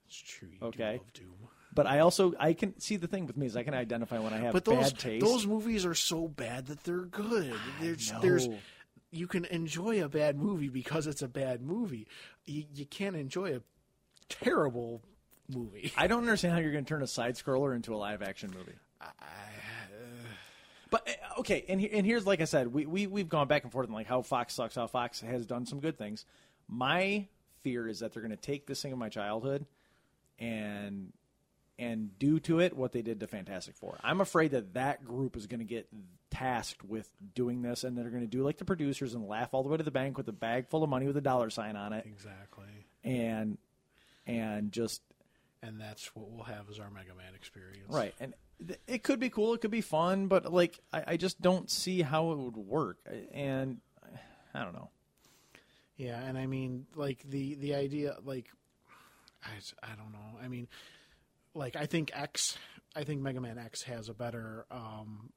it's 0.07 0.17
true. 0.17 0.49
You 0.61 0.67
okay. 0.67 0.93
do 0.93 0.97
love 0.97 1.13
Doom. 1.13 1.33
But 1.75 1.87
I 1.87 1.99
also 1.99 2.33
I 2.39 2.53
can 2.53 2.79
see 2.79 2.97
the 2.97 3.07
thing 3.07 3.25
with 3.25 3.37
me 3.37 3.47
is 3.47 3.55
I 3.57 3.63
can 3.63 3.73
identify 3.73 4.19
when 4.19 4.33
I 4.33 4.37
have 4.37 4.53
But 4.53 4.65
those 4.65 4.91
bad 4.91 4.99
taste. 4.99 5.25
those 5.25 5.47
movies 5.47 5.85
are 5.85 5.95
so 5.95 6.27
bad 6.27 6.67
that 6.67 6.83
they're 6.83 7.05
good. 7.05 7.55
There's 7.81 8.11
there's 8.21 8.47
you 9.11 9.27
can 9.27 9.45
enjoy 9.45 10.03
a 10.03 10.09
bad 10.09 10.37
movie 10.37 10.69
because 10.69 11.07
it's 11.07 11.21
a 11.21 11.27
bad 11.27 11.61
movie. 11.61 12.07
You, 12.45 12.65
you 12.73 12.85
can't 12.85 13.15
enjoy 13.15 13.55
a 13.55 13.61
terrible 14.29 15.03
movie. 15.53 15.93
I 15.97 16.07
don't 16.07 16.19
understand 16.19 16.53
how 16.53 16.59
you're 16.59 16.71
going 16.71 16.85
to 16.85 16.89
turn 16.89 17.03
a 17.03 17.07
side 17.07 17.35
scroller 17.35 17.75
into 17.75 17.93
a 17.93 17.97
live 17.97 18.21
action 18.21 18.51
movie. 18.55 18.73
But 20.93 21.07
uh, 21.09 21.39
okay, 21.41 21.65
and 21.67 21.81
and 21.81 22.05
here's 22.05 22.25
like 22.25 22.39
I 22.39 22.45
said, 22.45 22.73
we 22.73 22.85
we 22.85 23.07
we've 23.07 23.27
gone 23.29 23.47
back 23.47 23.63
and 23.63 23.71
forth 23.71 23.87
on 23.89 23.93
like 23.93 24.07
how 24.07 24.21
Fox 24.21 24.53
sucks, 24.53 24.75
how 24.75 24.87
Fox 24.87 25.19
has 25.21 25.45
done 25.45 25.65
some 25.65 25.79
good 25.79 25.97
things. 25.97 26.25
My 26.67 27.27
fear 27.63 27.87
is 27.87 27.99
that 27.99 28.13
they're 28.13 28.21
going 28.21 28.31
to 28.31 28.37
take 28.37 28.67
this 28.67 28.81
thing 28.81 28.91
of 28.93 28.97
my 28.99 29.09
childhood 29.09 29.65
and 30.39 31.11
and 31.79 32.17
do 32.19 32.39
to 32.41 32.59
it 32.59 32.75
what 32.77 32.91
they 32.91 33.01
did 33.01 33.19
to 33.19 33.27
Fantastic 33.27 33.75
Four. 33.75 33.97
I'm 34.03 34.21
afraid 34.21 34.51
that 34.51 34.75
that 34.75 35.03
group 35.03 35.35
is 35.35 35.47
going 35.47 35.59
to 35.59 35.65
get 35.65 35.87
tasked 36.29 36.83
with 36.83 37.09
doing 37.33 37.61
this, 37.63 37.83
and 37.83 37.97
they're 37.97 38.09
going 38.09 38.21
to 38.21 38.27
do 38.27 38.43
like 38.43 38.57
the 38.57 38.65
producers 38.65 39.13
and 39.15 39.27
laugh 39.27 39.49
all 39.53 39.63
the 39.63 39.69
way 39.69 39.77
to 39.77 39.83
the 39.83 39.91
bank 39.91 40.17
with 40.17 40.27
a 40.27 40.31
bag 40.33 40.69
full 40.69 40.83
of 40.83 40.89
money 40.89 41.07
with 41.07 41.17
a 41.17 41.21
dollar 41.21 41.49
sign 41.49 41.75
on 41.75 41.91
it, 41.93 42.05
Exactly. 42.05 42.85
and 43.03 43.57
and 44.27 44.71
just 44.71 45.01
And 45.63 45.79
that's 45.81 46.15
what 46.15 46.29
we'll 46.29 46.43
have 46.45 46.69
as 46.69 46.77
our 46.79 46.89
Mega 46.91 47.15
Man 47.15 47.33
experience. 47.35 47.89
right. 47.91 48.13
And 48.19 48.33
it 48.87 49.03
could 49.03 49.19
be 49.19 49.29
cool, 49.29 49.53
it 49.53 49.61
could 49.61 49.71
be 49.71 49.81
fun, 49.81 50.27
but 50.27 50.51
like 50.51 50.79
I, 50.91 51.03
I 51.07 51.17
just 51.17 51.41
don't 51.41 51.69
see 51.69 52.01
how 52.01 52.31
it 52.31 52.37
would 52.37 52.57
work, 52.57 52.97
and 53.31 53.77
I 54.53 54.63
don't 54.63 54.73
know. 54.73 54.89
Yeah, 55.97 56.21
and 56.21 56.37
I 56.37 56.47
mean, 56.47 56.85
like 56.95 57.23
the 57.29 57.55
the 57.55 57.75
idea, 57.75 58.15
like 58.23 58.47
I, 59.43 59.49
I 59.83 59.95
don't 59.95 60.11
know. 60.11 60.39
I 60.41 60.47
mean, 60.47 60.67
like 61.53 61.75
I 61.75 61.85
think 61.85 62.11
X, 62.13 62.57
I 62.95 63.03
think 63.03 63.21
Mega 63.21 63.41
Man 63.41 63.57
X 63.57 63.83
has 63.83 64.09
a 64.09 64.13
better 64.13 64.65
um, 64.71 65.31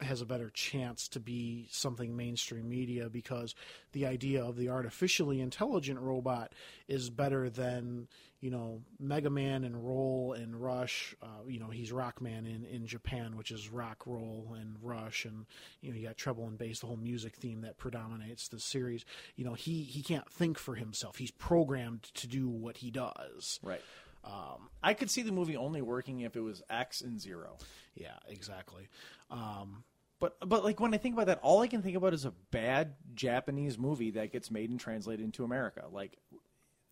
has 0.00 0.20
a 0.20 0.26
better 0.26 0.50
chance 0.50 1.08
to 1.08 1.20
be 1.20 1.68
something 1.70 2.16
mainstream 2.16 2.68
media 2.68 3.08
because 3.08 3.54
the 3.92 4.06
idea 4.06 4.44
of 4.44 4.56
the 4.56 4.68
artificially 4.68 5.40
intelligent 5.40 6.00
robot 6.00 6.52
is 6.88 7.10
better 7.10 7.48
than 7.48 8.08
you 8.40 8.50
know 8.50 8.82
Mega 8.98 9.30
Man 9.30 9.64
and 9.64 9.86
Roll 9.86 10.32
and 10.32 10.56
Rush. 10.56 11.14
Uh, 11.22 11.46
you 11.46 11.60
know 11.60 11.70
he's 11.70 11.92
Rockman 11.92 12.46
in 12.46 12.66
in 12.70 12.86
Japan, 12.86 13.36
which 13.36 13.50
is 13.50 13.70
rock, 13.70 14.02
roll, 14.06 14.54
and 14.58 14.76
Rush, 14.82 15.24
and 15.24 15.46
you 15.80 15.90
know 15.90 15.96
you 15.96 16.06
got 16.06 16.16
treble 16.16 16.46
and 16.46 16.58
bass, 16.58 16.80
the 16.80 16.86
whole 16.86 16.96
music 16.96 17.36
theme 17.36 17.62
that 17.62 17.78
predominates 17.78 18.48
the 18.48 18.60
series. 18.60 19.04
You 19.36 19.44
know 19.44 19.54
he 19.54 19.82
he 19.82 20.02
can't 20.02 20.30
think 20.30 20.58
for 20.58 20.74
himself. 20.74 21.16
He's 21.16 21.30
programmed 21.30 22.02
to 22.14 22.26
do 22.26 22.48
what 22.48 22.78
he 22.78 22.90
does. 22.90 23.60
Right. 23.62 23.80
Um, 24.24 24.70
I 24.82 24.94
could 24.94 25.10
see 25.10 25.22
the 25.22 25.32
movie 25.32 25.56
only 25.56 25.82
working 25.82 26.20
if 26.20 26.34
it 26.34 26.40
was 26.40 26.62
X 26.70 27.02
and 27.02 27.20
zero. 27.20 27.58
Yeah, 27.94 28.16
exactly. 28.28 28.88
Um, 29.30 29.84
But 30.20 30.38
but 30.40 30.64
like 30.64 30.80
when 30.80 30.94
I 30.94 30.98
think 30.98 31.14
about 31.14 31.26
that, 31.26 31.40
all 31.42 31.60
I 31.60 31.66
can 31.66 31.82
think 31.82 31.96
about 31.96 32.14
is 32.14 32.24
a 32.24 32.32
bad 32.50 32.94
Japanese 33.14 33.76
movie 33.78 34.12
that 34.12 34.32
gets 34.32 34.50
made 34.50 34.70
and 34.70 34.80
translated 34.80 35.24
into 35.24 35.44
America. 35.44 35.84
Like 35.90 36.16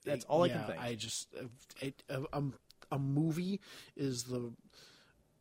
that's 0.05 0.25
all 0.27 0.43
I 0.43 0.49
can 0.49 0.65
think. 0.67 0.81
I 0.83 0.95
just 0.95 1.33
it, 1.81 2.03
a, 2.09 2.23
a, 2.33 2.43
a 2.91 2.99
movie 2.99 3.61
is 3.97 4.25
the 4.25 4.53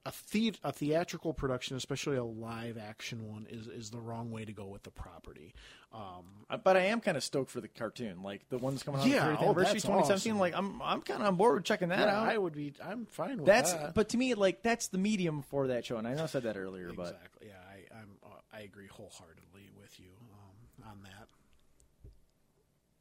a, 0.05 0.13
the, 0.31 0.53
a 0.63 0.71
theatrical 0.71 1.33
production, 1.33 1.77
especially 1.77 2.17
a 2.17 2.23
live 2.23 2.77
action 2.77 3.27
one, 3.27 3.45
is 3.49 3.67
is 3.67 3.91
the 3.91 3.99
wrong 3.99 4.31
way 4.31 4.45
to 4.45 4.53
go 4.53 4.65
with 4.65 4.83
the 4.83 4.91
property. 4.91 5.53
Um, 5.93 6.25
Uh, 6.49 6.57
but 6.57 6.75
I 6.75 6.81
am 6.81 7.01
kind 7.01 7.17
of 7.17 7.23
stoked 7.23 7.51
for 7.51 7.61
the 7.61 7.67
cartoon, 7.67 8.23
like 8.23 8.49
the 8.49 8.57
ones 8.57 8.83
coming 8.83 9.01
out. 9.01 9.07
Yeah, 9.07 9.27
the 9.27 9.33
30th 9.33 9.37
oh, 9.39 9.43
anniversary, 9.43 9.73
that's 9.73 9.83
2017. 9.83 10.31
awesome. 10.31 10.39
Like 10.39 10.53
I'm 10.55 10.81
I'm 10.81 11.01
kind 11.01 11.21
of 11.21 11.27
on 11.27 11.35
board 11.35 11.55
with 11.55 11.63
checking 11.65 11.89
that 11.89 11.99
yeah, 11.99 12.19
out. 12.19 12.27
I 12.27 12.37
would 12.37 12.53
be. 12.53 12.73
I'm 12.83 13.05
fine 13.05 13.37
with 13.37 13.45
that's 13.45 13.73
that. 13.73 13.93
but 13.93 14.09
to 14.09 14.17
me, 14.17 14.33
like 14.33 14.63
that's 14.63 14.87
the 14.87 14.97
medium 14.97 15.43
for 15.43 15.67
that 15.67 15.85
show, 15.85 15.97
and 15.97 16.07
I 16.07 16.13
know 16.15 16.23
I 16.23 16.27
said 16.27 16.43
that 16.43 16.57
earlier, 16.57 16.91
but 16.95 17.13
exactly. 17.13 17.47
Yeah, 17.47 17.53
I, 17.69 17.99
I'm. 17.99 18.09
Uh, 18.23 18.29
I 18.53 18.61
agree 18.61 18.87
wholeheartedly 18.87 19.69
with 19.79 19.99
you 19.99 20.11
um, 20.33 20.91
on 20.91 21.03
that. 21.03 21.27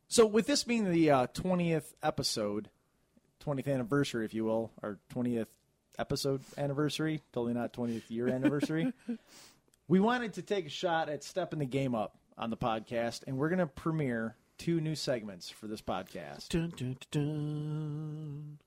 So, 0.08 0.26
with 0.26 0.46
this 0.46 0.64
being 0.64 0.90
the 0.90 1.10
uh, 1.10 1.26
20th 1.28 1.94
episode, 2.02 2.68
20th 3.46 3.72
anniversary, 3.72 4.24
if 4.24 4.34
you 4.34 4.44
will, 4.44 4.72
or 4.82 4.98
20th 5.14 5.46
episode 6.00 6.42
anniversary, 6.56 7.22
totally 7.32 7.54
not 7.54 7.72
20th 7.72 8.02
year 8.08 8.28
anniversary, 8.28 8.92
we 9.88 10.00
wanted 10.00 10.32
to 10.34 10.42
take 10.42 10.66
a 10.66 10.70
shot 10.70 11.08
at 11.08 11.22
stepping 11.22 11.58
the 11.58 11.66
game 11.66 11.94
up 11.94 12.16
on 12.38 12.50
the 12.50 12.56
podcast, 12.56 13.20
and 13.26 13.36
we're 13.36 13.50
going 13.50 13.58
to 13.58 13.66
premiere 13.66 14.36
two 14.58 14.80
new 14.80 14.94
segments 14.94 15.50
for 15.50 15.66
this 15.66 15.82
podcast. 15.82 16.48
Dun, 16.48 16.72
dun, 16.76 16.96
dun. 17.10 18.58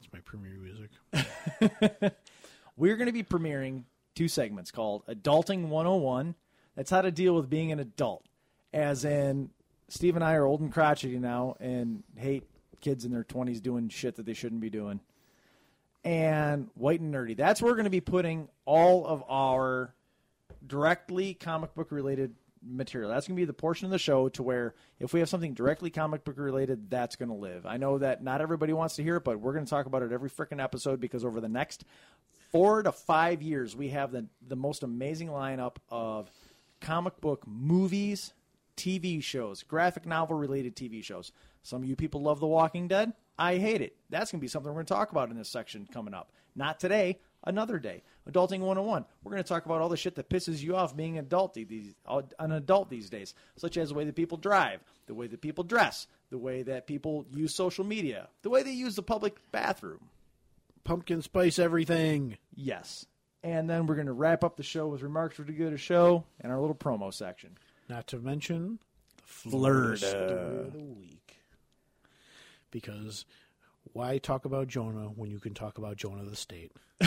It's 0.00 0.12
my 0.12 0.20
premiere 0.20 0.58
music. 0.58 2.12
We're 2.76 2.96
going 2.96 3.06
to 3.06 3.12
be 3.12 3.22
premiering 3.22 3.84
two 4.14 4.28
segments 4.28 4.70
called 4.70 5.04
Adulting 5.06 5.68
101. 5.68 6.34
That's 6.76 6.90
how 6.90 7.02
to 7.02 7.10
deal 7.10 7.34
with 7.34 7.50
being 7.50 7.72
an 7.72 7.80
adult. 7.80 8.24
As 8.72 9.04
in, 9.04 9.50
Steve 9.88 10.14
and 10.14 10.24
I 10.24 10.34
are 10.34 10.46
old 10.46 10.60
and 10.60 10.72
crotchety 10.72 11.18
now 11.18 11.56
and 11.60 12.02
hate 12.16 12.44
kids 12.80 13.04
in 13.04 13.12
their 13.12 13.24
20s 13.24 13.60
doing 13.60 13.88
shit 13.88 14.16
that 14.16 14.24
they 14.24 14.32
shouldn't 14.32 14.60
be 14.60 14.70
doing. 14.70 15.00
And 16.02 16.68
white 16.74 17.00
and 17.00 17.12
nerdy. 17.14 17.36
That's 17.36 17.60
where 17.60 17.72
we're 17.72 17.76
going 17.76 17.84
to 17.84 17.90
be 17.90 18.00
putting 18.00 18.48
all 18.64 19.06
of 19.06 19.22
our 19.28 19.94
directly 20.66 21.34
comic 21.34 21.74
book 21.74 21.92
related 21.92 22.34
material. 22.66 23.10
That's 23.10 23.26
going 23.26 23.36
to 23.36 23.40
be 23.40 23.46
the 23.46 23.52
portion 23.52 23.86
of 23.86 23.90
the 23.90 23.98
show 23.98 24.28
to 24.30 24.42
where 24.42 24.74
if 24.98 25.12
we 25.12 25.20
have 25.20 25.28
something 25.28 25.54
directly 25.54 25.90
comic 25.90 26.24
book 26.24 26.36
related, 26.38 26.90
that's 26.90 27.16
going 27.16 27.28
to 27.28 27.34
live. 27.34 27.66
I 27.66 27.76
know 27.76 27.98
that 27.98 28.22
not 28.22 28.40
everybody 28.40 28.72
wants 28.72 28.96
to 28.96 29.02
hear 29.02 29.16
it, 29.16 29.24
but 29.24 29.40
we're 29.40 29.52
going 29.52 29.64
to 29.64 29.70
talk 29.70 29.86
about 29.86 30.02
it 30.02 30.12
every 30.12 30.30
freaking 30.30 30.62
episode 30.62 31.00
because 31.00 31.24
over 31.24 31.40
the 31.40 31.48
next 31.48 31.84
four 32.50 32.82
to 32.82 32.92
five 32.92 33.42
years, 33.42 33.76
we 33.76 33.88
have 33.88 34.12
the 34.12 34.26
the 34.46 34.56
most 34.56 34.82
amazing 34.82 35.28
lineup 35.28 35.76
of 35.88 36.30
comic 36.80 37.20
book 37.20 37.46
movies, 37.46 38.32
TV 38.76 39.22
shows, 39.22 39.62
graphic 39.62 40.06
novel 40.06 40.36
related 40.36 40.76
TV 40.76 41.02
shows. 41.02 41.32
Some 41.62 41.82
of 41.82 41.88
you 41.88 41.96
people 41.96 42.22
love 42.22 42.40
The 42.40 42.46
Walking 42.46 42.88
Dead. 42.88 43.12
I 43.40 43.56
hate 43.56 43.80
it. 43.80 43.96
That's 44.10 44.30
going 44.30 44.38
to 44.38 44.42
be 44.42 44.48
something 44.48 44.68
we're 44.70 44.74
going 44.76 44.86
to 44.86 44.94
talk 44.94 45.12
about 45.12 45.30
in 45.30 45.36
this 45.38 45.48
section 45.48 45.88
coming 45.90 46.12
up. 46.12 46.30
Not 46.54 46.78
today, 46.78 47.20
another 47.42 47.78
day. 47.78 48.02
Adulting 48.30 48.60
101. 48.60 49.06
We're 49.24 49.32
going 49.32 49.42
to 49.42 49.48
talk 49.48 49.64
about 49.64 49.80
all 49.80 49.88
the 49.88 49.96
shit 49.96 50.14
that 50.16 50.28
pisses 50.28 50.60
you 50.60 50.76
off 50.76 50.94
being 50.94 51.16
an 51.16 51.24
adult 51.24 51.54
these 51.54 51.94
uh, 52.06 52.20
an 52.38 52.52
adult 52.52 52.90
these 52.90 53.08
days, 53.08 53.34
such 53.56 53.78
as 53.78 53.88
the 53.88 53.94
way 53.94 54.04
that 54.04 54.14
people 54.14 54.36
drive, 54.36 54.80
the 55.06 55.14
way 55.14 55.26
that 55.26 55.40
people 55.40 55.64
dress, 55.64 56.06
the 56.28 56.36
way 56.36 56.62
that 56.62 56.86
people 56.86 57.24
use 57.34 57.54
social 57.54 57.82
media, 57.82 58.28
the 58.42 58.50
way 58.50 58.62
they 58.62 58.72
use 58.72 58.94
the 58.94 59.02
public 59.02 59.38
bathroom. 59.50 60.10
Pumpkin 60.84 61.22
spice 61.22 61.58
everything. 61.58 62.36
Yes. 62.54 63.06
And 63.42 63.70
then 63.70 63.86
we're 63.86 63.94
going 63.94 64.06
to 64.06 64.12
wrap 64.12 64.44
up 64.44 64.58
the 64.58 64.62
show 64.62 64.88
with 64.88 65.00
remarks 65.00 65.36
for 65.36 65.44
the 65.44 65.52
good 65.52 65.72
of 65.72 65.80
show 65.80 66.24
and 66.40 66.52
our 66.52 66.60
little 66.60 66.74
promo 66.74 67.12
section. 67.12 67.56
Not 67.88 68.06
to 68.08 68.18
mention 68.18 68.80
the 69.16 69.22
Florida. 69.50 69.96
story 69.96 70.22
of 70.22 70.72
the 70.74 70.78
week. 70.80 71.39
Because 72.70 73.24
why 73.92 74.18
talk 74.18 74.44
about 74.44 74.68
Jonah 74.68 75.08
when 75.08 75.30
you 75.30 75.40
can 75.40 75.54
talk 75.54 75.78
about 75.78 75.96
Jonah 75.96 76.24
the 76.24 76.36
state? 76.36 76.72
we 77.00 77.06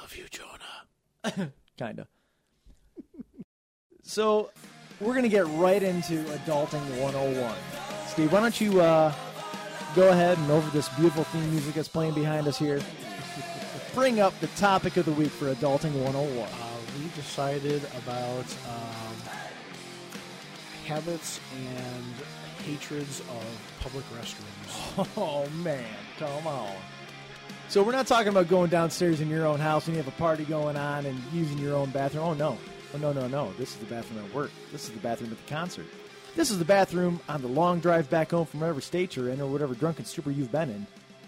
love 0.00 0.16
you, 0.16 0.26
Jonah. 0.30 1.52
kind 1.78 2.00
of. 2.00 2.08
so, 4.02 4.50
we're 5.00 5.12
going 5.12 5.22
to 5.22 5.28
get 5.28 5.46
right 5.48 5.82
into 5.82 6.22
Adulting 6.24 7.00
101. 7.00 7.54
Steve, 8.06 8.32
why 8.32 8.40
don't 8.40 8.60
you 8.60 8.80
uh, 8.80 9.12
go 9.94 10.08
ahead 10.10 10.38
and 10.38 10.50
over 10.50 10.68
this 10.70 10.88
beautiful 10.90 11.24
theme 11.24 11.50
music 11.50 11.74
that's 11.74 11.88
playing 11.88 12.14
behind 12.14 12.46
us 12.46 12.58
here, 12.58 12.80
bring 13.94 14.20
up 14.20 14.38
the 14.40 14.46
topic 14.48 14.96
of 14.96 15.04
the 15.04 15.12
week 15.12 15.30
for 15.30 15.52
Adulting 15.54 15.92
101. 16.02 16.71
We 16.98 17.08
decided 17.14 17.82
about 18.04 18.44
um, 18.68 19.16
habits 20.86 21.40
and 21.56 22.66
hatreds 22.66 23.20
of 23.20 23.78
public 23.80 24.04
restrooms. 24.10 25.08
Oh, 25.16 25.48
man, 25.62 25.84
come 26.18 26.46
on. 26.46 26.74
So, 27.68 27.82
we're 27.82 27.92
not 27.92 28.06
talking 28.06 28.28
about 28.28 28.48
going 28.48 28.68
downstairs 28.68 29.20
in 29.22 29.30
your 29.30 29.46
own 29.46 29.58
house 29.58 29.86
and 29.86 29.96
you 29.96 30.02
have 30.02 30.12
a 30.12 30.16
party 30.18 30.44
going 30.44 30.76
on 30.76 31.06
and 31.06 31.18
using 31.32 31.56
your 31.58 31.74
own 31.74 31.90
bathroom. 31.90 32.24
Oh, 32.24 32.34
no. 32.34 32.58
Oh, 32.94 32.98
no, 32.98 33.12
no, 33.12 33.26
no. 33.26 33.52
This 33.54 33.70
is 33.70 33.76
the 33.76 33.86
bathroom 33.86 34.22
at 34.24 34.34
work. 34.34 34.50
This 34.70 34.84
is 34.84 34.90
the 34.90 35.00
bathroom 35.00 35.32
at 35.32 35.38
the 35.46 35.54
concert. 35.54 35.86
This 36.36 36.50
is 36.50 36.58
the 36.58 36.64
bathroom 36.64 37.20
on 37.28 37.40
the 37.40 37.48
long 37.48 37.80
drive 37.80 38.10
back 38.10 38.30
home 38.30 38.46
from 38.46 38.60
whatever 38.60 38.80
state 38.82 39.16
you're 39.16 39.30
in 39.30 39.40
or 39.40 39.46
whatever 39.46 39.74
drunken 39.74 40.04
stupor 40.04 40.30
you've 40.30 40.52
been 40.52 40.68
in 40.70 40.86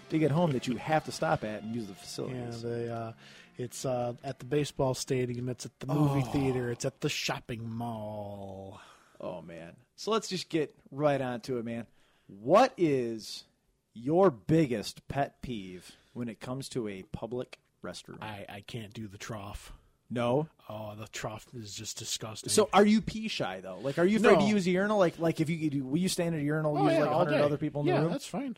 to 0.09 0.19
get 0.19 0.29
home 0.31 0.51
that 0.51 0.67
you 0.67 0.77
have 0.77 1.03
to 1.05 1.11
stop 1.11 1.43
at 1.43 1.63
and 1.63 1.75
use 1.75 1.87
the 1.87 1.95
facilities. 1.95 2.37
Yeah, 2.37 2.51
facilities. 2.51 2.87
the, 2.87 2.93
uh, 2.95 3.13
it's 3.57 3.85
uh, 3.85 4.13
at 4.23 4.39
the 4.39 4.45
baseball 4.45 4.93
stadium. 4.93 5.49
It's 5.49 5.65
at 5.65 5.79
the 5.79 5.87
movie 5.87 6.23
Oh. 6.27 6.31
theater. 6.31 6.71
It's 6.71 6.85
at 6.85 7.01
the 7.01 7.09
shopping 7.09 7.69
mall. 7.69 8.79
Oh, 9.19 9.41
man. 9.41 9.75
So, 9.95 10.11
let's 10.11 10.27
just 10.27 10.49
get 10.49 10.75
right 10.91 11.21
onto 11.21 11.57
it, 11.57 11.65
man. 11.65 11.85
What 12.27 12.73
is 12.77 13.45
your 13.93 14.29
biggest 14.31 15.07
pet 15.07 15.41
peeve 15.41 15.91
when 16.13 16.27
it 16.27 16.39
comes 16.39 16.67
to 16.69 16.87
a 16.87 17.03
public 17.11 17.59
restroom? 17.83 18.21
I, 18.21 18.45
I 18.49 18.59
can't 18.61 18.93
do 18.93 19.07
the 19.07 19.17
trough. 19.17 19.71
no. 20.09 20.47
Oh, 20.67 20.95
the 20.95 21.07
trough 21.09 21.45
is 21.53 21.75
just 21.75 21.99
disgusting. 21.99 22.49
So 22.49 22.69
are 22.73 22.83
you 22.85 22.99
pee 22.99 23.27
shy 23.27 23.59
though? 23.61 23.77
Like, 23.83 23.99
are 23.99 24.03
you 24.05 24.17
afraid 24.17 24.39
to 24.39 24.45
use 24.45 24.65
a 24.65 24.71
urinal? 24.71 24.97
Like, 24.97 25.19
like 25.19 25.39
if 25.39 25.47
you 25.47 25.85
will 25.85 25.99
you 25.99 26.09
stand 26.09 26.33
at 26.33 26.41
a 26.41 26.43
urinal, 26.43 26.75
oh, 26.75 26.83
use 26.85 26.93
yeah, 26.93 27.01
like 27.03 27.11
hundred 27.13 27.41
other 27.41 27.57
people 27.57 27.81
in 27.81 27.87
yeah, 27.87 27.97
the 27.97 28.01
room? 28.01 28.11
that's 28.11 28.25
fine. 28.25 28.57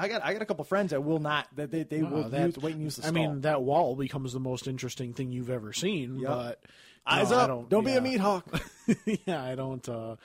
I 0.00 0.08
got, 0.08 0.24
I 0.24 0.32
got 0.32 0.42
a 0.42 0.46
couple 0.46 0.64
friends 0.64 0.90
that 0.90 1.02
will 1.04 1.18
not. 1.18 1.46
That 1.56 1.70
they, 1.70 1.82
they 1.84 2.02
will 2.02 2.28
that- 2.30 2.46
use, 2.46 2.58
wait 2.58 2.74
and 2.74 2.82
use 2.82 2.96
the 2.96 3.02
I 3.02 3.10
stall. 3.10 3.14
mean, 3.14 3.40
that 3.42 3.62
wall 3.62 3.94
becomes 3.96 4.32
the 4.32 4.40
most 4.40 4.66
interesting 4.66 5.12
thing 5.12 5.30
you've 5.32 5.50
ever 5.50 5.72
seen. 5.72 6.18
Yep. 6.18 6.28
But 6.28 6.62
Eyes 7.06 7.30
No, 7.30 7.36
up! 7.38 7.48
don't- 7.48 7.68
Don't, 7.68 7.84
be 7.84 7.92
a 7.94 8.00
meat 8.00 8.20
hawk. 8.20 8.46
yeah, 9.26 9.42
I 9.42 9.54
don't. 9.54 9.86
Uh, 9.88 10.16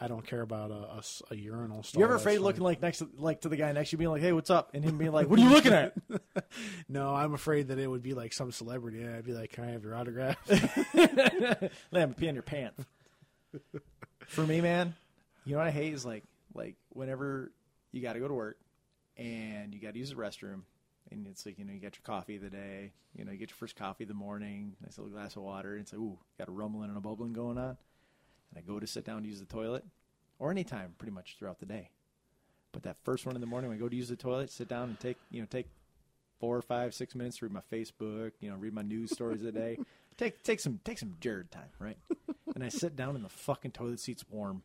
I 0.00 0.08
don't 0.08 0.26
care 0.26 0.40
about 0.40 0.70
a 0.72 1.32
a 1.32 1.36
urinal 1.36 1.82
stall. 1.84 2.00
You 2.00 2.06
ever 2.06 2.16
afraid 2.16 2.38
looking 2.38 2.62
like 2.62 2.82
next 2.82 2.98
to, 2.98 3.08
like 3.18 3.42
to 3.42 3.48
the 3.48 3.56
guy 3.56 3.70
next 3.70 3.90
to 3.90 3.94
you 3.94 3.98
being 3.98 4.10
like, 4.10 4.22
"Hey, 4.22 4.32
what's 4.32 4.50
up?" 4.50 4.70
and 4.74 4.82
him 4.82 4.98
being 4.98 5.12
like, 5.12 5.28
"What 5.28 5.38
are 5.38 5.42
you 5.44 5.50
looking 5.50 5.72
at?" 5.72 5.92
No, 6.88 7.14
I'm 7.14 7.34
afraid 7.34 7.68
that 7.68 7.78
it 7.78 7.86
would 7.86 8.02
be 8.02 8.14
like 8.14 8.32
some 8.32 8.50
celebrity, 8.50 9.02
and 9.02 9.14
I'd 9.14 9.24
be 9.24 9.32
like, 9.34 9.52
"Can 9.52 9.62
I 9.64 9.70
have 9.72 9.84
your 9.84 9.94
autograph?" 9.94 10.36
Let 11.92 12.08
me 12.08 12.14
pee 12.16 12.26
in 12.28 12.34
your 12.34 12.42
pants. 12.42 12.82
For 14.26 14.44
me, 14.46 14.60
man, 14.60 14.94
you 15.44 15.52
know 15.52 15.58
what 15.58 15.66
I 15.66 15.70
hate 15.70 15.92
is 15.92 16.04
like 16.04 16.24
like 16.54 16.74
whenever 16.90 17.52
you 17.92 18.00
got 18.02 18.14
to 18.14 18.18
go 18.20 18.26
to 18.28 18.34
work 18.34 18.56
and 19.22 19.72
you 19.72 19.80
got 19.80 19.92
to 19.92 19.98
use 19.98 20.10
the 20.10 20.16
restroom, 20.16 20.62
and 21.10 21.26
it's 21.28 21.46
like 21.46 21.58
you 21.58 21.64
know 21.64 21.72
you 21.72 21.78
got 21.78 21.96
your 21.96 22.02
coffee 22.04 22.36
of 22.36 22.42
the 22.42 22.50
day, 22.50 22.92
you 23.16 23.24
know 23.24 23.30
you 23.30 23.38
get 23.38 23.50
your 23.50 23.56
first 23.56 23.76
coffee 23.76 24.04
of 24.04 24.08
the 24.08 24.14
morning, 24.14 24.74
nice 24.84 24.98
little 24.98 25.12
glass 25.12 25.36
of 25.36 25.42
water, 25.42 25.72
and 25.72 25.82
it's 25.82 25.92
like 25.92 26.00
ooh, 26.00 26.18
got 26.38 26.48
a 26.48 26.52
rumbling 26.52 26.88
and 26.88 26.98
a 26.98 27.00
bubbling 27.00 27.32
going 27.32 27.58
on, 27.58 27.76
and 28.50 28.58
I 28.58 28.60
go 28.60 28.80
to 28.80 28.86
sit 28.86 29.04
down 29.04 29.22
to 29.22 29.28
use 29.28 29.38
the 29.38 29.46
toilet, 29.46 29.84
or 30.38 30.50
anytime 30.50 30.94
pretty 30.98 31.12
much 31.12 31.36
throughout 31.38 31.60
the 31.60 31.66
day, 31.66 31.90
but 32.72 32.82
that 32.82 32.96
first 33.04 33.24
one 33.24 33.36
in 33.36 33.40
the 33.40 33.46
morning 33.46 33.70
when 33.70 33.78
I 33.78 33.80
go 33.80 33.88
to 33.88 33.96
use 33.96 34.08
the 34.08 34.16
toilet, 34.16 34.50
sit 34.50 34.68
down 34.68 34.88
and 34.88 34.98
take 34.98 35.18
you 35.30 35.40
know 35.40 35.46
take 35.48 35.68
four 36.40 36.56
or 36.56 36.62
five 36.62 36.92
six 36.92 37.14
minutes 37.14 37.38
to 37.38 37.46
read 37.46 37.52
my 37.52 37.62
Facebook, 37.72 38.32
you 38.40 38.50
know 38.50 38.56
read 38.56 38.74
my 38.74 38.82
news 38.82 39.12
stories 39.12 39.40
of 39.40 39.52
the 39.52 39.52
day. 39.52 39.78
Take 40.18 40.42
take 40.42 40.60
some 40.60 40.78
take 40.84 40.98
some 40.98 41.16
Jared 41.20 41.50
time, 41.50 41.70
right? 41.78 41.96
and 42.54 42.62
I 42.62 42.68
sit 42.68 42.94
down 42.96 43.16
and 43.16 43.24
the 43.24 43.30
fucking 43.30 43.70
toilet 43.70 43.98
seat's 43.98 44.26
warm. 44.28 44.62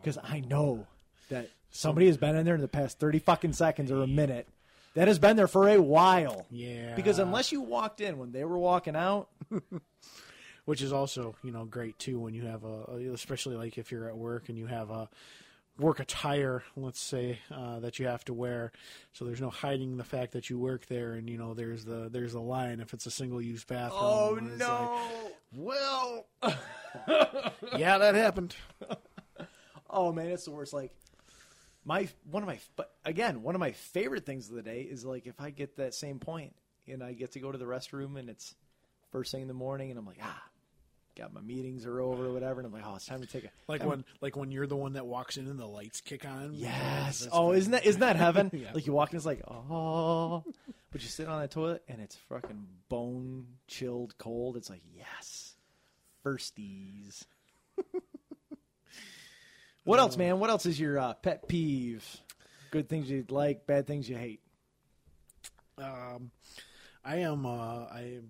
Because 0.00 0.16
I 0.24 0.40
know 0.40 0.86
that 1.28 1.50
somebody 1.70 2.06
has 2.06 2.16
been 2.16 2.36
in 2.36 2.44
there 2.44 2.54
in 2.54 2.60
the 2.60 2.68
past 2.68 2.98
thirty 2.98 3.18
fucking 3.18 3.52
seconds 3.52 3.90
or 3.90 4.02
a 4.02 4.06
minute. 4.06 4.48
That 4.94 5.06
has 5.06 5.18
been 5.18 5.36
there 5.36 5.46
for 5.46 5.68
a 5.68 5.80
while. 5.80 6.46
Yeah. 6.50 6.94
Because 6.96 7.18
unless 7.18 7.52
you 7.52 7.60
walked 7.60 8.00
in 8.00 8.18
when 8.18 8.32
they 8.32 8.44
were 8.44 8.58
walking 8.58 8.96
out, 8.96 9.28
which 10.64 10.82
is 10.82 10.92
also 10.92 11.36
you 11.44 11.52
know 11.52 11.64
great 11.64 11.98
too 11.98 12.18
when 12.18 12.34
you 12.34 12.46
have 12.46 12.64
a 12.64 13.10
especially 13.12 13.56
like 13.56 13.78
if 13.78 13.92
you're 13.92 14.08
at 14.08 14.16
work 14.16 14.48
and 14.48 14.58
you 14.58 14.66
have 14.66 14.90
a 14.90 15.08
work 15.78 16.00
attire 16.00 16.64
let's 16.76 17.00
say 17.00 17.38
uh, 17.52 17.78
that 17.78 18.00
you 18.00 18.06
have 18.08 18.24
to 18.24 18.34
wear 18.34 18.72
so 19.12 19.24
there's 19.24 19.40
no 19.40 19.48
hiding 19.48 19.96
the 19.96 20.02
fact 20.02 20.32
that 20.32 20.50
you 20.50 20.58
work 20.58 20.84
there 20.86 21.12
and 21.12 21.30
you 21.30 21.38
know 21.38 21.54
there's 21.54 21.84
the 21.84 22.08
there's 22.10 22.34
a 22.34 22.40
line 22.40 22.80
if 22.80 22.92
it's 22.92 23.06
a 23.06 23.12
single 23.12 23.40
use 23.40 23.62
bathroom 23.62 24.00
oh 24.02 24.38
no, 24.56 25.00
like, 25.22 25.34
well 25.54 26.26
yeah 27.78 27.96
that 27.96 28.16
happened 28.16 28.56
oh 29.90 30.12
man, 30.12 30.28
it's 30.28 30.44
the 30.44 30.50
worst. 30.50 30.72
Like 30.72 30.92
my 31.88 32.06
one 32.30 32.42
of 32.42 32.46
my 32.46 32.58
but 32.76 32.92
again 33.04 33.42
one 33.42 33.54
of 33.54 33.60
my 33.60 33.72
favorite 33.72 34.26
things 34.26 34.48
of 34.50 34.54
the 34.54 34.62
day 34.62 34.82
is 34.82 35.04
like 35.06 35.26
if 35.26 35.40
I 35.40 35.48
get 35.50 35.76
that 35.78 35.94
same 35.94 36.18
point 36.18 36.54
and 36.86 37.02
I 37.02 37.14
get 37.14 37.32
to 37.32 37.40
go 37.40 37.50
to 37.50 37.56
the 37.56 37.64
restroom 37.64 38.18
and 38.18 38.28
it's 38.28 38.54
first 39.10 39.32
thing 39.32 39.40
in 39.42 39.48
the 39.48 39.54
morning 39.54 39.90
and 39.90 39.98
I'm 39.98 40.06
like 40.06 40.18
ah. 40.22 40.42
Got 41.16 41.34
my 41.34 41.40
meetings 41.40 41.84
are 41.84 42.00
over 42.00 42.26
or 42.26 42.32
whatever, 42.32 42.60
and 42.60 42.66
I'm 42.68 42.72
like, 42.72 42.84
oh, 42.86 42.94
it's 42.94 43.06
time 43.06 43.20
to 43.22 43.26
take 43.26 43.42
a 43.42 43.48
like 43.66 43.80
time- 43.80 43.88
when 43.88 44.04
like 44.20 44.36
when 44.36 44.52
you're 44.52 44.68
the 44.68 44.76
one 44.76 44.92
that 44.92 45.04
walks 45.04 45.36
in 45.36 45.48
and 45.48 45.58
the 45.58 45.66
lights 45.66 46.00
kick 46.00 46.24
on 46.24 46.50
Yes. 46.54 47.26
Oh, 47.32 47.50
isn't 47.50 47.72
that 47.72 47.84
isn't 47.84 47.98
that 48.02 48.14
heaven? 48.14 48.52
Yeah. 48.54 48.70
Like 48.72 48.86
you 48.86 48.92
walk 48.92 49.10
in, 49.10 49.16
it's 49.16 49.26
like 49.26 49.42
oh, 49.48 50.44
but 50.92 51.02
you 51.02 51.08
sit 51.08 51.26
on 51.26 51.40
that 51.40 51.50
toilet 51.50 51.82
and 51.88 52.00
it's 52.00 52.14
fucking 52.28 52.68
bone 52.88 53.46
chilled 53.66 54.16
cold. 54.16 54.56
It's 54.56 54.70
like 54.70 54.82
yes, 54.96 55.56
firsties. 56.24 57.24
What 59.88 59.98
else, 59.98 60.16
man? 60.16 60.38
What 60.38 60.50
else 60.50 60.66
is 60.66 60.78
your 60.78 60.98
uh, 60.98 61.14
pet 61.14 61.48
peeve? 61.48 62.04
Good 62.70 62.88
things 62.88 63.10
you 63.10 63.24
like, 63.28 63.66
bad 63.66 63.86
things 63.86 64.08
you 64.08 64.16
hate. 64.16 64.40
Um, 65.78 66.30
I 67.04 67.16
am. 67.16 67.46
Uh, 67.46 67.84
I 67.86 68.14
am. 68.16 68.28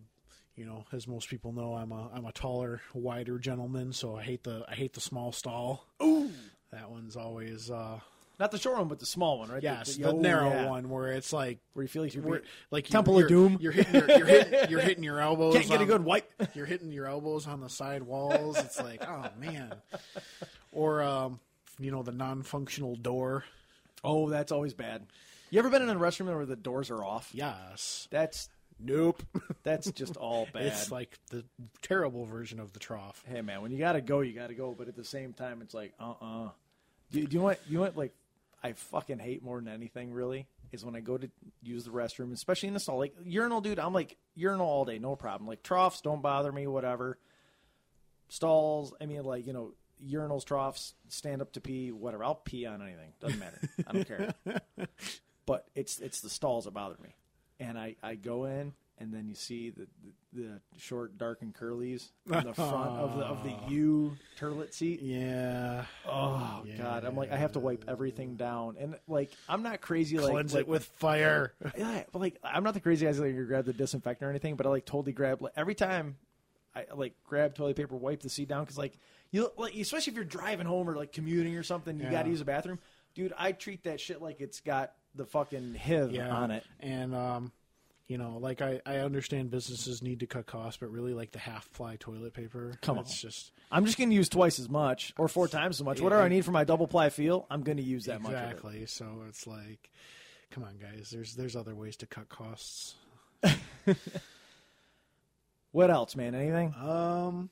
You 0.55 0.65
know, 0.65 0.85
as 0.93 1.07
most 1.07 1.29
people 1.29 1.53
know, 1.53 1.75
I'm 1.75 1.93
a 1.93 2.11
I'm 2.13 2.25
a 2.25 2.33
taller, 2.33 2.81
wider 2.93 3.39
gentleman, 3.39 3.93
so 3.93 4.17
I 4.17 4.23
hate 4.23 4.45
the 4.45 4.65
I 4.69 4.75
hate 4.75 4.93
the 4.93 5.01
small 5.01 5.33
stall. 5.33 5.87
Ooh, 6.03 6.31
That 6.73 6.91
one's 6.91 7.17
always 7.17 7.71
uh, 7.71 8.01
not 8.39 8.53
the 8.53 8.59
short 8.59 8.79
one, 8.79 8.89
but 8.89 9.01
the 9.01 9.07
small 9.07 9.39
one, 9.39 9.51
right? 9.51 9.63
yes, 9.63 9.97
the, 9.97 10.05
the, 10.05 10.13
oh, 10.13 10.19
narrow 10.19 10.51
yeah. 10.51 10.69
one 10.69 10.89
where 10.89 11.13
it's 11.13 11.33
like 11.33 11.59
where 11.73 11.83
you 11.83 11.89
feel 11.89 12.03
like 12.03 12.15
you're 12.15 12.43
like 12.71 12.87
Temple 12.87 13.15
you're, 13.15 13.25
of 13.25 13.29
Doom. 13.29 13.59
You're 13.61 13.73
hitting 13.73 13.95
your 13.95 14.09
you're 14.09 14.27
hitting, 14.27 14.55
you're 14.71 14.81
hitting 14.81 15.05
your 15.05 15.21
elbows. 15.21 15.55
can't 15.55 15.69
get 15.69 15.81
a 15.81 15.87
good 15.87 16.05
wipe. 16.05 16.31
You're 16.55 16.67
hitting 16.67 16.93
your 16.93 17.07
elbows 17.07 17.47
on 17.47 17.61
the 17.61 17.69
side 17.69 18.03
walls. 18.03 18.59
It's 18.59 18.81
like 18.81 19.03
oh 19.09 19.27
man, 19.41 19.75
or 20.73 21.03
um, 21.03 21.41
you 21.79 21.91
know 21.91 22.03
the 22.03 22.13
non-functional 22.13 22.97
door. 22.97 23.45
Oh, 24.05 24.29
that's 24.29 24.53
always 24.53 24.75
bad. 24.75 25.07
You 25.51 25.59
ever 25.59 25.71
been 25.71 25.83
in 25.83 25.89
a 25.89 25.95
restroom 25.97 26.35
where 26.35 26.47
the 26.47 26.57
doors 26.57 26.91
are 26.91 27.03
off? 27.03 27.31
Yes. 27.33 28.07
That's 28.11 28.49
Nope. 28.81 29.23
that's 29.65 29.91
just 29.91 30.17
all 30.17 30.47
bad. 30.53 30.67
it's 30.67 30.91
like 30.93 31.19
the 31.31 31.45
terrible 31.83 32.27
version 32.27 32.61
of 32.61 32.73
the 32.73 32.79
trough. 32.79 33.25
hey 33.27 33.41
man, 33.41 33.63
when 33.63 33.73
you 33.73 33.79
gotta 33.79 34.01
go, 34.01 34.21
you 34.21 34.33
gotta 34.33 34.55
go. 34.55 34.75
But 34.77 34.89
at 34.89 34.97
the 34.97 35.05
same 35.05 35.33
time, 35.33 35.63
it's 35.63 35.75
like, 35.75 35.93
uh, 35.99 36.15
uh 36.21 36.49
Do, 37.11 37.27
do 37.27 37.35
you 37.37 37.43
want 37.43 37.59
you 37.69 37.81
want 37.81 37.97
like 37.97 38.13
I 38.63 38.73
fucking 38.73 39.19
hate 39.19 39.43
more 39.43 39.61
than 39.61 39.69
anything 39.69 40.13
really 40.13 40.47
is 40.73 40.85
when 40.85 40.95
I 40.97 41.01
go 41.01 41.17
to 41.17 41.31
use 41.63 41.85
the 41.85 41.91
restroom, 41.91 42.33
especially 42.33 42.69
in 42.69 42.75
the 42.75 42.81
stall. 42.81 42.99
Like 42.99 43.15
urinal, 43.25 43.61
dude, 43.61 43.79
I'm 43.79 43.95
like 43.95 44.17
urinal 44.35 44.67
all 44.67 44.85
day, 44.85 44.99
no 44.99 45.17
problem. 45.17 45.49
Like 45.49 45.63
troughs 45.63 46.01
don't 46.01 46.23
bother 46.23 46.53
me, 46.53 46.67
whatever. 46.67 47.19
Stalls, 48.29 48.93
I 49.01 49.07
mean, 49.07 49.25
like 49.25 49.47
you 49.47 49.53
know, 49.53 49.73
urinals, 50.07 50.45
troughs, 50.45 50.95
stand 51.09 51.43
up 51.43 51.53
to 51.53 51.61
pee, 51.61 51.93
whatever. 51.93 52.25
I'll 52.25 52.35
pee 52.35 52.67
on 52.67 52.83
anything, 52.83 53.13
doesn't 53.21 53.39
matter. 53.39 53.61
I 53.87 53.93
don't 53.93 54.07
care. 54.07 54.35
But 55.49 55.67
it's 55.75 55.99
it's 55.99 56.21
the 56.21 56.29
stalls 56.29 56.67
that 56.67 56.75
bother 56.75 56.97
me, 57.03 57.17
and 57.59 57.79
I 57.79 57.97
I 58.03 58.17
go 58.17 58.45
in. 58.45 58.75
And 59.01 59.15
then 59.15 59.29
you 59.29 59.37
see 59.37 59.71
the, 59.71 59.87
the, 60.03 60.43
the 60.43 60.61
short, 60.77 61.17
dark, 61.17 61.41
and 61.41 61.55
curlies 61.55 62.09
in 62.27 62.45
the 62.45 62.53
front 62.53 62.99
of 62.99 63.17
the 63.17 63.25
of 63.25 63.45
the 63.45 63.55
U 63.73 64.17
turlet 64.39 64.75
seat. 64.75 65.01
Yeah. 65.01 65.85
Oh 66.05 66.65
God! 66.77 67.05
I'm 67.05 67.17
like 67.17 67.33
I 67.33 67.37
have 67.37 67.53
to 67.53 67.61
wipe 67.61 67.87
everything 67.89 68.35
down, 68.35 68.77
and 68.79 68.99
like 69.07 69.31
I'm 69.49 69.63
not 69.63 69.81
crazy 69.81 70.19
like 70.19 70.33
Cleanse 70.33 70.53
like, 70.53 70.63
it 70.63 70.69
with 70.69 70.85
fire. 70.85 71.55
yeah, 71.79 72.03
but 72.13 72.19
like 72.19 72.37
I'm 72.45 72.65
not 72.65 72.75
the 72.75 72.81
crazy 72.81 73.07
guy 73.07 73.13
that 73.13 73.23
like, 73.23 73.47
grab 73.47 73.65
the 73.65 73.73
disinfectant 73.73 74.27
or 74.27 74.31
anything, 74.31 74.57
but 74.57 74.67
I 74.67 74.69
like 74.69 74.85
totally 74.85 75.13
grab 75.13 75.41
like, 75.41 75.53
every 75.57 75.77
time 75.77 76.17
I 76.75 76.85
like 76.95 77.15
grab 77.25 77.55
toilet 77.55 77.77
paper, 77.77 77.97
wipe 77.97 78.21
the 78.21 78.29
seat 78.29 78.49
down 78.49 78.65
because 78.65 78.77
like 78.77 78.99
you 79.31 79.51
like 79.57 79.75
especially 79.75 80.13
if 80.13 80.17
you're 80.17 80.25
driving 80.25 80.67
home 80.67 80.89
or 80.89 80.97
like 80.97 81.13
commuting 81.13 81.57
or 81.57 81.63
something, 81.63 81.99
you 81.99 82.05
Yeah. 82.05 82.11
got 82.11 82.23
to 82.25 82.31
use 82.31 82.41
a 82.41 82.45
bathroom, 82.45 82.79
dude. 83.15 83.33
I 83.37 83.53
treat 83.53 83.85
that 83.85 84.01
shit 84.01 84.23
like 84.23 84.41
it's 84.41 84.61
got 84.61 84.93
the 85.15 85.27
fucking 85.27 85.75
HIV 85.75 86.13
yeah. 86.13 86.35
on 86.35 86.51
it. 86.51 86.65
And 86.81 87.15
um, 87.15 87.53
you 88.07 88.17
know, 88.17 88.39
like 88.41 88.63
I, 88.63 88.81
I 88.87 88.97
understand 88.99 89.51
businesses 89.51 90.03
need 90.03 90.21
to 90.21 90.27
cut 90.27 90.47
costs, 90.47 90.79
but 90.81 90.91
really 90.91 91.13
like 91.13 91.33
the 91.33 91.39
half 91.39 91.71
ply 91.73 91.97
toilet 91.97 92.33
paper. 92.33 92.75
Come 92.81 92.99
it's 92.99 93.13
on. 93.13 93.31
just 93.31 93.53
I'm 93.71 93.85
just 93.85 93.99
going 93.99 94.11
to 94.11 94.17
use 94.17 94.29
twice 94.31 94.59
as 94.59 94.69
much 94.69 95.13
or 95.19 95.29
four 95.29 95.47
times 95.49 95.81
as 95.81 95.85
much. 95.85 96.01
Whatever 96.01 96.23
I 96.23 96.29
need 96.29 96.45
for 96.45 96.53
my 96.53 96.65
double 96.65 96.87
ply 96.87 97.11
feel, 97.11 97.47
I'm 97.51 97.63
going 97.63 97.77
to 97.77 97.83
use 97.83 98.07
that 98.07 98.23
much. 98.23 98.33
Of 98.33 98.39
it. 98.39 98.45
exactly. 98.45 98.87
So 98.87 99.25
it's 99.29 99.47
like, 99.47 99.91
come 100.51 100.65
on, 100.65 100.79
guys. 100.79 101.11
There's 101.11 101.35
there's 101.35 101.55
other 101.57 101.75
ways 101.75 101.97
to 101.99 102.07
cut 102.07 102.29
costs. 102.31 102.95
What 105.71 105.91
else, 105.91 106.17
man? 106.17 106.35
Anything? 106.35 106.75
Um, 106.75 107.51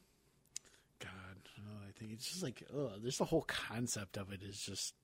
think 1.98 2.12
it's 2.12 2.28
just 2.28 2.42
like, 2.42 2.62
ugh, 2.76 2.92
just 3.04 3.18
the 3.18 3.24
whole 3.24 3.42
concept 3.42 4.16
of 4.16 4.32
it 4.32 4.42
is 4.42 4.58
just. 4.60 4.94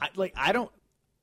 I, 0.00 0.08
like 0.14 0.34
I 0.36 0.52
don't. 0.52 0.70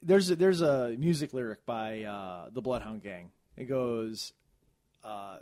There's 0.02 0.30
a, 0.30 0.36
there's 0.36 0.62
a 0.62 0.96
music 1.00 1.34
lyric 1.34 1.66
by 1.66 2.04
uh, 2.04 2.50
the 2.52 2.62
Bloodhound 2.62 3.02
Gang. 3.02 3.32
It 3.56 3.66
goes, 3.66 4.34
uh, 5.04 5.38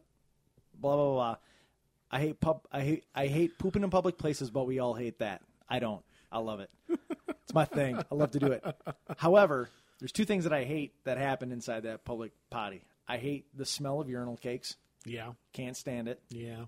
blah 0.79 0.95
blah 0.95 1.11
blah. 1.13 1.35
I 2.11 2.19
hate 2.19 2.39
pub. 2.39 2.67
I 2.71 2.81
hate 2.81 3.03
I 3.15 3.25
hate 3.27 3.57
pooping 3.57 3.83
in 3.83 3.89
public 3.89 4.17
places, 4.19 4.51
but 4.51 4.67
we 4.67 4.77
all 4.79 4.93
hate 4.93 5.19
that. 5.19 5.41
I 5.67 5.79
don't. 5.79 6.03
I 6.31 6.37
love 6.39 6.59
it. 6.59 6.69
it's 6.89 7.53
my 7.53 7.65
thing. 7.65 7.97
I 7.97 8.15
love 8.15 8.31
to 8.31 8.39
do 8.39 8.47
it. 8.51 8.63
However, 9.17 9.69
there's 9.99 10.11
two 10.11 10.25
things 10.25 10.43
that 10.43 10.53
I 10.53 10.63
hate 10.63 10.93
that 11.05 11.17
happen 11.17 11.51
inside 11.51 11.83
that 11.83 12.05
public 12.05 12.31
potty. 12.51 12.83
I 13.07 13.17
hate 13.17 13.45
the 13.57 13.65
smell 13.65 13.99
of 14.01 14.09
urinal 14.09 14.37
cakes. 14.37 14.75
Yeah, 15.05 15.31
Can't 15.51 15.75
stand 15.75 16.07
it. 16.07 16.21
yeah. 16.29 16.65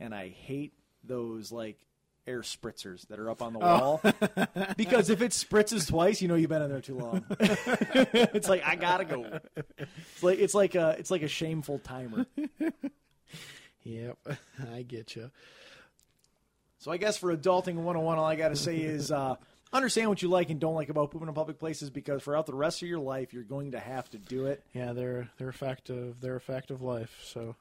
and 0.00 0.14
I 0.14 0.28
hate 0.28 0.72
those 1.04 1.50
like 1.52 1.78
air 2.26 2.42
spritzers 2.42 3.06
that 3.08 3.18
are 3.18 3.28
up 3.28 3.42
on 3.42 3.52
the 3.52 3.58
Oh. 3.60 4.00
wall 4.00 4.00
because 4.76 5.10
if 5.10 5.20
it 5.22 5.32
spritzes 5.32 5.88
twice, 5.88 6.22
you 6.22 6.28
know 6.28 6.36
you've 6.36 6.50
been 6.50 6.62
in 6.62 6.70
there 6.70 6.80
too 6.80 6.96
long. 6.96 7.24
it's 7.40 8.48
like 8.48 8.62
I 8.64 8.76
gotta 8.76 9.04
go. 9.04 9.40
It's 9.76 10.22
like 10.22 10.38
it's 10.38 10.54
like 10.54 10.74
a 10.76 10.94
it's 10.98 11.10
like 11.10 11.22
a 11.22 11.28
shameful 11.28 11.78
timer. 11.80 12.26
Yep, 13.84 14.18
I 14.72 14.82
get 14.82 15.16
you. 15.16 15.30
So 16.78 16.90
I 16.92 16.96
guess 16.96 17.16
for 17.16 17.34
adulting 17.36 17.74
101, 17.76 18.18
all 18.18 18.24
I 18.24 18.36
gotta 18.36 18.56
say 18.56 18.76
is 18.76 19.10
uh, 19.10 19.34
understand 19.72 20.08
what 20.08 20.22
you 20.22 20.28
like 20.28 20.50
and 20.50 20.60
don't 20.60 20.74
like 20.74 20.88
about 20.88 21.10
pooping 21.10 21.26
in 21.28 21.34
public 21.34 21.58
places 21.58 21.90
because 21.90 22.22
throughout 22.22 22.46
the 22.46 22.54
rest 22.54 22.82
of 22.82 22.88
your 22.88 22.98
life 23.00 23.32
you're 23.32 23.42
going 23.42 23.72
to 23.72 23.80
have 23.80 24.08
to 24.10 24.18
do 24.18 24.46
it. 24.46 24.62
Yeah, 24.72 24.92
they're 24.92 25.28
they're 25.38 25.48
a 25.48 25.52
fact 25.52 25.90
of 25.90 26.20
they're 26.20 26.36
a 26.36 26.40
fact 26.40 26.70
of 26.70 26.82
life. 26.82 27.18
So 27.24 27.56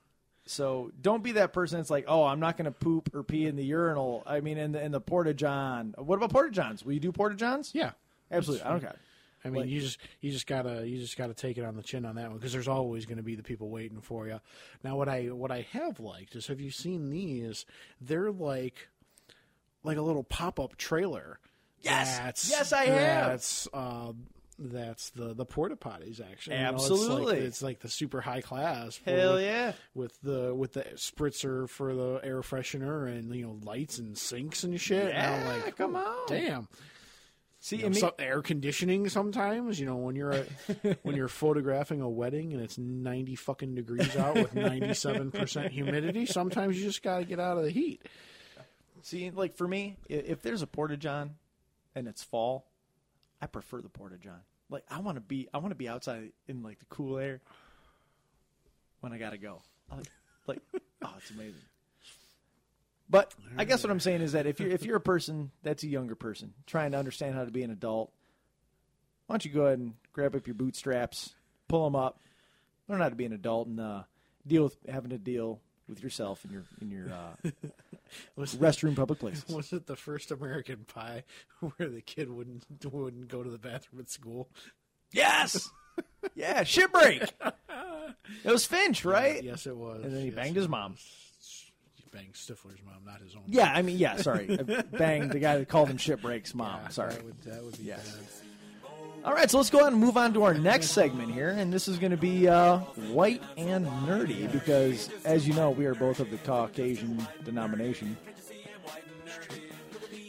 So 0.46 0.92
don't 1.02 1.24
be 1.24 1.34
that 1.34 1.54
person 1.54 1.80
that's 1.80 1.90
like, 1.90 2.06
oh, 2.08 2.24
I'm 2.24 2.40
not 2.40 2.58
going 2.58 2.66
to 2.66 2.72
poop 2.72 3.14
or 3.14 3.24
pee 3.24 3.46
in 3.46 3.56
the 3.56 3.64
urinal. 3.64 4.24
I 4.26 4.42
mean, 4.42 4.58
in 4.58 4.72
the 4.72 4.84
in 4.84 4.92
the 4.92 5.00
porta 5.02 5.34
john. 5.34 5.94
What 5.98 6.16
about 6.16 6.32
porta 6.32 6.52
johns? 6.52 6.84
Will 6.84 6.94
you 6.94 7.00
do 7.00 7.12
porta 7.12 7.36
johns? 7.36 7.72
yeah, 7.74 7.92
Absolutely, 8.32 8.66
I 8.66 8.70
don't 8.72 8.80
care. 8.82 8.96
I 9.44 9.50
mean, 9.50 9.62
Like- 9.64 9.70
you 9.72 9.82
just 9.82 10.00
you 10.20 10.32
just 10.32 10.46
gotta 10.48 10.88
you 10.88 11.00
just 11.00 11.18
gotta 11.18 11.34
take 11.34 11.58
it 11.58 11.64
on 11.66 11.76
the 11.76 11.84
chin 11.84 12.06
on 12.06 12.16
that 12.16 12.30
one 12.30 12.38
because 12.38 12.54
there's 12.54 12.68
always 12.68 13.06
going 13.06 13.18
to 13.18 13.24
be 13.24 13.36
the 13.36 13.44
people 13.44 13.70
waiting 13.70 14.00
for 14.02 14.28
you. 14.28 14.40
Now, 14.84 14.96
what 14.98 15.10
I 15.10 15.26
what 15.26 15.52
I 15.52 15.66
have 15.72 16.00
liked 16.00 16.36
is 16.36 16.48
have 16.48 16.60
you 16.62 16.70
seen 16.72 17.10
these? 17.10 17.66
They're 18.00 18.32
like 18.32 18.88
like 19.84 19.98
a 19.98 20.02
little 20.02 20.24
pop 20.24 20.60
up 20.60 20.76
trailer. 20.78 21.40
Yes! 21.80 22.50
Yes, 22.52 22.72
I 22.72 22.86
have! 22.86 23.28
That's 23.30 23.68
uh, 23.74 24.12
that's 24.70 25.10
the 25.12 25.34
the 25.34 25.46
porta 25.46 25.76
potties 25.76 26.22
actually. 26.22 26.58
You 26.58 26.64
know, 26.64 26.76
it's 26.76 26.90
like- 26.90 26.92
Absolutely. 27.00 27.38
it's, 27.40 27.62
like, 27.62 27.80
the 27.80 27.90
super 27.90 28.22
high 28.22 28.42
class. 28.42 29.00
Hell 29.06 29.40
yeah! 29.42 29.74
With 29.94 30.20
the 30.22 30.54
with 30.54 30.74
the 30.74 30.84
spritzer 30.96 31.68
for 31.70 31.94
the 31.96 32.20
air 32.24 32.42
freshener 32.42 33.08
and 33.08 33.34
you 33.36 33.46
know 33.46 33.60
lights 33.64 33.98
and 33.98 34.18
sinks 34.18 34.64
and 34.64 34.80
shit. 34.80 35.14
And 35.14 35.46
Yeah, 35.46 35.62
like, 35.64 35.76
come 35.78 35.96
on. 35.96 36.26
damn. 36.28 36.68
See, 37.64 37.76
You 37.78 37.90
know, 37.90 37.96
some 37.96 38.12
air 38.18 38.42
conditioning 38.42 39.08
sometimes. 39.08 39.80
You 39.80 39.86
know, 39.86 39.98
when 39.98 40.16
you're 40.16 40.34
at, 40.34 40.48
when 41.04 41.16
you're 41.16 41.28
photographing 41.28 42.02
a 42.02 42.10
wedding 42.10 42.54
and 42.54 42.62
it's 42.62 42.78
ninety 42.80 43.36
fucking 43.36 43.76
degrees 43.76 44.16
out 44.18 44.34
with 44.36 44.56
ninety 44.56 44.94
seven 44.96 45.30
percent 45.32 45.72
humidity, 45.72 46.26
sometimes 46.26 46.78
you 46.80 46.86
just 46.86 47.04
got 47.04 47.20
to 47.20 47.26
get 47.26 47.40
out 47.40 47.58
of 47.58 47.64
the 47.64 47.70
heat. 47.70 48.02
See, 49.04 49.30
like 49.32 49.56
for 49.56 49.68
me, 49.68 49.98
if 50.10 50.42
there's 50.42 50.62
a 50.64 50.68
porta 50.68 50.98
john 50.98 51.36
and 51.96 52.08
it's 52.08 52.24
fall, 52.24 52.66
I 53.42 53.46
prefer 53.48 53.82
the 53.82 53.90
porta 53.90 54.18
john. 54.18 54.40
Like 54.72 54.84
I 54.90 55.00
want 55.02 55.18
to 55.18 55.22
be, 55.22 55.48
I 55.54 55.60
want 55.60 55.72
to 55.72 55.76
be 55.76 55.88
outside 55.88 56.32
in 56.48 56.64
like 56.64 56.80
the 56.80 56.86
cool 56.86 57.20
air 57.20 57.42
when 59.02 59.14
I 59.14 59.18
gotta 59.18 59.38
go. 59.38 59.62
Like, 59.92 60.08
like, 60.48 60.60
oh, 61.04 61.14
it's 61.18 61.30
amazing. 61.30 61.62
But 63.10 63.34
I 63.58 63.66
guess 63.66 63.84
what 63.84 63.92
I'm 63.92 64.00
saying 64.00 64.22
is 64.22 64.32
that 64.32 64.48
if 64.48 64.62
you're 64.62 64.70
if 64.70 64.84
you're 64.84 64.96
a 64.96 65.02
person 65.02 65.52
that's 65.62 65.84
a 65.84 65.88
younger 65.88 66.16
person 66.16 66.54
trying 66.66 66.94
to 66.94 66.98
understand 66.98 67.36
how 67.36 67.44
to 67.44 67.52
be 67.52 67.62
an 67.64 67.70
adult, 67.70 68.14
why 69.28 69.34
don't 69.34 69.44
you 69.44 69.52
go 69.52 69.66
ahead 69.66 69.80
and 69.80 69.96
grab 70.14 70.34
up 70.34 70.48
your 70.48 70.54
bootstraps, 70.54 71.36
pull 71.68 71.84
them 71.84 71.96
up, 71.96 72.22
learn 72.88 73.02
how 73.02 73.10
to 73.10 73.16
be 73.16 73.26
an 73.26 73.34
adult, 73.34 73.68
and 73.68 73.82
uh, 73.82 74.04
deal 74.48 74.64
with 74.64 74.78
having 74.88 75.10
to 75.10 75.18
deal 75.18 75.60
with 75.92 76.02
yourself 76.02 76.44
in 76.46 76.52
your 76.52 76.64
in 76.82 76.90
your 76.90 77.08
uh, 77.14 77.50
restroom 78.58 78.96
public 78.96 79.20
places. 79.20 79.46
was 79.54 79.72
it 79.74 79.86
the 79.86 79.96
first 79.96 80.32
American 80.32 80.86
Pie 80.88 81.24
where 81.60 81.90
the 81.90 82.02
kid 82.02 82.32
wouldn't 82.32 82.64
wouldn't 82.92 83.28
go 83.28 83.44
to 83.44 83.50
the 83.50 83.60
bathroom 83.60 84.00
at 84.02 84.10
school? 84.10 84.50
Yes. 85.12 85.70
yeah, 86.36 86.64
shitbreak. 86.64 87.30
It 88.44 88.52
was 88.52 88.66
Finch, 88.66 89.04
right? 89.06 89.44
Yes, 89.44 89.68
it 89.68 89.76
was. 89.76 90.04
And 90.04 90.14
then 90.14 90.22
he 90.22 90.28
Yes, 90.28 90.36
banged 90.36 90.56
his 90.56 90.68
mom. 90.70 90.96
He 91.96 92.06
banged 92.12 92.34
Stifler's 92.34 92.80
mom, 92.86 93.04
not 93.06 93.20
his 93.22 93.36
own. 93.36 93.44
Yeah, 93.46 93.72
I 93.74 93.82
mean, 93.82 93.98
yeah. 93.98 94.16
Sorry, 94.18 94.50
I 94.58 94.64
banged 94.64 95.32
the 95.32 95.40
guy 95.40 95.58
that 95.58 95.68
called 95.68 95.90
him 95.90 95.98
shitbreak's 95.98 96.56
mom. 96.56 96.80
Yeah, 96.84 96.88
sorry. 96.90 97.14
that 97.14 97.26
would 97.26 97.42
that 97.44 97.64
would 97.64 97.78
be 97.78 97.84
Yes. 97.84 98.10
bad. 98.16 98.26
All 99.24 99.34
right, 99.34 99.52
so 99.52 99.58
let's 99.58 99.70
go 99.70 99.82
ahead 99.82 99.94
and 99.94 100.02
move 100.02 100.18
on 100.18 100.34
to 100.34 100.42
our 100.44 100.56
next 100.56 100.88
segment 100.88 101.32
here, 101.32 101.50
and 101.50 101.72
this 101.72 101.88
is 101.88 102.00
going 102.00 102.10
to 102.10 102.18
be 102.18 102.48
uh, 102.48 102.80
white 103.12 103.44
and 103.56 103.86
nerdy 103.86 104.52
because, 104.52 105.12
as 105.26 105.48
you 105.48 105.54
know, 105.54 105.70
we 105.70 105.86
are 105.86 105.94
both 105.94 106.20
of 106.20 106.32
the 106.32 106.38
Caucasian 106.38 107.28
denomination. 107.44 108.18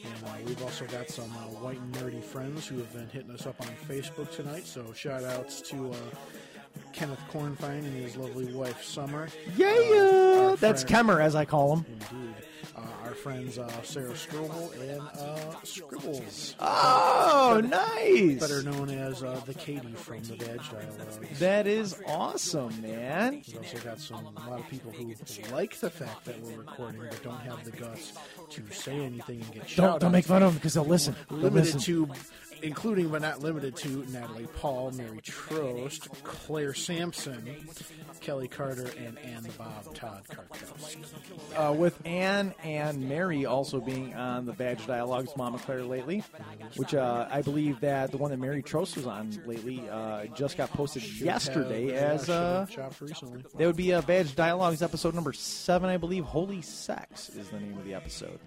And 0.04 0.24
uh, 0.26 0.34
we've 0.44 0.62
also 0.62 0.84
got 0.86 1.08
some 1.08 1.30
uh, 1.32 1.60
white 1.60 1.78
and 1.78 1.94
nerdy 1.94 2.22
friends 2.22 2.66
who 2.66 2.76
have 2.78 2.92
been 2.92 3.08
hitting 3.08 3.30
us 3.30 3.46
up 3.46 3.58
on 3.62 3.68
Facebook 3.88 4.30
tonight. 4.30 4.66
So 4.66 4.92
shout 4.92 5.24
outs 5.24 5.62
to 5.70 5.92
uh, 5.92 5.96
Kenneth 6.92 7.20
Cornfine 7.32 7.78
and 7.78 7.94
his 7.94 8.16
lovely 8.16 8.52
wife 8.52 8.82
Summer. 8.84 9.28
Yeah, 9.56 9.66
Uh, 9.68 10.56
that's 10.56 10.82
friend- 10.84 11.08
Kemmer, 11.08 11.20
as 11.22 11.34
I 11.34 11.44
call 11.44 11.76
him. 11.76 11.86
Indeed. 12.10 12.34
Uh, 12.74 12.80
our 13.04 13.12
friends 13.14 13.58
uh, 13.58 13.68
Sarah 13.82 14.12
Strobel 14.12 14.72
and 14.80 15.00
uh, 15.18 15.54
Scribbles, 15.62 16.54
Oh, 16.58 17.60
nice. 17.62 18.40
better 18.40 18.62
known 18.62 18.88
as 18.88 19.22
uh, 19.22 19.38
the 19.44 19.52
Katie 19.52 19.92
from 19.92 20.22
the 20.22 20.36
Badge 20.36 20.70
Dialogues. 20.70 21.38
That 21.38 21.66
is 21.66 22.00
awesome, 22.06 22.80
man. 22.80 23.42
We've 23.46 23.58
also 23.58 23.78
got 23.78 24.00
some 24.00 24.26
a 24.36 24.48
lot 24.50 24.60
of 24.60 24.68
people 24.70 24.90
who 24.92 25.12
like 25.52 25.76
the 25.80 25.90
fact 25.90 26.24
that 26.24 26.40
we're 26.40 26.56
recording 26.60 27.02
but 27.10 27.22
don't 27.22 27.40
have 27.40 27.62
the 27.64 27.72
guts 27.72 28.14
to 28.50 28.62
say 28.70 28.96
anything 29.04 29.42
and 29.42 29.52
get 29.52 29.76
Don't 29.76 30.00
don't 30.00 30.12
make 30.12 30.24
fun 30.24 30.42
of 30.42 30.52
them 30.52 30.58
because 30.58 30.72
they'll 30.74 30.84
listen. 30.84 31.14
They'll 31.28 31.40
limited 31.40 31.74
listen. 31.74 31.80
to, 31.80 32.08
including 32.62 33.08
but 33.08 33.22
not 33.22 33.40
limited 33.40 33.76
to 33.76 34.04
Natalie 34.10 34.46
Paul, 34.58 34.90
Mary 34.92 35.20
Trost, 35.20 36.08
Claire 36.22 36.74
Sampson, 36.74 37.56
Kelly 38.20 38.48
Carter, 38.48 38.90
and 39.04 39.18
Ann 39.18 39.46
Bob 39.58 39.94
Todd 39.94 40.22
Karkowski. 40.30 40.96
uh, 41.56 41.72
with 41.72 41.98
Anne 42.06 42.54
and 42.62 43.08
Mary 43.08 43.44
also 43.46 43.80
being 43.80 44.14
on 44.14 44.46
the 44.46 44.52
Badge 44.52 44.86
Dialogues 44.86 45.36
Mama 45.36 45.58
Claire 45.58 45.82
lately, 45.84 46.22
which 46.76 46.94
uh, 46.94 47.26
I 47.30 47.42
believe 47.42 47.80
that 47.80 48.10
the 48.10 48.16
one 48.18 48.30
that 48.30 48.38
Mary 48.38 48.62
Trost 48.62 48.96
was 48.96 49.06
on 49.06 49.30
lately 49.46 49.82
uh, 49.90 50.26
just 50.34 50.56
got 50.56 50.70
posted 50.70 51.02
yesterday 51.20 51.92
have- 51.92 52.02
as 52.22 52.30
uh, 52.30 52.66
should 52.66 52.78
have 52.78 52.90
chopped 52.90 53.00
recently. 53.00 53.44
that 53.56 53.66
would 53.66 53.76
be 53.76 53.90
a 53.90 54.02
Badge 54.02 54.34
Dialogues 54.36 54.82
episode 54.82 55.14
number 55.14 55.32
seven, 55.32 55.90
I 55.90 55.96
believe. 55.96 56.24
Holy 56.24 56.62
Sex 56.62 57.28
is 57.30 57.48
the 57.48 57.58
name 57.58 57.76
of 57.76 57.84
the 57.84 57.94
episode. 57.94 58.38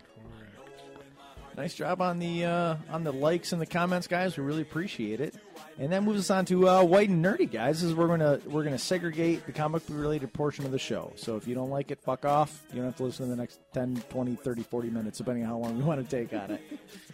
Nice 1.58 1.74
job 1.74 2.02
on 2.02 2.20
the 2.20 2.44
uh, 2.44 2.76
on 2.90 3.06
the 3.06 3.14
likes 3.14 3.54
and 3.54 3.62
the 3.62 3.66
comments, 3.66 4.08
guys. 4.08 4.38
We 4.38 4.44
really 4.44 4.62
appreciate 4.62 5.22
it. 5.22 5.36
And 5.80 5.92
that 5.94 6.04
moves 6.04 6.20
us 6.20 6.30
on 6.30 6.46
to 6.46 6.70
uh, 6.70 6.84
white 6.84 7.10
and 7.10 7.24
nerdy, 7.24 7.50
guys. 7.50 7.82
This 7.82 7.90
is 7.90 7.96
we're 7.96 8.08
gonna 8.08 8.42
we're 8.46 8.64
gonna 8.64 8.78
segregate 8.78 9.46
the 9.46 9.54
comic 9.54 9.86
book 9.88 9.98
related 9.98 10.34
portion 10.34 10.66
of 10.66 10.72
the 10.72 10.80
show. 10.80 11.14
So 11.16 11.38
if 11.38 11.48
you 11.48 11.56
don't 11.56 11.70
like 11.70 11.92
it, 11.92 12.00
fuck 12.02 12.26
off. 12.26 12.62
You 12.72 12.78
don't 12.78 12.86
have 12.86 12.98
to 12.98 13.04
listen 13.04 13.26
to 13.26 13.30
the 13.30 13.38
next 13.38 13.60
10, 13.74 14.04
20, 14.10 14.36
30, 14.36 14.64
40 14.64 14.90
minutes, 14.90 15.18
depending 15.18 15.44
on 15.44 15.50
how 15.50 15.58
long 15.58 15.78
you 15.78 15.86
want 15.86 16.08
to 16.08 16.10
take 16.10 16.34
on 16.34 16.52
it. 16.52 16.62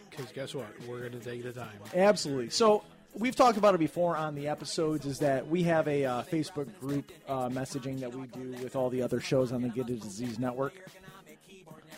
Because 0.10 0.32
guess 0.32 0.56
what? 0.56 0.68
We're 0.88 1.00
going 1.00 1.12
to 1.14 1.20
take 1.20 1.44
the 1.44 1.54
time. 1.54 1.70
Absolutely. 1.96 2.50
So 2.50 2.84
we've 3.14 3.36
talked 3.36 3.58
about 3.58 3.76
it 3.76 3.80
before 3.80 4.18
on 4.18 4.34
the 4.34 4.48
episodes. 4.48 5.06
Is 5.06 5.20
that 5.20 5.48
we 5.48 5.64
have 5.64 5.88
a 5.88 6.06
uh, 6.06 6.24
Facebook 6.24 6.68
group 6.80 7.12
uh, 7.28 7.50
messaging 7.50 8.00
that 8.00 8.14
we 8.14 8.26
do 8.28 8.64
with 8.64 8.76
all 8.76 8.90
the 8.90 9.04
other 9.04 9.20
shows 9.20 9.52
on 9.52 9.62
the 9.62 9.70
Get 9.70 9.90
a 9.90 9.96
Disease 9.96 10.40
Network. 10.40 10.74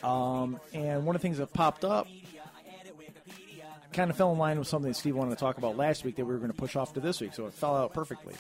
Um, 0.04 0.60
and 0.74 1.06
one 1.06 1.16
of 1.16 1.22
the 1.22 1.26
things 1.26 1.38
that 1.38 1.54
popped 1.54 1.86
up 1.86 2.08
kind 3.94 4.10
of 4.10 4.18
fell 4.18 4.32
in 4.32 4.38
line 4.38 4.60
with 4.60 4.68
something 4.68 4.92
that 4.92 4.98
Steve 4.98 5.16
wanted 5.16 5.32
to 5.32 5.38
talk 5.38 5.58
about 5.58 5.78
last 5.78 6.04
week 6.04 6.16
that 6.18 6.26
we 6.26 6.34
were 6.34 6.40
going 6.40 6.52
to 6.52 6.58
push 6.58 6.76
off 6.76 6.94
to 6.94 7.00
this 7.00 7.22
week, 7.22 7.34
so 7.34 7.46
it 7.46 7.54
fell 7.54 7.76
out 7.76 7.94
perfectly. 7.94 8.34